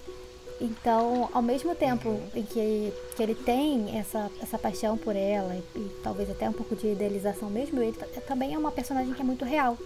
Então, 0.61 1.29
ao 1.33 1.43
mesmo 1.43 1.75
tempo 1.75 2.19
em 2.35 2.43
que, 2.43 2.93
que 3.15 3.23
ele 3.23 3.35
tem 3.35 3.99
essa, 3.99 4.31
essa 4.41 4.59
paixão 4.59 4.97
por 4.97 5.15
ela 5.15 5.55
e, 5.55 5.79
e 5.79 5.91
talvez 6.03 6.31
até 6.31 6.49
um 6.49 6.53
pouco 6.53 6.75
de 6.75 6.89
idealização 6.89 7.51
mesmo, 7.51 7.83
ele 7.83 7.97
também 8.27 8.55
é 8.55 8.59
uma 8.59 8.73
personagem 8.73 9.13
que 9.13 9.21
é 9.21 9.25
muito 9.25 9.45
real 9.45 9.77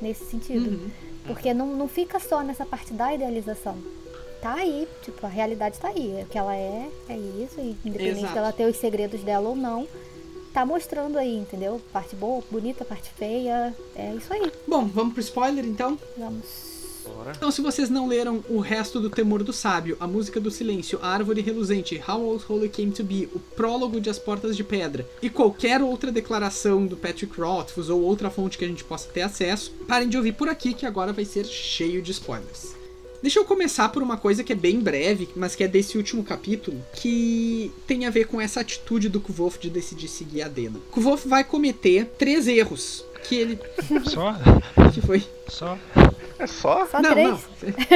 nesse 0.00 0.24
sentido. 0.24 0.70
Uhum. 0.70 0.90
Porque 1.26 1.52
não, 1.52 1.66
não 1.66 1.88
fica 1.88 2.18
só 2.18 2.42
nessa 2.42 2.64
parte 2.64 2.92
da 2.92 3.12
idealização. 3.12 3.76
Tá 4.40 4.54
aí, 4.54 4.86
tipo, 5.02 5.24
a 5.26 5.28
realidade 5.28 5.78
tá 5.78 5.88
aí. 5.88 6.22
O 6.22 6.26
que 6.26 6.38
ela 6.38 6.54
é, 6.54 6.88
é 7.08 7.16
isso, 7.16 7.58
e 7.58 7.76
independente 7.84 8.20
Exato. 8.20 8.34
dela 8.34 8.52
ter 8.52 8.66
os 8.66 8.76
segredos 8.76 9.22
dela 9.22 9.48
ou 9.48 9.56
não, 9.56 9.88
tá 10.52 10.64
mostrando 10.64 11.18
aí, 11.18 11.36
entendeu? 11.36 11.80
Parte 11.92 12.14
boa, 12.14 12.42
bonita, 12.50 12.84
parte 12.84 13.10
feia. 13.10 13.74
É 13.94 14.14
isso 14.14 14.32
aí. 14.32 14.50
Bom, 14.66 14.86
vamos 14.86 15.14
pro 15.14 15.20
spoiler 15.20 15.64
então? 15.64 15.98
Vamos. 16.16 16.75
Então, 17.34 17.50
se 17.50 17.60
vocês 17.60 17.88
não 17.88 18.06
leram 18.06 18.44
o 18.48 18.60
resto 18.60 19.00
do 19.00 19.10
Temor 19.10 19.42
do 19.42 19.52
Sábio, 19.52 19.96
a 19.98 20.06
música 20.06 20.40
do 20.40 20.50
silêncio, 20.50 20.98
a 21.02 21.08
árvore 21.08 21.40
reluzente, 21.40 22.02
How 22.06 22.22
Old 22.22 22.44
Holy 22.48 22.68
Came 22.68 22.92
to 22.92 23.02
Be, 23.02 23.28
o 23.34 23.38
prólogo 23.38 24.00
de 24.00 24.10
As 24.10 24.18
Portas 24.18 24.56
de 24.56 24.62
Pedra 24.62 25.08
e 25.20 25.30
qualquer 25.30 25.82
outra 25.82 26.12
declaração 26.12 26.86
do 26.86 26.96
Patrick 26.96 27.40
Rothfuss 27.40 27.88
ou 27.88 28.02
outra 28.02 28.30
fonte 28.30 28.58
que 28.58 28.64
a 28.64 28.68
gente 28.68 28.84
possa 28.84 29.08
ter 29.08 29.22
acesso, 29.22 29.72
parem 29.88 30.08
de 30.08 30.16
ouvir 30.16 30.32
por 30.32 30.48
aqui 30.48 30.74
que 30.74 30.86
agora 30.86 31.12
vai 31.12 31.24
ser 31.24 31.44
cheio 31.44 32.02
de 32.02 32.12
spoilers. 32.12 32.74
Deixa 33.22 33.40
eu 33.40 33.44
começar 33.44 33.88
por 33.88 34.02
uma 34.02 34.16
coisa 34.16 34.44
que 34.44 34.52
é 34.52 34.56
bem 34.56 34.78
breve, 34.78 35.28
mas 35.34 35.56
que 35.56 35.64
é 35.64 35.68
desse 35.68 35.96
último 35.96 36.22
capítulo, 36.22 36.80
que 36.94 37.72
tem 37.86 38.06
a 38.06 38.10
ver 38.10 38.26
com 38.26 38.40
essa 38.40 38.60
atitude 38.60 39.08
do 39.08 39.20
Kvolf 39.20 39.58
de 39.58 39.70
decidir 39.70 40.08
seguir 40.08 40.42
a 40.42 40.48
Dena. 40.48 40.78
Kvolf 40.92 41.26
vai 41.26 41.42
cometer 41.42 42.04
três 42.18 42.46
erros 42.46 43.04
que 43.28 43.34
ele. 43.36 43.58
Só? 44.04 44.34
que 44.92 45.00
foi? 45.00 45.24
Só? 45.48 45.78
É 46.38 46.46
só? 46.46 46.86
Só 46.86 47.00
não, 47.00 47.10
três? 47.12 47.28
não. 47.28 47.40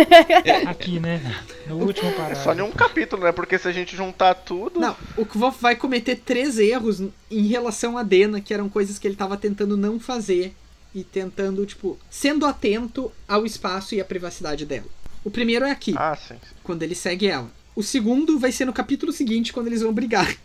Aqui, 0.70 0.98
né? 0.98 1.20
No 1.66 1.76
último 1.76 2.08
É 2.08 2.12
parágrafo. 2.12 2.42
só 2.44 2.54
nenhum 2.54 2.70
capítulo, 2.72 3.22
né? 3.22 3.32
Porque 3.32 3.58
se 3.58 3.68
a 3.68 3.72
gente 3.72 3.94
juntar 3.96 4.34
tudo. 4.34 4.80
Não, 4.80 4.96
o 5.16 5.26
Kvolf 5.26 5.61
vai 5.61 5.76
cometer 5.76 6.16
três 6.16 6.59
erros 6.59 7.02
em 7.30 7.46
relação 7.46 7.98
a 7.98 8.02
Dena, 8.02 8.40
que 8.40 8.55
eram 8.55 8.68
coisas 8.68 8.98
que 8.98 9.07
ele 9.07 9.16
tava 9.16 9.36
tentando 9.36 9.76
não 9.76 10.00
fazer 10.00 10.55
e 10.94 11.05
tentando, 11.05 11.64
tipo, 11.66 11.98
sendo 12.09 12.46
atento 12.46 13.12
ao 13.28 13.44
espaço 13.46 13.94
e 13.94 14.00
à 14.00 14.05
privacidade 14.05 14.64
dela. 14.66 14.86
O 15.22 15.30
primeiro 15.30 15.66
é 15.66 15.70
aqui, 15.70 15.94
Ah, 15.96 16.16
sim. 16.16 16.34
sim. 16.34 16.55
quando 16.64 16.82
ele 16.82 16.94
segue 16.94 17.26
ela. 17.28 17.50
O 17.81 17.83
segundo 17.83 18.39
vai 18.39 18.53
ser 18.53 18.66
no 18.66 18.74
capítulo 18.74 19.11
seguinte, 19.11 19.55
quando 19.55 19.68
eles 19.68 19.81
vão 19.81 19.91
brigar. 19.91 20.37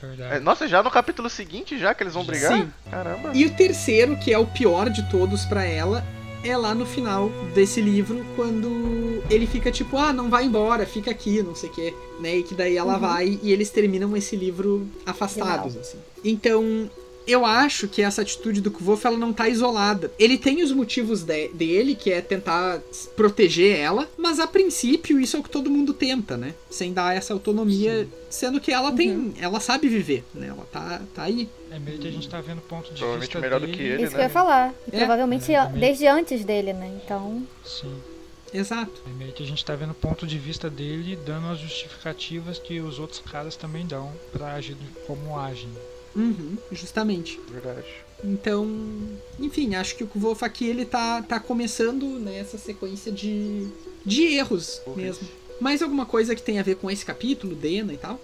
Verdade. 0.00 0.36
É, 0.36 0.40
nossa, 0.40 0.66
já 0.66 0.82
no 0.82 0.90
capítulo 0.90 1.28
seguinte, 1.28 1.78
já 1.78 1.92
que 1.92 2.02
eles 2.02 2.14
vão 2.14 2.24
brigar? 2.24 2.56
Sim. 2.56 2.72
Caramba. 2.90 3.32
E 3.34 3.44
o 3.44 3.50
terceiro, 3.50 4.16
que 4.16 4.32
é 4.32 4.38
o 4.38 4.46
pior 4.46 4.88
de 4.88 5.02
todos 5.10 5.44
pra 5.44 5.62
ela, 5.62 6.02
é 6.42 6.56
lá 6.56 6.74
no 6.74 6.86
final 6.86 7.28
desse 7.54 7.82
livro, 7.82 8.24
quando 8.34 9.22
ele 9.28 9.46
fica 9.46 9.70
tipo, 9.70 9.98
ah, 9.98 10.10
não 10.10 10.30
vai 10.30 10.46
embora, 10.46 10.86
fica 10.86 11.10
aqui, 11.10 11.42
não 11.42 11.54
sei 11.54 11.68
o 11.68 11.72
quê, 11.74 11.94
né? 12.18 12.38
E 12.38 12.42
que 12.42 12.54
daí 12.54 12.78
ela 12.78 12.96
vai 12.96 13.38
e 13.42 13.52
eles 13.52 13.68
terminam 13.68 14.16
esse 14.16 14.34
livro 14.34 14.88
afastados, 15.04 15.76
assim. 15.76 15.98
Então, 16.24 16.90
eu 17.28 17.44
acho 17.44 17.86
que 17.86 18.02
essa 18.02 18.22
atitude 18.22 18.60
do 18.60 18.70
Kvolf, 18.70 19.04
ela 19.04 19.16
não 19.18 19.32
tá 19.32 19.48
isolada. 19.48 20.10
Ele 20.18 20.36
tem 20.38 20.62
os 20.62 20.72
motivos 20.72 21.22
de- 21.22 21.48
dele, 21.48 21.94
que 21.94 22.10
é 22.10 22.20
tentar 22.20 22.80
proteger 23.14 23.76
ela, 23.78 24.08
mas 24.16 24.40
a 24.40 24.46
princípio 24.46 25.20
isso 25.20 25.36
é 25.36 25.40
o 25.40 25.42
que 25.42 25.50
todo 25.50 25.70
mundo 25.70 25.92
tenta, 25.92 26.36
né? 26.36 26.54
Sem 26.70 26.92
dar 26.92 27.14
essa 27.16 27.32
autonomia, 27.32 28.08
sendo 28.30 28.60
que 28.60 28.72
ela 28.72 28.90
tem, 28.92 29.34
ela 29.40 29.60
sabe 29.60 29.88
viver, 29.88 30.24
né? 30.34 30.48
Ela 30.48 30.66
tá, 30.72 31.02
tá 31.14 31.22
aí. 31.24 31.48
É 31.70 31.78
meio 31.78 31.98
que 31.98 32.08
a 32.08 32.10
gente 32.10 32.28
tá 32.28 32.40
vendo 32.40 32.58
o 32.58 32.62
ponto 32.62 32.84
de 32.92 32.98
Provavelmente 32.98 33.26
vista 33.28 33.40
melhor 33.40 33.60
do 33.60 33.66
dele. 33.66 33.76
que 33.78 33.82
ele, 33.84 34.02
Isso 34.02 34.10
que 34.12 34.16
né? 34.16 34.22
eu 34.22 34.26
ia 34.28 34.30
falar. 34.30 34.74
E 34.90 34.96
É. 34.96 34.98
provavelmente 34.98 35.52
É, 35.52 35.66
desde 35.66 36.06
antes 36.06 36.44
dele, 36.44 36.72
né? 36.72 36.98
Então, 37.04 37.46
Sim. 37.64 37.94
Exato. 38.54 39.02
É 39.06 39.10
meio 39.18 39.32
que 39.32 39.42
a 39.42 39.46
gente 39.46 39.62
tá 39.62 39.76
vendo 39.76 39.90
o 39.90 39.94
ponto 39.94 40.26
de 40.26 40.38
vista 40.38 40.70
dele 40.70 41.18
dando 41.26 41.48
as 41.48 41.58
justificativas 41.58 42.58
que 42.58 42.80
os 42.80 42.98
outros 42.98 43.20
caras 43.20 43.56
também 43.56 43.84
dão 43.86 44.10
pra 44.32 44.54
agir 44.54 44.74
do- 44.74 45.00
como 45.06 45.38
agem. 45.38 45.68
Uhum, 46.18 46.56
justamente. 46.72 47.40
Verdade. 47.48 47.86
Então, 48.24 48.66
enfim, 49.38 49.76
acho 49.76 49.94
que 49.94 50.02
o 50.02 50.08
Kvolf 50.08 50.42
aqui 50.42 50.66
ele 50.66 50.84
tá, 50.84 51.22
tá 51.22 51.38
começando 51.38 52.18
nessa 52.18 52.58
sequência 52.58 53.12
de, 53.12 53.68
de 54.04 54.24
erros 54.34 54.80
Burrice. 54.84 55.02
mesmo. 55.02 55.28
Mais 55.60 55.82
alguma 55.82 56.04
coisa 56.04 56.34
que 56.34 56.42
tem 56.42 56.58
a 56.58 56.62
ver 56.62 56.76
com 56.76 56.90
esse 56.90 57.04
capítulo, 57.04 57.54
Dena 57.54 57.92
e 57.92 57.96
tal? 57.96 58.20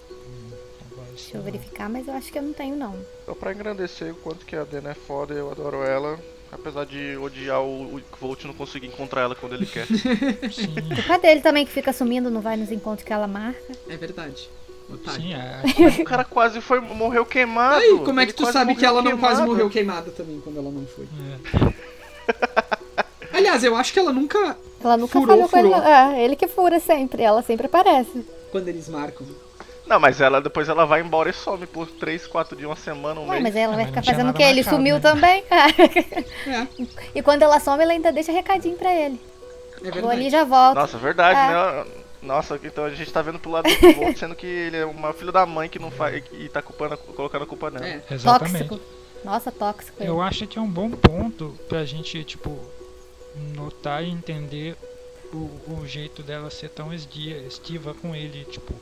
Agora, 0.91 1.07
deixa 1.09 1.37
eu 1.37 1.43
verificar, 1.43 1.89
mas 1.89 2.07
eu 2.07 2.13
acho 2.13 2.31
que 2.31 2.37
eu 2.37 2.43
não 2.43 2.53
tenho, 2.53 2.75
não. 2.75 2.95
Só 3.25 3.33
pra 3.33 3.53
engrandecer 3.53 4.11
o 4.11 4.15
quanto 4.15 4.45
que 4.45 4.55
a 4.55 4.63
Dena 4.63 4.91
é 4.91 4.93
foda, 4.93 5.33
eu 5.33 5.49
adoro 5.49 5.83
ela. 5.83 6.19
Apesar 6.51 6.85
de 6.85 7.17
odiar 7.17 7.61
o, 7.61 7.95
o 7.95 8.01
Volt 8.19 8.43
e 8.43 8.47
não 8.47 8.53
conseguir 8.53 8.87
encontrar 8.87 9.21
ela 9.23 9.35
quando 9.35 9.55
ele 9.55 9.65
quer. 9.65 9.87
Sim, 10.51 10.73
Culpa 10.95 11.17
dele 11.19 11.41
também 11.41 11.65
que 11.65 11.71
fica 11.71 11.91
sumindo, 11.91 12.29
não 12.29 12.39
vai 12.39 12.55
nos 12.55 12.71
encontros 12.71 13.05
que 13.05 13.11
ela 13.11 13.27
marca. 13.27 13.73
É 13.89 13.97
verdade. 13.97 14.49
Otário. 14.93 15.21
sim, 15.21 15.33
é, 15.33 15.61
o 16.01 16.05
cara 16.05 16.23
quase 16.23 16.61
foi, 16.61 16.79
morreu 16.79 17.25
queimado. 17.25 17.79
Aí, 17.81 17.99
como 18.05 18.19
é 18.19 18.23
Ele 18.23 18.31
que 18.31 18.37
tu 18.37 18.51
sabe 18.51 18.75
que 18.75 18.85
ela 18.85 19.01
não 19.01 19.17
quase 19.17 19.35
queimado. 19.37 19.51
morreu 19.51 19.69
queimada 19.69 20.11
também 20.11 20.39
quando 20.41 20.57
ela 20.59 20.69
não 20.71 20.85
foi? 20.85 21.05
é. 21.05 21.73
Aliás, 23.37 23.63
eu 23.63 23.75
acho 23.75 23.91
que 23.91 23.99
ela 23.99 24.13
nunca, 24.13 24.55
Ela 24.83 24.95
nunca 24.97 25.19
Furou, 25.19 25.47
falhou 25.47 25.71
com 25.71 25.77
ele. 25.77 25.87
É, 25.87 26.23
ele 26.23 26.35
que 26.35 26.47
fura 26.47 26.79
sempre. 26.79 27.21
Ela 27.21 27.41
sempre 27.41 27.65
aparece. 27.65 28.25
quando 28.51 28.67
eles 28.67 28.87
marcam. 28.87 29.27
Não, 29.85 29.99
mas 29.99 30.19
ela 30.21 30.41
depois 30.41 30.67
ela 30.69 30.85
vai 30.85 31.01
embora 31.01 31.29
e 31.29 31.33
some 31.33 31.67
por 31.67 31.85
3, 31.87 32.25
4 32.25 32.55
dias, 32.55 32.67
uma 32.69 32.75
semana, 32.75 33.19
um 33.19 33.25
Ué, 33.25 33.31
mês. 33.39 33.43
mas 33.43 33.55
ela 33.55 33.75
vai 33.75 33.85
ficar 33.85 34.01
não 34.01 34.05
fazendo 34.13 34.29
o 34.31 34.33
quê? 34.33 34.41
Ele 34.43 34.61
marcado, 34.63 34.75
sumiu 34.77 34.95
né? 34.95 35.01
também. 35.01 35.43
É, 36.47 36.67
e 37.13 37.21
quando 37.21 37.41
ela 37.43 37.59
some, 37.59 37.83
ela 37.83 37.91
ainda 37.91 38.11
deixa 38.11 38.31
recadinho 38.31 38.75
pra 38.77 38.91
ele. 38.95 39.19
é 39.83 39.91
Vou 40.01 40.09
ali 40.09 40.21
e 40.27 40.29
verdade. 40.29 40.29
já 40.31 40.43
volto. 40.43 40.75
Nossa, 40.75 40.97
verdade, 40.97 41.39
É. 41.39 41.83
né? 41.83 41.85
Nossa, 42.25 42.59
então 42.63 42.83
a 42.83 42.89
gente 42.89 43.11
tá 43.11 43.21
vendo 43.21 43.39
pro 43.39 43.51
lado 43.51 43.69
do 43.69 43.93
Volt, 43.93 44.17
sendo 44.17 44.35
que 44.35 44.45
ele 44.45 44.77
é 44.77 44.85
uma 44.85 45.13
filha 45.13 45.31
da 45.31 45.45
mãe 45.45 45.69
que 45.69 45.79
não 45.79 45.91
faz 45.91 46.23
e 46.33 46.49
tá 46.49 46.61
culpando, 46.61 46.97
colocando 46.97 47.43
a 47.43 47.47
culpa 47.47 47.69
nela. 47.69 47.85
É. 47.85 48.03
Exatamente. 48.11 48.67
Tóxico. 48.67 48.79
Nossa, 49.23 49.51
tóxico. 49.51 50.03
Eu 50.03 50.21
acho 50.21 50.45
que 50.47 50.57
é 50.57 50.61
um 50.61 50.69
bom 50.69 50.89
ponto 50.91 51.57
pra 51.67 51.85
gente, 51.85 52.23
tipo, 52.23 52.59
notar 53.55 54.03
e 54.03 54.09
entender 54.09 54.75
o, 55.33 55.49
o 55.81 55.87
jeito 55.87 56.21
dela 56.21 56.49
ser 56.49 56.69
tão 56.69 56.93
esguia, 56.93 57.37
esquiva 57.39 57.93
com 57.93 58.15
ele, 58.15 58.45
tipo, 58.45 58.73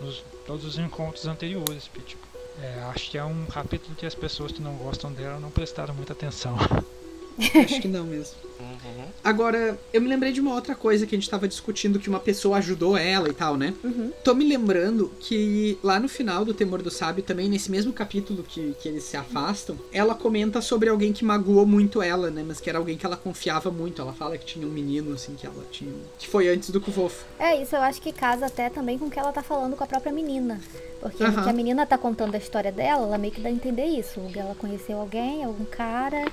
nos 0.00 0.22
todos 0.46 0.64
os 0.64 0.78
encontros 0.78 1.26
anteriores. 1.26 1.88
porque, 1.88 2.10
Tipo, 2.10 2.26
é, 2.62 2.82
acho 2.94 3.10
que 3.10 3.16
é 3.18 3.24
um 3.24 3.46
capítulo 3.46 3.94
que 3.94 4.04
as 4.04 4.14
pessoas 4.14 4.52
que 4.52 4.60
não 4.60 4.74
gostam 4.74 5.12
dela 5.12 5.38
não 5.38 5.50
prestaram 5.50 5.94
muita 5.94 6.12
atenção. 6.12 6.56
Acho 7.38 7.80
que 7.80 7.88
não 7.88 8.04
mesmo. 8.04 8.48
Uhum. 8.60 9.04
Agora, 9.22 9.78
eu 9.92 10.00
me 10.00 10.08
lembrei 10.08 10.32
de 10.32 10.40
uma 10.40 10.54
outra 10.54 10.74
coisa 10.74 11.06
que 11.06 11.14
a 11.14 11.18
gente 11.18 11.30
tava 11.30 11.46
discutindo, 11.46 11.98
que 11.98 12.08
uma 12.08 12.18
pessoa 12.18 12.58
ajudou 12.58 12.96
ela 12.96 13.28
e 13.28 13.32
tal, 13.32 13.56
né? 13.56 13.74
Uhum. 13.84 14.12
Tô 14.24 14.34
me 14.34 14.44
lembrando 14.44 15.12
que 15.20 15.78
lá 15.82 16.00
no 16.00 16.08
final 16.08 16.44
do 16.44 16.52
Temor 16.52 16.82
do 16.82 16.90
Sábio, 16.90 17.22
também 17.22 17.48
nesse 17.48 17.70
mesmo 17.70 17.92
capítulo 17.92 18.42
que, 18.42 18.74
que 18.80 18.88
eles 18.88 19.04
se 19.04 19.16
afastam, 19.16 19.78
ela 19.92 20.14
comenta 20.14 20.60
sobre 20.60 20.88
alguém 20.88 21.12
que 21.12 21.24
magoou 21.24 21.66
muito 21.66 22.02
ela, 22.02 22.30
né? 22.30 22.44
Mas 22.46 22.60
que 22.60 22.68
era 22.68 22.78
alguém 22.78 22.96
que 22.96 23.06
ela 23.06 23.16
confiava 23.16 23.70
muito. 23.70 24.02
Ela 24.02 24.12
fala 24.12 24.36
que 24.36 24.44
tinha 24.44 24.66
um 24.66 24.70
menino, 24.70 25.14
assim, 25.14 25.34
que 25.34 25.46
ela 25.46 25.64
tinha. 25.70 25.92
Que 26.18 26.26
foi 26.26 26.48
antes 26.48 26.70
do 26.70 26.80
Kvolf. 26.80 27.22
É, 27.38 27.62
isso 27.62 27.76
eu 27.76 27.82
acho 27.82 28.02
que 28.02 28.12
casa 28.12 28.46
até 28.46 28.68
também 28.68 28.98
com 28.98 29.06
o 29.06 29.10
que 29.10 29.18
ela 29.18 29.32
tá 29.32 29.42
falando 29.42 29.76
com 29.76 29.84
a 29.84 29.86
própria 29.86 30.12
menina. 30.12 30.60
Porque 31.00 31.18
que 31.18 31.48
a 31.48 31.52
menina 31.52 31.86
tá 31.86 31.96
contando 31.96 32.34
a 32.34 32.38
história 32.38 32.72
dela, 32.72 33.06
ela 33.06 33.18
meio 33.18 33.32
que 33.32 33.40
dá 33.40 33.48
a 33.48 33.52
entender 33.52 33.84
isso. 33.84 34.20
Ela 34.34 34.54
conheceu 34.56 34.98
alguém, 34.98 35.44
algum 35.44 35.64
cara 35.64 36.24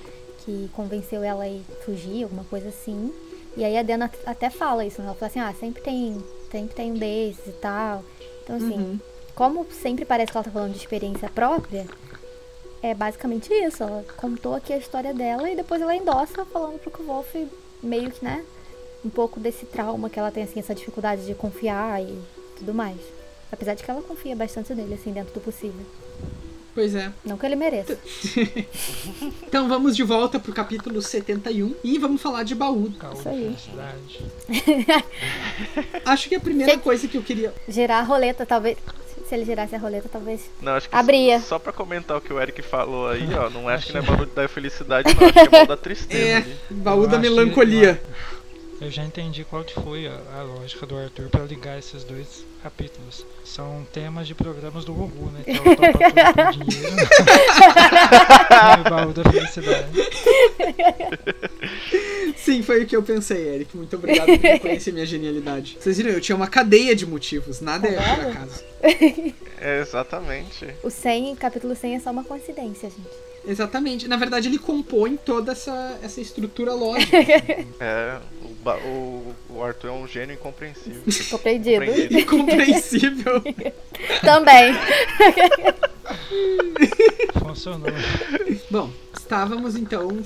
que 0.46 0.70
convenceu 0.74 1.24
ela 1.24 1.44
a 1.44 1.50
ir 1.50 1.62
fugir, 1.86 2.24
alguma 2.24 2.44
coisa 2.46 2.70
assim. 2.70 3.12
E 3.58 3.64
aí 3.64 3.78
a 3.78 3.84
Dana 3.84 4.12
até 4.26 4.50
fala 4.50 4.86
isso, 4.86 5.02
né? 5.02 5.08
Ela 5.08 5.16
fala 5.16 5.30
assim, 5.30 5.40
ah, 5.40 5.54
sempre 5.60 5.82
tem, 5.82 6.24
sempre 6.52 6.76
tem 6.76 6.92
um 6.92 6.96
desses 6.98 7.48
e 7.48 7.52
tal. 7.54 8.04
Então 8.44 8.56
assim, 8.58 8.78
Uhum. 8.78 9.00
como 9.34 9.66
sempre 9.72 10.06
parece 10.06 10.32
que 10.32 10.38
ela 10.38 10.44
tá 10.44 10.52
falando 10.52 10.72
de 10.74 10.78
experiência 10.78 11.30
própria, 11.30 11.86
é 12.82 12.94
basicamente 12.94 13.52
isso. 13.54 13.82
Ela 13.84 14.06
contou 14.18 14.54
aqui 14.56 14.72
a 14.74 14.78
história 14.78 15.14
dela 15.14 15.50
e 15.50 15.56
depois 15.56 15.82
ela 15.82 15.96
endossa 15.96 16.46
falando 16.46 16.80
pro 16.80 16.92
Kvolf 16.92 17.34
meio 17.82 18.12
que, 18.12 18.24
né? 18.24 18.44
Um 19.04 19.10
pouco 19.10 19.40
desse 19.40 19.66
trauma 19.66 20.10
que 20.10 20.20
ela 20.20 20.32
tem, 20.32 20.44
assim, 20.44 20.60
essa 20.60 20.74
dificuldade 20.76 21.26
de 21.26 21.34
confiar 21.36 22.02
e 22.04 22.20
tudo 22.58 22.74
mais. 22.74 22.98
Apesar 23.52 23.74
de 23.76 23.84
que 23.84 23.90
ela 23.90 24.02
confia 24.02 24.36
bastante 24.36 24.74
nele, 24.74 24.96
assim, 24.96 25.12
dentro 25.14 25.34
do 25.34 25.40
possível. 25.40 25.86
Pois 26.76 26.94
é. 26.94 27.10
Não 27.24 27.38
que 27.38 27.46
ele 27.46 27.56
mereça. 27.56 27.98
Então 29.48 29.70
vamos 29.70 29.96
de 29.96 30.04
volta 30.04 30.38
pro 30.40 30.52
capítulo 30.52 31.02
71 31.02 31.76
e 31.84 31.98
vamos 31.98 32.22
falar 32.22 32.44
de 32.44 32.54
baú. 32.54 32.92
Isso 33.14 33.30
aí. 33.30 33.56
felicidade. 33.56 35.06
Acho 36.06 36.28
que 36.30 36.36
a 36.36 36.40
primeira 36.40 36.74
Gente. 36.74 36.82
coisa 36.84 37.08
que 37.08 37.18
eu 37.18 37.22
queria. 37.24 37.54
Girar 37.68 38.00
a 38.00 38.04
roleta, 38.04 38.46
talvez. 38.46 38.78
Se 39.28 39.34
ele 39.34 39.46
girasse 39.46 39.74
a 39.74 39.80
roleta, 39.80 40.08
talvez. 40.12 40.42
Não, 40.62 40.74
acho 40.74 40.88
que 40.90 40.96
Abria. 40.96 41.40
Só, 41.40 41.46
só 41.48 41.60
pra 41.60 41.72
comentar 41.74 42.16
o 42.18 42.22
que 42.22 42.32
o 42.32 42.40
Eric 42.40 42.62
falou 42.62 43.08
aí, 43.08 43.28
ó, 43.34 43.50
não 43.50 43.68
acho 43.68 43.88
que 43.88 43.94
não 43.94 44.02
é 44.02 44.04
baú 44.04 44.26
da 44.28 44.48
felicidade, 44.48 45.16
não, 45.16 45.24
acho 45.28 45.34
que 45.34 45.40
é 45.40 45.50
baú 45.50 45.68
da 45.68 45.78
tristeza. 45.78 46.24
É, 46.28 46.36
ali. 46.36 46.56
baú 46.70 47.04
Eu 47.04 47.08
da 47.08 47.18
acho 47.18 47.24
que- 47.28 47.30
melancolia. 47.36 48.02
Eu 48.82 48.92
já 48.92 49.04
entendi 49.04 49.46
qual 49.46 49.64
que 49.64 49.74
foi 49.74 50.06
a, 50.08 50.20
a 50.38 50.44
lógica 50.44 50.86
do 50.86 50.98
Arthur 50.98 51.30
para 51.30 51.44
ligar 51.46 51.80
esses 51.80 52.04
dois 52.04 52.46
capítulos. 52.62 53.26
São 53.46 53.88
temas 53.94 54.28
de 54.28 54.36
programas 54.36 54.84
do 54.84 54.94
Gugu, 54.94 55.32
né? 55.32 55.44
Que 55.46 55.52
é 55.52 55.62
o 55.62 55.76
Topa 55.76 55.94
Tudo 55.94 56.34
por 56.34 56.66
Dinheiro 56.68 56.96
e 58.78 58.82
o 58.82 58.90
Baú 58.90 59.14
da 59.14 59.24
Felicidade. 59.32 59.88
Sim, 62.36 62.62
foi 62.64 62.84
o 62.84 62.86
que 62.86 62.96
eu 62.96 63.02
pensei, 63.02 63.56
Eric. 63.56 63.78
Muito 63.78 63.96
obrigado 63.96 64.28
por 64.28 64.40
reconhecer 64.40 64.92
minha 64.92 65.06
genialidade. 65.06 65.78
Vocês 65.80 65.98
viram, 65.98 66.12
eu 66.12 66.22
tinha 66.22 66.36
uma 66.36 66.48
cadeia 66.48 66.96
de 66.96 67.06
motivos, 67.06 67.62
nada 67.62 67.88
é 67.88 67.94
por 67.94 68.26
acaso. 68.28 68.64
É, 69.58 69.80
exatamente. 69.80 70.68
O 70.84 70.90
100, 70.92 71.38
capítulo 71.38 71.76
100 71.76 71.96
é 71.96 72.00
só 72.00 72.12
uma 72.12 72.26
coincidência, 72.26 72.90
gente. 72.90 73.10
Exatamente. 73.48 74.08
Na 74.08 74.18
verdade, 74.18 74.48
ele 74.48 74.58
compõe 74.58 75.18
toda 75.18 75.52
essa, 75.52 76.00
essa 76.02 76.22
estrutura 76.22 76.74
lógica. 76.74 77.16
É, 77.80 78.20
o, 78.42 78.70
o, 78.70 79.36
o 79.50 79.64
Arthur 79.64 79.90
é 79.90 79.92
um 79.92 80.08
gênio 80.08 80.34
incompreensível. 80.34 81.02
Compreendido. 81.30 81.86
Incompreensível. 82.18 83.42
Também. 84.22 84.74
Funcionou. 87.40 87.90
Bom, 88.70 88.90
estávamos 89.14 89.76
então, 89.76 90.24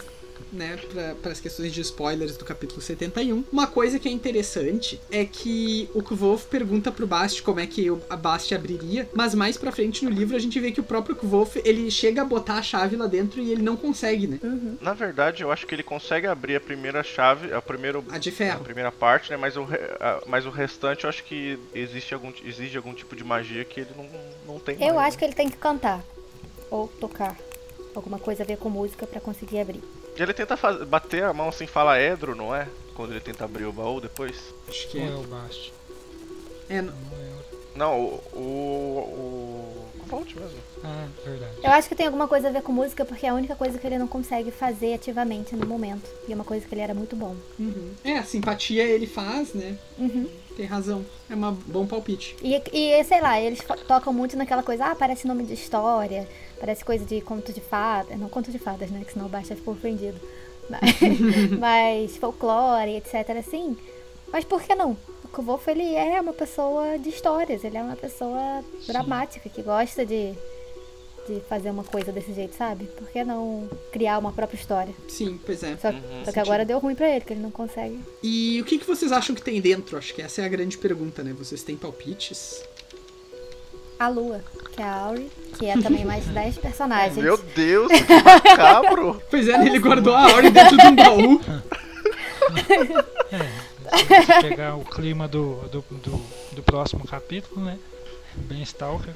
né, 0.52 0.78
para 1.22 1.32
as 1.32 1.40
questões 1.40 1.74
de 1.74 1.82
spoilers 1.82 2.38
do 2.38 2.46
capítulo 2.46 2.82
71. 2.82 3.44
Uma 3.52 3.68
coisa 3.68 4.00
que 4.00 4.08
é 4.08 4.12
interessante 4.12 5.00
é 5.12 5.26
que 5.26 5.90
o 5.94 6.02
Kvolf 6.02 6.46
pergunta 6.48 6.92
pro 6.92 7.06
Bast 7.08 7.42
como 7.44 7.60
é 7.60 7.68
que 7.68 7.90
o- 7.92 8.02
a 8.10 8.16
Bast 8.16 8.54
abriria, 8.54 9.08
mas 9.14 9.34
mais 9.36 9.58
pra 9.58 9.72
frente 9.72 10.04
no 10.04 10.10
livro 10.12 10.36
a 10.36 10.40
gente 10.40 10.60
vê 10.60 10.72
que 10.72 10.80
o 10.80 10.84
próprio 10.84 11.16
Kvolf, 11.16 11.58
ele 11.64 11.90
chega 11.92 12.22
a 12.22 12.26
botar 12.26 12.56
a 12.56 12.62
chave 12.62 12.96
lá 12.96 13.08
dentro 13.08 13.42
e 13.42 13.52
ele 13.52 13.62
não 13.62 13.76
consegue, 13.78 14.28
né? 14.28 14.40
Na 14.82 14.94
verdade, 14.94 15.44
eu 15.44 15.52
acho 15.52 15.66
que 15.68 15.76
ele 15.76 15.84
consegue 15.84 16.28
abrir 16.28 16.56
a 16.56 16.62
primeira 16.62 17.04
chave, 17.04 17.54
a, 17.54 17.62
primeiro, 17.62 18.04
A 18.10 18.18
de 18.18 18.30
a 18.30 18.32
ferro. 18.32 18.64
primeira 18.64 18.92
parte, 18.92 19.30
né? 19.32 19.38
Mas 19.38 19.56
o, 19.58 19.68
a- 20.00 20.22
mas 20.28 20.46
o 20.46 20.50
restante 20.50 21.04
eu 21.04 21.10
acho 21.10 21.24
que 21.24 21.58
existe 21.74 22.14
algum, 22.14 22.32
exige 22.44 22.78
algum 22.78 22.94
tipo 22.94 23.16
de 23.16 23.24
magia 23.24 23.64
que 23.66 23.82
ele 23.82 23.90
não, 23.96 24.10
não 24.54 24.60
tem 24.60 24.76
Eu 24.82 24.96
mais, 24.96 25.10
acho 25.10 25.18
que 25.18 25.26
ele 25.26 25.34
tem 25.34 25.50
que 25.50 25.58
cantar. 25.58 26.04
Ou 26.72 26.88
tocar. 26.88 27.36
Alguma 27.96 28.20
coisa 28.20 28.44
a 28.44 28.46
ver 28.46 28.58
com 28.58 28.70
música 28.70 29.08
pra 29.08 29.20
conseguir 29.20 29.60
abrir. 29.60 29.82
E 30.20 30.22
ele 30.22 30.34
tenta 30.34 30.58
faz... 30.58 30.84
bater 30.84 31.24
a 31.24 31.32
mão 31.32 31.48
assim, 31.48 31.66
fala 31.66 31.98
Edro, 31.98 32.36
não 32.36 32.54
é? 32.54 32.68
Quando 32.94 33.12
ele 33.12 33.22
tenta 33.22 33.46
abrir 33.46 33.64
o 33.64 33.72
baú 33.72 34.02
depois. 34.02 34.36
Acho 34.68 34.90
que 34.90 35.00
é 35.00 35.08
é. 35.08 35.16
o 35.16 35.24
Bast? 35.24 35.74
É, 36.70 36.82
Não 36.82 36.94
lembro. 36.94 37.46
Não, 37.74 38.00
o. 38.02 38.22
O. 38.34 39.86
O 40.02 40.06
Volt 40.08 40.36
mesmo. 40.36 40.58
Ah, 40.84 41.08
verdade. 41.24 41.54
Eu 41.64 41.72
acho 41.72 41.88
que 41.88 41.96
tem 41.96 42.06
alguma 42.06 42.28
coisa 42.28 42.50
a 42.50 42.52
ver 42.52 42.62
com 42.64 42.74
música, 42.74 43.06
porque 43.06 43.26
é 43.26 43.30
a 43.30 43.34
única 43.34 43.56
coisa 43.56 43.78
que 43.78 43.88
ele 43.88 43.98
não 43.98 44.08
consegue 44.08 44.52
fazer 44.52 44.96
ativamente 44.96 45.56
no 45.56 45.66
momento. 45.66 46.10
E 46.28 46.34
é 46.34 46.36
uma 46.36 46.44
coisa 46.44 46.68
que 46.68 46.74
ele 46.74 46.82
era 46.82 46.94
muito 46.94 47.16
bom. 47.16 47.36
uhum. 47.58 47.94
é, 48.04 48.18
a 48.18 48.24
simpatia 48.24 48.84
ele 48.84 49.08
faz, 49.08 49.54
né? 49.54 49.78
Uhum. 49.98 50.28
Tem 50.60 50.68
razão. 50.68 51.06
É 51.30 51.36
um 51.38 51.54
bom 51.54 51.88
palpite. 51.88 52.36
E, 52.44 52.62
e, 52.74 53.02
sei 53.06 53.22
lá, 53.22 53.40
eles 53.40 53.62
tocam 53.88 54.12
muito 54.12 54.36
naquela 54.36 54.62
coisa, 54.62 54.88
ah, 54.88 54.94
parece 54.94 55.26
nome 55.26 55.46
de 55.46 55.54
história, 55.54 56.28
parece 56.60 56.84
coisa 56.84 57.06
de 57.06 57.22
conto 57.22 57.54
de 57.54 57.62
fadas. 57.62 58.20
Não 58.20 58.28
conto 58.28 58.52
de 58.52 58.60
fadas, 58.60 58.92
né? 58.92 59.02
Que 59.06 59.14
senão 59.14 59.28
o 59.28 59.30
Baixa 59.30 59.56
ficou 59.56 59.74
ofendido. 59.74 60.20
Mas, 60.70 61.60
mas 61.60 62.18
folclore, 62.18 62.98
etc. 62.98 63.38
assim. 63.40 63.76
Mas 64.32 64.44
por 64.44 64.62
que 64.62 64.76
não? 64.76 64.98
O 65.24 65.28
Kvolf, 65.30 65.68
ele 65.68 65.96
é 65.96 66.22
uma 66.22 66.34
pessoa 66.34 67.00
de 67.00 67.10
histórias, 67.10 67.64
ele 67.64 67.76
é 67.78 67.82
uma 67.82 67.96
pessoa 67.96 68.64
dramática, 68.86 69.50
que 69.50 69.64
gosta 69.64 70.06
de, 70.06 70.36
de 71.30 71.42
fazer 71.42 71.70
uma 71.70 71.84
coisa 71.84 72.12
desse 72.12 72.34
jeito, 72.34 72.56
sabe? 72.56 72.86
Por 72.86 73.08
que 73.10 73.24
não 73.24 73.70
criar 73.92 74.18
uma 74.18 74.32
própria 74.32 74.58
história? 74.58 74.94
Sim, 75.08 75.40
pois 75.46 75.62
é. 75.62 75.78
Só, 75.78 75.92
só 76.26 76.32
que 76.32 76.40
agora 76.40 76.66
deu 76.66 76.80
ruim 76.80 76.96
pra 76.96 77.08
ele, 77.10 77.24
que 77.24 77.34
ele 77.34 77.42
não 77.42 77.52
consegue. 77.52 78.00
E 78.24 78.60
o 78.60 78.66
que, 78.66 78.80
que 78.80 78.88
vocês 78.88 79.12
acham 79.12 79.36
que 79.36 79.42
tem 79.42 79.62
dentro? 79.62 79.98
Acho 79.98 80.14
que 80.14 80.22
essa 80.22 80.42
é 80.42 80.46
a 80.46 80.48
grande 80.48 80.78
pergunta, 80.78 81.24
né? 81.24 81.34
Vocês 81.38 81.62
têm 81.62 81.78
palpites? 81.78 82.64
A 84.00 84.08
Lua, 84.08 84.42
que 84.72 84.82
é 84.82 84.86
a 84.86 84.96
Auri, 84.96 85.30
que 85.58 85.66
é 85.66 85.78
também 85.80 86.06
mais 86.06 86.26
10 86.26 86.58
personagens. 86.58 87.18
Meu 87.18 87.38
Deus, 87.38 87.92
que 87.92 88.14
macabro! 88.24 89.22
Pois 89.30 89.48
é, 89.48 89.58
né? 89.58 89.68
ele 89.68 89.78
guardou 89.78 90.16
a 90.16 90.32
Auri 90.32 90.50
dentro 90.50 90.78
de 90.78 90.88
um 90.88 90.96
baú. 90.96 91.42
Você 93.90 94.50
pegar 94.50 94.76
o 94.76 94.86
clima 94.86 95.28
do, 95.28 95.56
do, 95.70 95.84
do, 95.90 96.22
do 96.54 96.64
próximo 96.64 97.06
capítulo, 97.06 97.66
né? 97.66 97.78
Bem 98.36 98.62
Stalker. 98.64 99.14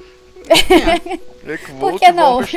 Ekvolt 1.46 1.98
que 1.98 2.12
não? 2.12 2.40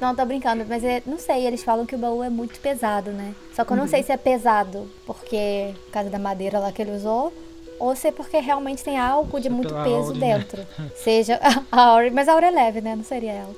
Não, 0.00 0.14
tô 0.14 0.24
brincando, 0.26 0.66
mas 0.68 0.84
é- 0.84 1.02
não 1.06 1.18
sei, 1.18 1.46
eles 1.46 1.62
falam 1.62 1.86
que 1.86 1.94
o 1.94 1.98
baú 1.98 2.22
é 2.22 2.28
muito 2.28 2.58
pesado, 2.60 3.10
né? 3.10 3.32
Só 3.54 3.64
que 3.64 3.72
eu 3.72 3.76
não 3.76 3.86
sei 3.86 4.02
se 4.02 4.12
é 4.12 4.16
pesado 4.16 4.90
porque 5.06 5.72
por 5.86 5.92
causa 5.92 6.10
da 6.10 6.18
madeira 6.18 6.58
lá 6.58 6.72
que 6.72 6.82
ele 6.82 6.90
usou, 6.90 7.32
ou 7.78 7.94
se 7.96 8.08
é 8.08 8.12
porque 8.12 8.38
realmente 8.38 8.82
tem 8.82 8.98
algo 8.98 9.40
de 9.40 9.48
Só 9.48 9.54
muito 9.54 9.72
peso 9.72 10.08
Auri, 10.08 10.18
né? 10.18 10.38
dentro. 10.38 10.66
Seja 10.96 11.40
a 11.72 11.80
Auri, 11.90 12.10
mas 12.10 12.28
a 12.28 12.32
Auri 12.32 12.46
é 12.46 12.50
leve, 12.50 12.80
né? 12.80 12.94
Não 12.96 13.04
seria 13.04 13.32
ela. 13.32 13.54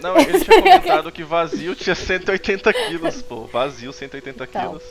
Não, 0.00 0.16
ele 0.18 0.38
tinha 0.44 0.62
comentado 0.62 1.10
que 1.10 1.24
vazio 1.24 1.74
tinha 1.74 1.94
180 1.96 2.72
quilos, 2.72 3.22
pô. 3.22 3.46
Vazio, 3.46 3.92
180 3.92 4.44
Então. 4.44 4.62
quilos. 4.68 4.82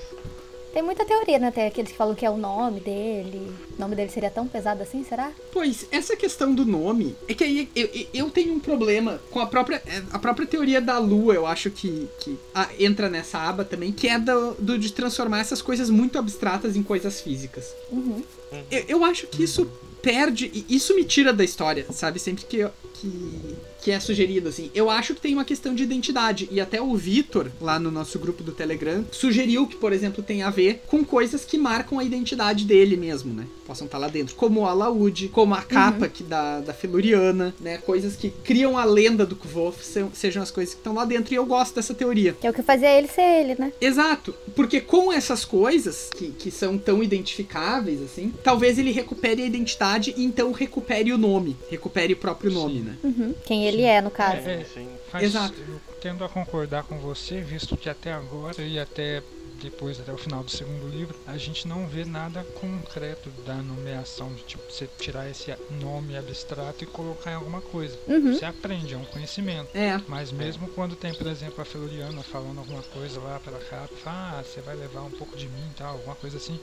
Tem 0.75 0.83
muita 0.83 1.05
teoria, 1.05 1.39
né? 1.39 1.51
Tem 1.51 1.67
aqueles 1.67 1.93
que 1.93 1.97
falam 1.97 2.13
que 2.13 2.25
é 2.25 2.29
o 2.29 2.35
nome 2.35 2.81
dele. 2.81 3.49
O 3.77 3.79
nome 3.79 3.95
dele 3.95 4.11
seria 4.11 4.29
tão 4.29 4.45
pesado 4.45 4.83
assim, 4.83 5.05
será? 5.05 5.31
Pois, 5.53 5.85
essa 5.89 6.17
questão 6.17 6.53
do 6.53 6.65
nome, 6.65 7.15
é 7.29 7.33
que 7.33 7.45
aí 7.45 7.69
eu, 7.73 7.89
eu- 8.13 8.29
tenho 8.29 8.53
um 8.53 8.59
problema 8.59 9.21
com 9.31 9.39
a 9.39 9.45
própria, 9.47 9.81
é, 9.85 10.03
a 10.11 10.19
própria 10.19 10.45
teoria 10.45 10.81
da 10.81 10.97
lua, 10.99 11.33
eu 11.33 11.47
acho 11.47 11.71
que, 11.71 12.09
que 12.19 12.37
ah, 12.53 12.67
entra 12.77 13.07
nessa 13.07 13.39
aba 13.39 13.63
também, 13.63 13.93
que 13.93 14.09
é 14.09 14.19
do, 14.19 14.53
do- 14.55 14.77
de 14.77 14.91
transformar 14.91 15.39
essas 15.39 15.61
coisas 15.61 15.89
muito 15.89 16.19
abstratas 16.19 16.75
em 16.75 16.83
coisas 16.83 17.21
físicas. 17.21 17.73
Uhum. 17.89 18.21
Eu, 18.69 18.83
eu 18.89 19.05
acho 19.05 19.27
que 19.27 19.43
isso 19.43 19.65
perde, 20.01 20.65
isso 20.67 20.93
me 20.93 21.05
tira 21.05 21.31
da 21.31 21.45
história, 21.45 21.85
sabe? 21.93 22.19
Sempre 22.19 22.43
que, 22.43 22.57
eu- 22.57 22.71
que, 22.95 23.54
que 23.85 23.91
é 23.91 23.99
sugerido, 23.99 24.49
assim. 24.49 24.71
Eu 24.73 24.89
acho 24.89 25.13
que 25.13 25.21
tem 25.21 25.35
uma 25.35 25.45
questão 25.45 25.75
de 25.75 25.83
identidade, 25.83 26.49
e 26.51 26.59
até 26.59 26.81
o 26.81 26.95
Vitor, 26.95 27.51
lá 27.61 27.77
no 27.79 27.91
nosso 27.91 28.17
grupo 28.17 28.41
do 28.41 28.51
Telegram, 28.51 29.05
sugeriu 29.11 29.67
que, 29.67 29.75
por 29.75 29.93
exemplo, 29.93 30.23
tem 30.23 30.41
a 30.41 30.49
ver 30.49 30.81
com 30.87 31.05
coisas 31.05 31.45
que 31.45 31.55
marcam 31.55 31.99
a 31.99 32.03
identidade 32.03 32.65
dele 32.65 32.97
mesmo, 32.97 33.31
né? 33.31 33.45
Possam 33.67 33.85
estar 33.85 33.99
lá 33.99 34.07
dentro. 34.07 34.33
Como 34.35 34.61
o 34.61 34.65
alaúde, 34.65 35.27
como 35.27 35.53
a 35.53 35.61
capa 35.61 36.07
que 36.07 36.23
da, 36.23 36.61
da 36.61 36.73
Feluriana, 36.73 37.53
né? 37.59 37.77
Coisas 37.77 38.15
que 38.15 38.31
criam 38.43 38.75
a 38.75 38.85
lenda 38.85 39.23
do 39.23 39.35
Kvof 39.35 39.83
se- 39.85 40.03
sejam 40.13 40.41
as 40.41 40.49
coisas 40.49 40.73
que 40.73 40.79
estão 40.79 40.95
lá 40.95 41.05
dentro, 41.05 41.31
e 41.31 41.37
eu 41.37 41.45
gosto 41.45 41.75
dessa 41.75 41.93
teoria. 41.93 42.33
Que 42.41 42.47
é 42.47 42.49
o 42.49 42.53
que 42.53 42.63
fazia 42.63 42.89
ele 42.97 43.07
ser 43.07 43.21
ele, 43.21 43.55
né? 43.59 43.71
Exato, 43.79 44.33
porque 44.55 44.81
com 44.81 45.13
essas 45.13 45.45
coisas 45.45 46.09
que, 46.15 46.29
que 46.31 46.49
são 46.49 46.75
tão 46.75 47.03
identificáveis 47.03 48.01
assim, 48.01 48.33
talvez 48.43 48.79
ele 48.79 48.91
recupere 48.91 49.43
a 49.43 49.45
identidade 49.45 50.11
e 50.17 50.23
então 50.23 50.51
recupere 50.51 51.11
o 51.13 51.17
nome, 51.19 51.55
recupere 51.69 52.13
o 52.13 52.17
próprio 52.17 52.51
nome, 52.51 52.79
né? 52.79 52.95
Uhum. 53.03 53.33
Quem 53.45 53.65
ele 53.67 53.74
é, 53.83 54.01
no 54.01 54.11
caso. 54.11 54.49
É, 54.49 54.63
Sim. 54.63 54.97
Faz, 55.09 55.23
Exato. 55.23 55.55
Eu 55.59 55.81
tendo 56.01 56.23
a 56.23 56.29
concordar 56.29 56.83
com 56.83 56.99
você, 56.99 57.41
visto 57.41 57.75
que 57.77 57.89
até 57.89 58.11
agora 58.13 58.61
e 58.61 58.79
até 58.79 59.21
depois, 59.61 59.99
até 59.99 60.11
o 60.11 60.17
final 60.17 60.43
do 60.43 60.51
segundo 60.51 60.87
livro, 60.87 61.17
a 61.25 61.37
gente 61.37 61.67
não 61.67 61.87
vê 61.87 62.03
nada 62.05 62.43
concreto 62.43 63.29
da 63.45 63.55
nomeação, 63.55 64.33
de 64.33 64.43
tipo, 64.43 64.63
você 64.69 64.87
tirar 64.99 65.29
esse 65.29 65.53
nome 65.69 66.17
abstrato 66.17 66.83
e 66.83 66.87
colocar 66.87 67.31
em 67.31 67.35
alguma 67.35 67.61
coisa. 67.61 67.97
Uhum. 68.07 68.33
Você 68.33 68.45
aprende, 68.45 68.93
é 68.93 68.97
um 68.97 69.05
conhecimento. 69.05 69.75
É, 69.75 69.99
Mas 70.07 70.31
mesmo 70.31 70.67
quando 70.69 70.95
tem, 70.95 71.13
por 71.13 71.27
exemplo, 71.27 71.61
a 71.61 71.65
Feluriana 71.65 72.21
falando 72.23 72.59
alguma 72.59 72.83
coisa 72.83 73.19
lá 73.19 73.39
pela 73.39 73.59
capa, 73.59 73.95
fala, 73.95 74.39
ah, 74.39 74.43
você 74.43 74.61
vai 74.61 74.75
levar 74.75 75.03
um 75.03 75.11
pouco 75.11 75.35
de 75.37 75.47
mim 75.47 75.69
e 75.71 75.75
tal, 75.75 75.93
alguma 75.93 76.15
coisa 76.15 76.37
assim. 76.37 76.59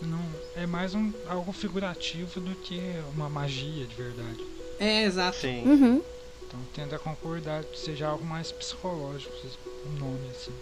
Não, 0.00 0.20
é 0.56 0.66
mais 0.66 0.94
um, 0.94 1.12
algo 1.28 1.52
figurativo 1.52 2.40
do 2.40 2.54
que 2.56 2.80
uma 3.14 3.28
magia 3.28 3.86
de 3.86 3.94
verdade. 3.94 4.44
é 4.80 5.04
exato. 5.04 5.36
Sim. 5.36 5.64
Uhum. 5.64 6.02
Então 6.52 6.66
tendo 6.66 6.94
a 6.94 6.98
concordar 6.98 7.64
que 7.64 7.78
seja 7.78 8.08
algo 8.08 8.26
mais 8.26 8.52
psicológico, 8.52 9.34
um 9.86 9.90
nome 9.94 10.28
assim. 10.28 10.52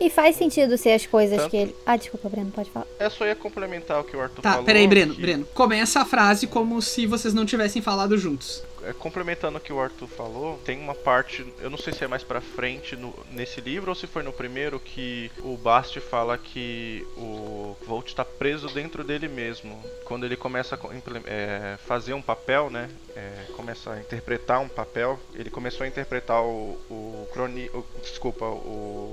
E 0.00 0.10
faz 0.10 0.36
sentido 0.36 0.76
ser 0.76 0.92
as 0.92 1.06
coisas 1.06 1.38
Tanto- 1.38 1.50
que 1.50 1.56
ele. 1.56 1.76
Ah, 1.86 1.96
desculpa, 1.96 2.28
Breno, 2.28 2.50
pode 2.50 2.70
falar. 2.70 2.86
É 2.98 3.08
só 3.10 3.26
ia 3.26 3.36
complementar 3.36 4.00
o 4.00 4.04
que 4.04 4.16
o 4.16 4.20
Arthur 4.20 4.42
Tá, 4.42 4.50
falou. 4.52 4.64
peraí, 4.64 4.86
Breno, 4.86 5.14
que- 5.14 5.20
Breno. 5.22 5.44
Começa 5.54 6.00
a 6.00 6.04
frase 6.04 6.46
como 6.46 6.80
se 6.82 7.06
vocês 7.06 7.32
não 7.34 7.44
tivessem 7.46 7.80
falado 7.82 8.16
juntos. 8.18 8.62
é, 8.84 8.92
complementando 8.92 9.58
o 9.58 9.60
que 9.60 9.72
o 9.72 9.78
Arthur 9.80 10.08
falou, 10.08 10.58
tem 10.64 10.76
uma 10.80 10.92
parte, 10.92 11.46
eu 11.60 11.70
não 11.70 11.78
sei 11.78 11.92
se 11.92 12.02
é 12.02 12.08
mais 12.08 12.24
pra 12.24 12.40
frente 12.40 12.96
no- 12.96 13.14
nesse 13.30 13.60
livro 13.60 13.90
ou 13.90 13.94
se 13.94 14.08
foi 14.08 14.24
no 14.24 14.32
primeiro 14.32 14.80
que 14.80 15.30
o 15.44 15.56
Bast 15.56 16.00
fala 16.00 16.36
que 16.36 17.06
o 17.16 17.76
Volt 17.86 18.12
tá 18.12 18.24
preso 18.24 18.66
dentro 18.70 19.04
dele 19.04 19.28
mesmo. 19.28 19.80
Quando 20.04 20.26
ele 20.26 20.36
começa 20.36 20.74
a 20.74 20.78
é, 21.26 21.76
fazer 21.86 22.12
um 22.14 22.20
papel, 22.20 22.70
né? 22.70 22.90
é, 23.14 23.30
começa 23.54 23.92
a 23.92 24.00
interpretar 24.00 24.58
um 24.60 24.68
papel, 24.68 25.20
ele 25.34 25.48
começou 25.50 25.84
a 25.84 25.86
interpretar 25.86 26.42
o, 26.42 26.76
o 26.90 27.28
croni, 27.32 27.70
o- 27.72 27.84
desculpa, 28.02 28.46
o 28.46 29.11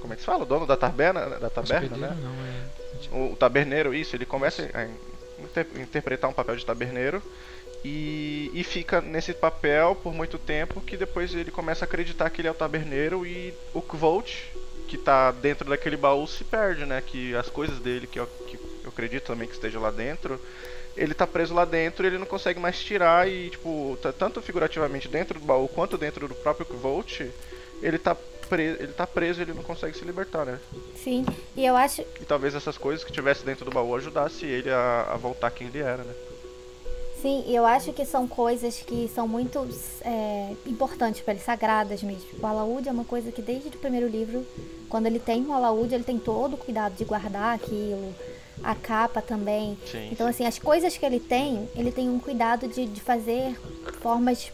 como 0.00 0.12
é 0.12 0.16
que 0.16 0.22
se 0.22 0.26
fala? 0.26 0.42
O 0.42 0.46
dono 0.46 0.66
da 0.66 0.76
taberna, 0.76 1.38
da 1.38 1.50
taberna, 1.50 1.96
né? 1.96 2.16
não, 2.20 3.20
é. 3.20 3.30
o 3.32 3.36
taberneiro, 3.36 3.94
isso, 3.94 4.14
ele 4.16 4.26
começa 4.26 4.68
a 4.74 4.84
inter- 5.42 5.66
interpretar 5.76 6.28
um 6.30 6.32
papel 6.34 6.56
de 6.56 6.64
taberneiro 6.66 7.22
e, 7.84 8.50
e 8.52 8.62
fica 8.62 9.00
nesse 9.00 9.32
papel 9.32 9.94
por 10.02 10.12
muito 10.12 10.38
tempo 10.38 10.80
que 10.80 10.96
depois 10.96 11.34
ele 11.34 11.50
começa 11.50 11.84
a 11.84 11.86
acreditar 11.86 12.28
que 12.30 12.40
ele 12.40 12.48
é 12.48 12.50
o 12.50 12.54
taberneiro 12.54 13.26
e 13.26 13.54
o 13.72 13.80
Kvolt, 13.80 14.30
que 14.86 14.98
tá 14.98 15.30
dentro 15.30 15.68
daquele 15.68 15.96
baú, 15.96 16.26
se 16.26 16.44
perde, 16.44 16.84
né? 16.84 17.02
Que 17.04 17.34
as 17.34 17.48
coisas 17.48 17.78
dele, 17.78 18.06
que 18.06 18.18
eu, 18.20 18.26
que 18.26 18.56
eu 18.84 18.88
acredito 18.88 19.24
também 19.24 19.46
que 19.48 19.54
esteja 19.54 19.78
lá 19.78 19.90
dentro, 19.90 20.38
ele 20.96 21.14
tá 21.14 21.26
preso 21.26 21.54
lá 21.54 21.64
dentro 21.64 22.04
e 22.04 22.08
ele 22.08 22.18
não 22.18 22.26
consegue 22.26 22.58
mais 22.60 22.78
tirar 22.82 23.26
e, 23.28 23.50
tipo, 23.50 23.96
tá- 24.02 24.12
tanto 24.12 24.42
figurativamente 24.42 25.08
dentro 25.08 25.38
do 25.38 25.46
baú 25.46 25.68
quanto 25.68 25.96
dentro 25.96 26.26
do 26.28 26.34
próprio 26.34 26.66
Kvolt, 26.66 27.20
ele 27.80 27.98
tá, 27.98 28.16
pre 28.50 28.62
ele 28.64 28.92
tá 28.92 29.06
preso 29.06 29.40
ele 29.40 29.54
não 29.54 29.62
consegue 29.62 29.96
se 29.96 30.04
libertar, 30.04 30.44
né? 30.44 30.58
Sim. 31.02 31.24
E 31.56 31.64
eu 31.64 31.76
acho. 31.76 32.02
E 32.20 32.24
talvez 32.26 32.54
essas 32.54 32.76
coisas 32.76 33.04
que 33.04 33.12
tivesse 33.12 33.44
dentro 33.44 33.64
do 33.64 33.70
baú 33.70 33.94
ajudasse 33.94 34.44
ele 34.44 34.68
a, 34.68 35.12
a 35.12 35.16
voltar 35.16 35.50
quem 35.52 35.68
ele 35.68 35.78
era, 35.78 36.02
né? 36.02 36.12
Sim, 37.22 37.44
eu 37.48 37.66
acho 37.66 37.92
que 37.92 38.04
são 38.06 38.26
coisas 38.26 38.78
que 38.78 39.10
são 39.14 39.28
muito 39.28 39.68
é, 40.02 40.54
importantes 40.66 41.20
para 41.20 41.34
ele, 41.34 41.42
sagradas 41.42 42.02
mesmo. 42.02 42.24
O 42.42 42.46
alaúde 42.46 42.88
é 42.88 42.92
uma 42.92 43.04
coisa 43.04 43.30
que 43.30 43.42
desde 43.42 43.68
o 43.68 43.72
primeiro 43.72 44.08
livro, 44.08 44.44
quando 44.88 45.06
ele 45.06 45.18
tem 45.18 45.42
um 45.42 45.52
alaúde, 45.52 45.94
ele 45.94 46.04
tem 46.04 46.18
todo 46.18 46.54
o 46.54 46.56
cuidado 46.56 46.94
de 46.94 47.04
guardar 47.04 47.54
aquilo, 47.54 48.14
a 48.64 48.74
capa 48.74 49.20
também. 49.20 49.76
Sim. 49.90 50.08
Então, 50.10 50.26
assim, 50.26 50.46
as 50.46 50.58
coisas 50.58 50.96
que 50.96 51.04
ele 51.04 51.20
tem, 51.20 51.68
ele 51.76 51.92
tem 51.92 52.08
um 52.08 52.18
cuidado 52.18 52.66
de, 52.66 52.86
de 52.86 53.00
fazer 53.02 53.54
formas 54.00 54.50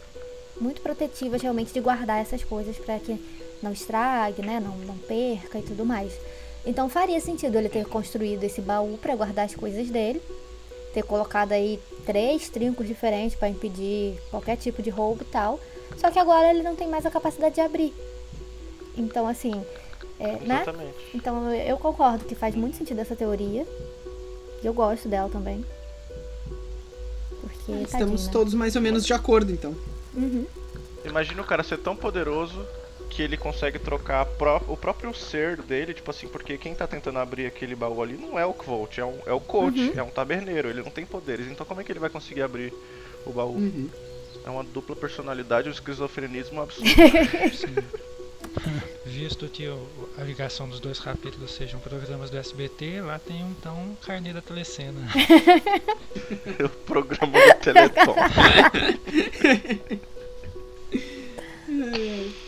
muito 0.59 0.81
protetivas 0.81 1.41
realmente 1.41 1.71
de 1.71 1.79
guardar 1.79 2.19
essas 2.19 2.43
coisas 2.43 2.77
para 2.77 2.99
que 2.99 3.17
não 3.61 3.71
estrague, 3.71 4.41
né? 4.41 4.59
Não, 4.59 4.77
não 4.79 4.97
perca 4.97 5.59
e 5.59 5.61
tudo 5.61 5.85
mais. 5.85 6.13
Então 6.65 6.89
faria 6.89 7.19
sentido 7.19 7.57
ele 7.57 7.69
ter 7.69 7.85
construído 7.85 8.43
esse 8.43 8.61
baú 8.61 8.97
para 8.97 9.15
guardar 9.15 9.45
as 9.45 9.55
coisas 9.55 9.89
dele, 9.89 10.21
ter 10.93 11.03
colocado 11.03 11.53
aí 11.53 11.79
três 12.05 12.49
trincos 12.49 12.87
diferentes 12.87 13.37
para 13.37 13.49
impedir 13.49 14.19
qualquer 14.29 14.57
tipo 14.57 14.81
de 14.81 14.89
roubo 14.89 15.23
e 15.23 15.25
tal. 15.25 15.59
Só 15.97 16.11
que 16.11 16.19
agora 16.19 16.49
ele 16.49 16.63
não 16.63 16.75
tem 16.75 16.87
mais 16.87 17.05
a 17.05 17.11
capacidade 17.11 17.55
de 17.55 17.61
abrir. 17.61 17.93
Então, 18.97 19.27
assim, 19.27 19.63
é, 20.19 20.33
né? 20.39 20.61
Exatamente. 20.61 20.97
Então 21.13 21.53
eu 21.53 21.77
concordo 21.77 22.25
que 22.25 22.35
faz 22.35 22.55
muito 22.55 22.77
sentido 22.77 22.99
essa 22.99 23.15
teoria. 23.15 23.65
E 24.61 24.65
eu 24.65 24.73
gosto 24.73 25.07
dela 25.07 25.29
também. 25.29 25.63
Porque, 27.41 27.71
Estamos 27.71 27.91
tadinho, 27.91 28.17
né? 28.17 28.29
todos 28.31 28.53
mais 28.53 28.75
ou 28.75 28.81
menos 28.81 29.05
de 29.05 29.13
acordo, 29.13 29.51
então. 29.51 29.75
Uhum. 30.15 30.45
Imagina 31.05 31.41
o 31.41 31.45
cara 31.45 31.63
ser 31.63 31.77
tão 31.77 31.95
poderoso 31.95 32.65
que 33.09 33.21
ele 33.21 33.37
consegue 33.37 33.79
trocar 33.79 34.25
pró 34.25 34.61
o 34.67 34.75
próprio 34.77 35.13
ser 35.13 35.61
dele, 35.61 35.93
tipo 35.93 36.09
assim, 36.11 36.27
porque 36.27 36.57
quem 36.57 36.75
tá 36.75 36.85
tentando 36.87 37.19
abrir 37.19 37.45
aquele 37.47 37.75
baú 37.75 38.01
ali 38.03 38.17
não 38.17 38.37
é 38.37 38.45
o 38.45 38.53
Kvolt, 38.53 38.97
é, 38.97 39.05
um, 39.05 39.17
é 39.25 39.31
o 39.33 39.39
coach, 39.39 39.79
Uhum. 39.79 39.93
é 39.95 40.03
um 40.03 40.09
taberneiro, 40.09 40.69
ele 40.69 40.81
não 40.83 40.91
tem 40.91 41.05
poderes, 41.05 41.47
então 41.47 41.65
como 41.65 41.81
é 41.81 41.83
que 41.83 41.91
ele 41.91 41.99
vai 41.99 42.09
conseguir 42.09 42.41
abrir 42.41 42.73
o 43.25 43.31
baú? 43.31 43.55
Uhum. 43.55 43.89
É 44.45 44.49
uma 44.49 44.63
dupla 44.63 44.95
personalidade, 44.95 45.67
um 45.67 45.71
esquizofrenismo 45.71 46.61
absurdo. 46.61 46.87
Visto 49.05 49.47
que 49.47 49.67
o- 49.67 50.09
a 50.17 50.23
ligação 50.23 50.67
dos 50.67 50.79
dois 50.79 50.99
capítulos 50.99 51.51
sejam 51.53 51.79
programas 51.79 52.29
do 52.29 52.37
SBT, 52.37 53.01
lá 53.01 53.19
tem 53.19 53.39
então 53.41 53.95
Carnê 54.05 54.33
da 54.33 54.41
Telecena. 54.41 54.99
o 56.63 56.69
programa 56.69 57.39
do 57.39 57.53
Teleton. 57.59 58.15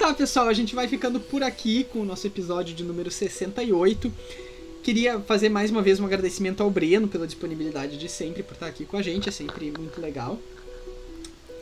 Tá, 0.00 0.14
pessoal, 0.14 0.48
a 0.48 0.54
gente 0.54 0.74
vai 0.74 0.88
ficando 0.88 1.20
por 1.20 1.42
aqui 1.42 1.84
com 1.84 2.00
o 2.00 2.06
nosso 2.06 2.26
episódio 2.26 2.74
de 2.74 2.82
número 2.82 3.10
68. 3.10 4.10
Queria 4.82 5.20
fazer 5.20 5.50
mais 5.50 5.70
uma 5.70 5.82
vez 5.82 6.00
um 6.00 6.06
agradecimento 6.06 6.62
ao 6.62 6.70
Breno 6.70 7.06
pela 7.06 7.26
disponibilidade 7.26 7.98
de 7.98 8.08
sempre 8.08 8.42
por 8.42 8.54
estar 8.54 8.66
aqui 8.66 8.86
com 8.86 8.96
a 8.96 9.02
gente, 9.02 9.28
é 9.28 9.32
sempre 9.32 9.70
muito 9.70 10.00
legal. 10.00 10.38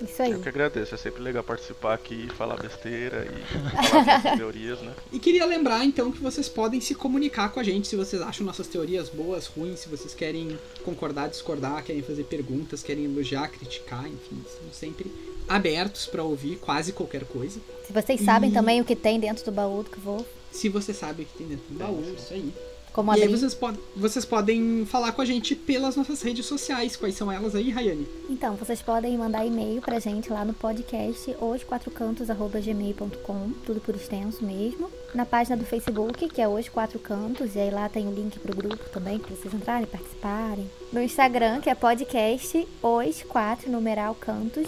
Isso 0.00 0.22
aí. 0.22 0.30
Eu 0.30 0.40
que 0.40 0.48
agradeço, 0.48 0.94
é 0.94 0.96
sempre 0.96 1.20
legal 1.20 1.42
participar 1.42 1.94
aqui, 1.94 2.28
falar 2.38 2.54
besteira 2.62 3.26
e 3.26 3.88
falar 3.88 4.22
teorias, 4.38 4.80
né? 4.82 4.94
E 5.12 5.18
queria 5.18 5.44
lembrar 5.44 5.84
então 5.84 6.12
que 6.12 6.22
vocês 6.22 6.48
podem 6.48 6.80
se 6.80 6.94
comunicar 6.94 7.48
com 7.48 7.58
a 7.58 7.64
gente 7.64 7.88
se 7.88 7.96
vocês 7.96 8.22
acham 8.22 8.46
nossas 8.46 8.68
teorias 8.68 9.08
boas, 9.08 9.48
ruins, 9.48 9.80
se 9.80 9.88
vocês 9.88 10.14
querem 10.14 10.56
concordar, 10.84 11.28
discordar, 11.28 11.82
querem 11.82 12.02
fazer 12.02 12.22
perguntas, 12.22 12.84
querem 12.84 13.04
elogiar, 13.04 13.48
criticar, 13.48 14.06
enfim, 14.06 14.40
estamos 14.46 14.76
sempre 14.76 15.10
abertos 15.48 16.06
para 16.06 16.22
ouvir 16.22 16.56
quase 16.56 16.92
qualquer 16.92 17.24
coisa. 17.24 17.60
Se 17.86 17.92
vocês 17.92 18.20
sabem 18.20 18.50
E- 18.50 18.52
também 18.52 18.80
o 18.80 18.84
que 18.84 18.96
tem 18.96 19.18
dentro 19.18 19.44
do 19.44 19.52
baú 19.52 19.82
do 19.82 19.90
que 19.90 19.98
vou, 20.00 20.24
Se 20.50 20.68
você 20.68 20.92
sabe 20.94 21.22
o 21.22 21.26
que 21.26 21.38
tem 21.38 21.46
dentro 21.46 21.64
do 21.68 21.78
baú, 21.78 22.02
isso 22.16 22.32
aí. 22.32 22.52
como 22.92 23.12
e 23.12 23.16
aí 23.16 23.22
abrir. 23.24 23.36
vocês, 23.36 23.54
pod 23.54 23.78
vocês 23.94 24.24
podem 24.24 24.84
falar 24.86 25.12
com 25.12 25.22
a 25.22 25.24
gente 25.24 25.54
pelas 25.54 25.94
nossas 25.94 26.20
redes 26.22 26.46
sociais. 26.46 26.96
Quais 26.96 27.14
são 27.14 27.30
elas 27.30 27.54
aí, 27.54 27.70
Rayane? 27.70 28.08
Então, 28.28 28.56
vocês 28.56 28.82
podem 28.82 29.16
mandar 29.16 29.46
e-mail 29.46 29.80
pra 29.82 30.00
gente 30.00 30.30
lá 30.32 30.44
no 30.44 30.52
podcast 30.54 31.30
hoje4cantos@gmail.com, 31.40 33.50
tudo 33.64 33.80
por 33.80 33.94
extenso 33.94 34.44
mesmo. 34.44 34.90
Na 35.14 35.24
página 35.24 35.56
do 35.56 35.64
Facebook, 35.64 36.28
que 36.28 36.40
é 36.40 36.48
Hoje 36.48 36.70
Quatro 36.70 36.98
Cantos, 36.98 37.54
e 37.54 37.58
aí 37.60 37.70
lá 37.70 37.88
tem 37.88 38.06
o 38.06 38.12
link 38.12 38.38
pro 38.38 38.54
grupo 38.54 38.84
também, 38.90 39.18
pra 39.18 39.34
vocês 39.34 39.52
entrarem, 39.54 39.86
participarem. 39.86 40.70
No 40.92 41.02
Instagram, 41.02 41.60
que 41.60 41.70
é 41.70 41.74
podcast 41.74 42.66
Hoje 42.82 43.24
Quatro 43.24 43.70
Numeral 43.70 44.14
Cantos, 44.14 44.66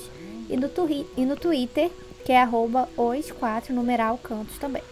e 0.50 0.56
no, 0.56 0.68
twi- 0.68 1.06
e 1.16 1.24
no 1.24 1.36
Twitter, 1.36 1.90
que 2.24 2.32
é 2.32 2.40
arroba 2.42 2.88
Hoje 2.96 3.32
Quatro 3.32 3.72
Numeral 3.74 4.18
Cantos 4.18 4.58
também. 4.58 4.82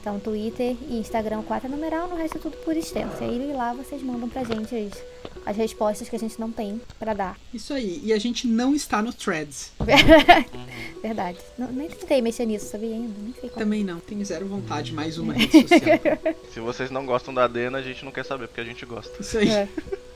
Então, 0.00 0.20
Twitter 0.20 0.76
e 0.90 0.98
Instagram 0.98 1.40
4 1.40 1.66
numeral, 1.66 2.06
no 2.08 2.14
resto 2.14 2.36
é 2.36 2.40
tudo 2.42 2.58
por 2.58 2.76
extenso. 2.76 3.16
E 3.22 3.24
aí 3.24 3.52
lá 3.54 3.72
vocês 3.72 4.02
mandam 4.02 4.28
pra 4.28 4.44
gente 4.44 4.74
as, 4.76 5.02
as 5.46 5.56
respostas 5.56 6.10
que 6.10 6.14
a 6.14 6.18
gente 6.18 6.38
não 6.38 6.52
tem 6.52 6.78
pra 6.98 7.14
dar. 7.14 7.38
Isso 7.54 7.72
aí. 7.72 8.02
E 8.04 8.12
a 8.12 8.18
gente 8.18 8.46
não 8.46 8.74
está 8.74 9.00
no 9.00 9.14
Threads. 9.14 9.72
Verdade. 11.02 11.38
Não, 11.58 11.68
nem 11.72 11.88
tentei 11.88 12.20
mexer 12.20 12.44
nisso, 12.44 12.66
sabia 12.66 12.90
ainda? 12.90 13.14
Nem 13.18 13.32
sei 13.32 13.48
como. 13.48 13.64
Também 13.64 13.82
não. 13.82 13.98
Tenho 13.98 14.22
zero 14.24 14.46
vontade. 14.46 14.92
Mais 14.92 15.16
uma 15.16 15.32
rede 15.32 15.52
social. 15.62 15.80
Se 16.52 16.60
vocês 16.60 16.90
não 16.90 17.06
gostam 17.06 17.32
da 17.32 17.46
Dena, 17.46 17.78
a 17.78 17.82
gente 17.82 18.04
não 18.04 18.12
quer 18.12 18.26
saber, 18.26 18.46
porque 18.48 18.60
a 18.60 18.64
gente 18.64 18.84
gosta. 18.84 19.10
Isso 19.22 19.38
aí. 19.38 19.48
É. 19.48 19.68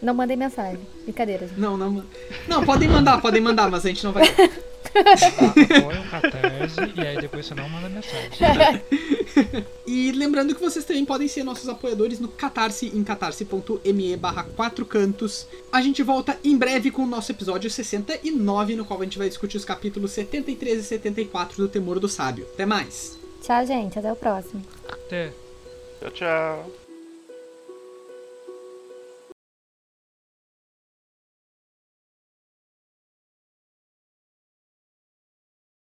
Não 0.03 0.12
mandem 0.12 0.36
mensagem. 0.36 0.80
Brincadeira, 1.05 1.46
gente. 1.49 1.59
Não, 1.59 1.76
não. 1.78 2.05
Não, 2.46 2.64
podem 2.64 2.88
mandar, 2.88 3.20
podem 3.22 3.40
mandar, 3.40 3.70
mas 3.70 3.84
a 3.84 3.88
gente 3.88 4.05
não 4.05 4.12
vai. 4.12 4.24
Apoia 4.95 6.01
o 6.01 6.11
Catarse 6.11 6.80
e 6.97 7.01
aí 7.01 7.20
depois 7.20 7.47
você 7.47 7.55
não 7.55 7.68
manda 7.68 7.89
mensagem. 7.89 8.82
E 9.86 10.12
lembrando 10.12 10.55
que 10.55 10.61
vocês 10.61 10.84
também 10.84 11.05
podem 11.05 11.28
ser 11.28 11.43
nossos 11.43 11.68
apoiadores 11.68 12.20
no 12.20 12.28
Catarse, 12.28 12.93
em 12.95 13.03
catarse.me 13.03 14.16
barra 14.16 14.45
4 14.45 14.84
cantos. 14.84 15.47
A 15.72 15.80
gente 15.80 16.03
volta 16.03 16.39
em 16.45 16.57
breve 16.59 16.91
com 16.91 17.03
o 17.03 17.07
nosso 17.07 17.32
episódio 17.32 17.70
69, 17.70 18.76
no 18.76 18.84
qual 18.84 19.01
a 19.01 19.05
gente 19.05 19.16
vai 19.16 19.28
discutir 19.28 19.57
os 19.57 19.64
capítulos 19.64 20.12
73 20.12 20.80
e 20.80 20.82
74 20.82 21.57
do 21.57 21.68
Temor 21.68 21.99
do 21.99 22.09
Sábio. 22.09 22.47
Até 22.53 22.66
mais! 22.66 23.18
Tchau, 23.43 23.64
gente. 23.64 23.99
Até 23.99 24.12
o 24.12 24.16
próximo. 24.16 24.62
Até. 24.89 25.32
Tchau, 26.01 26.11
tchau. 26.11 26.88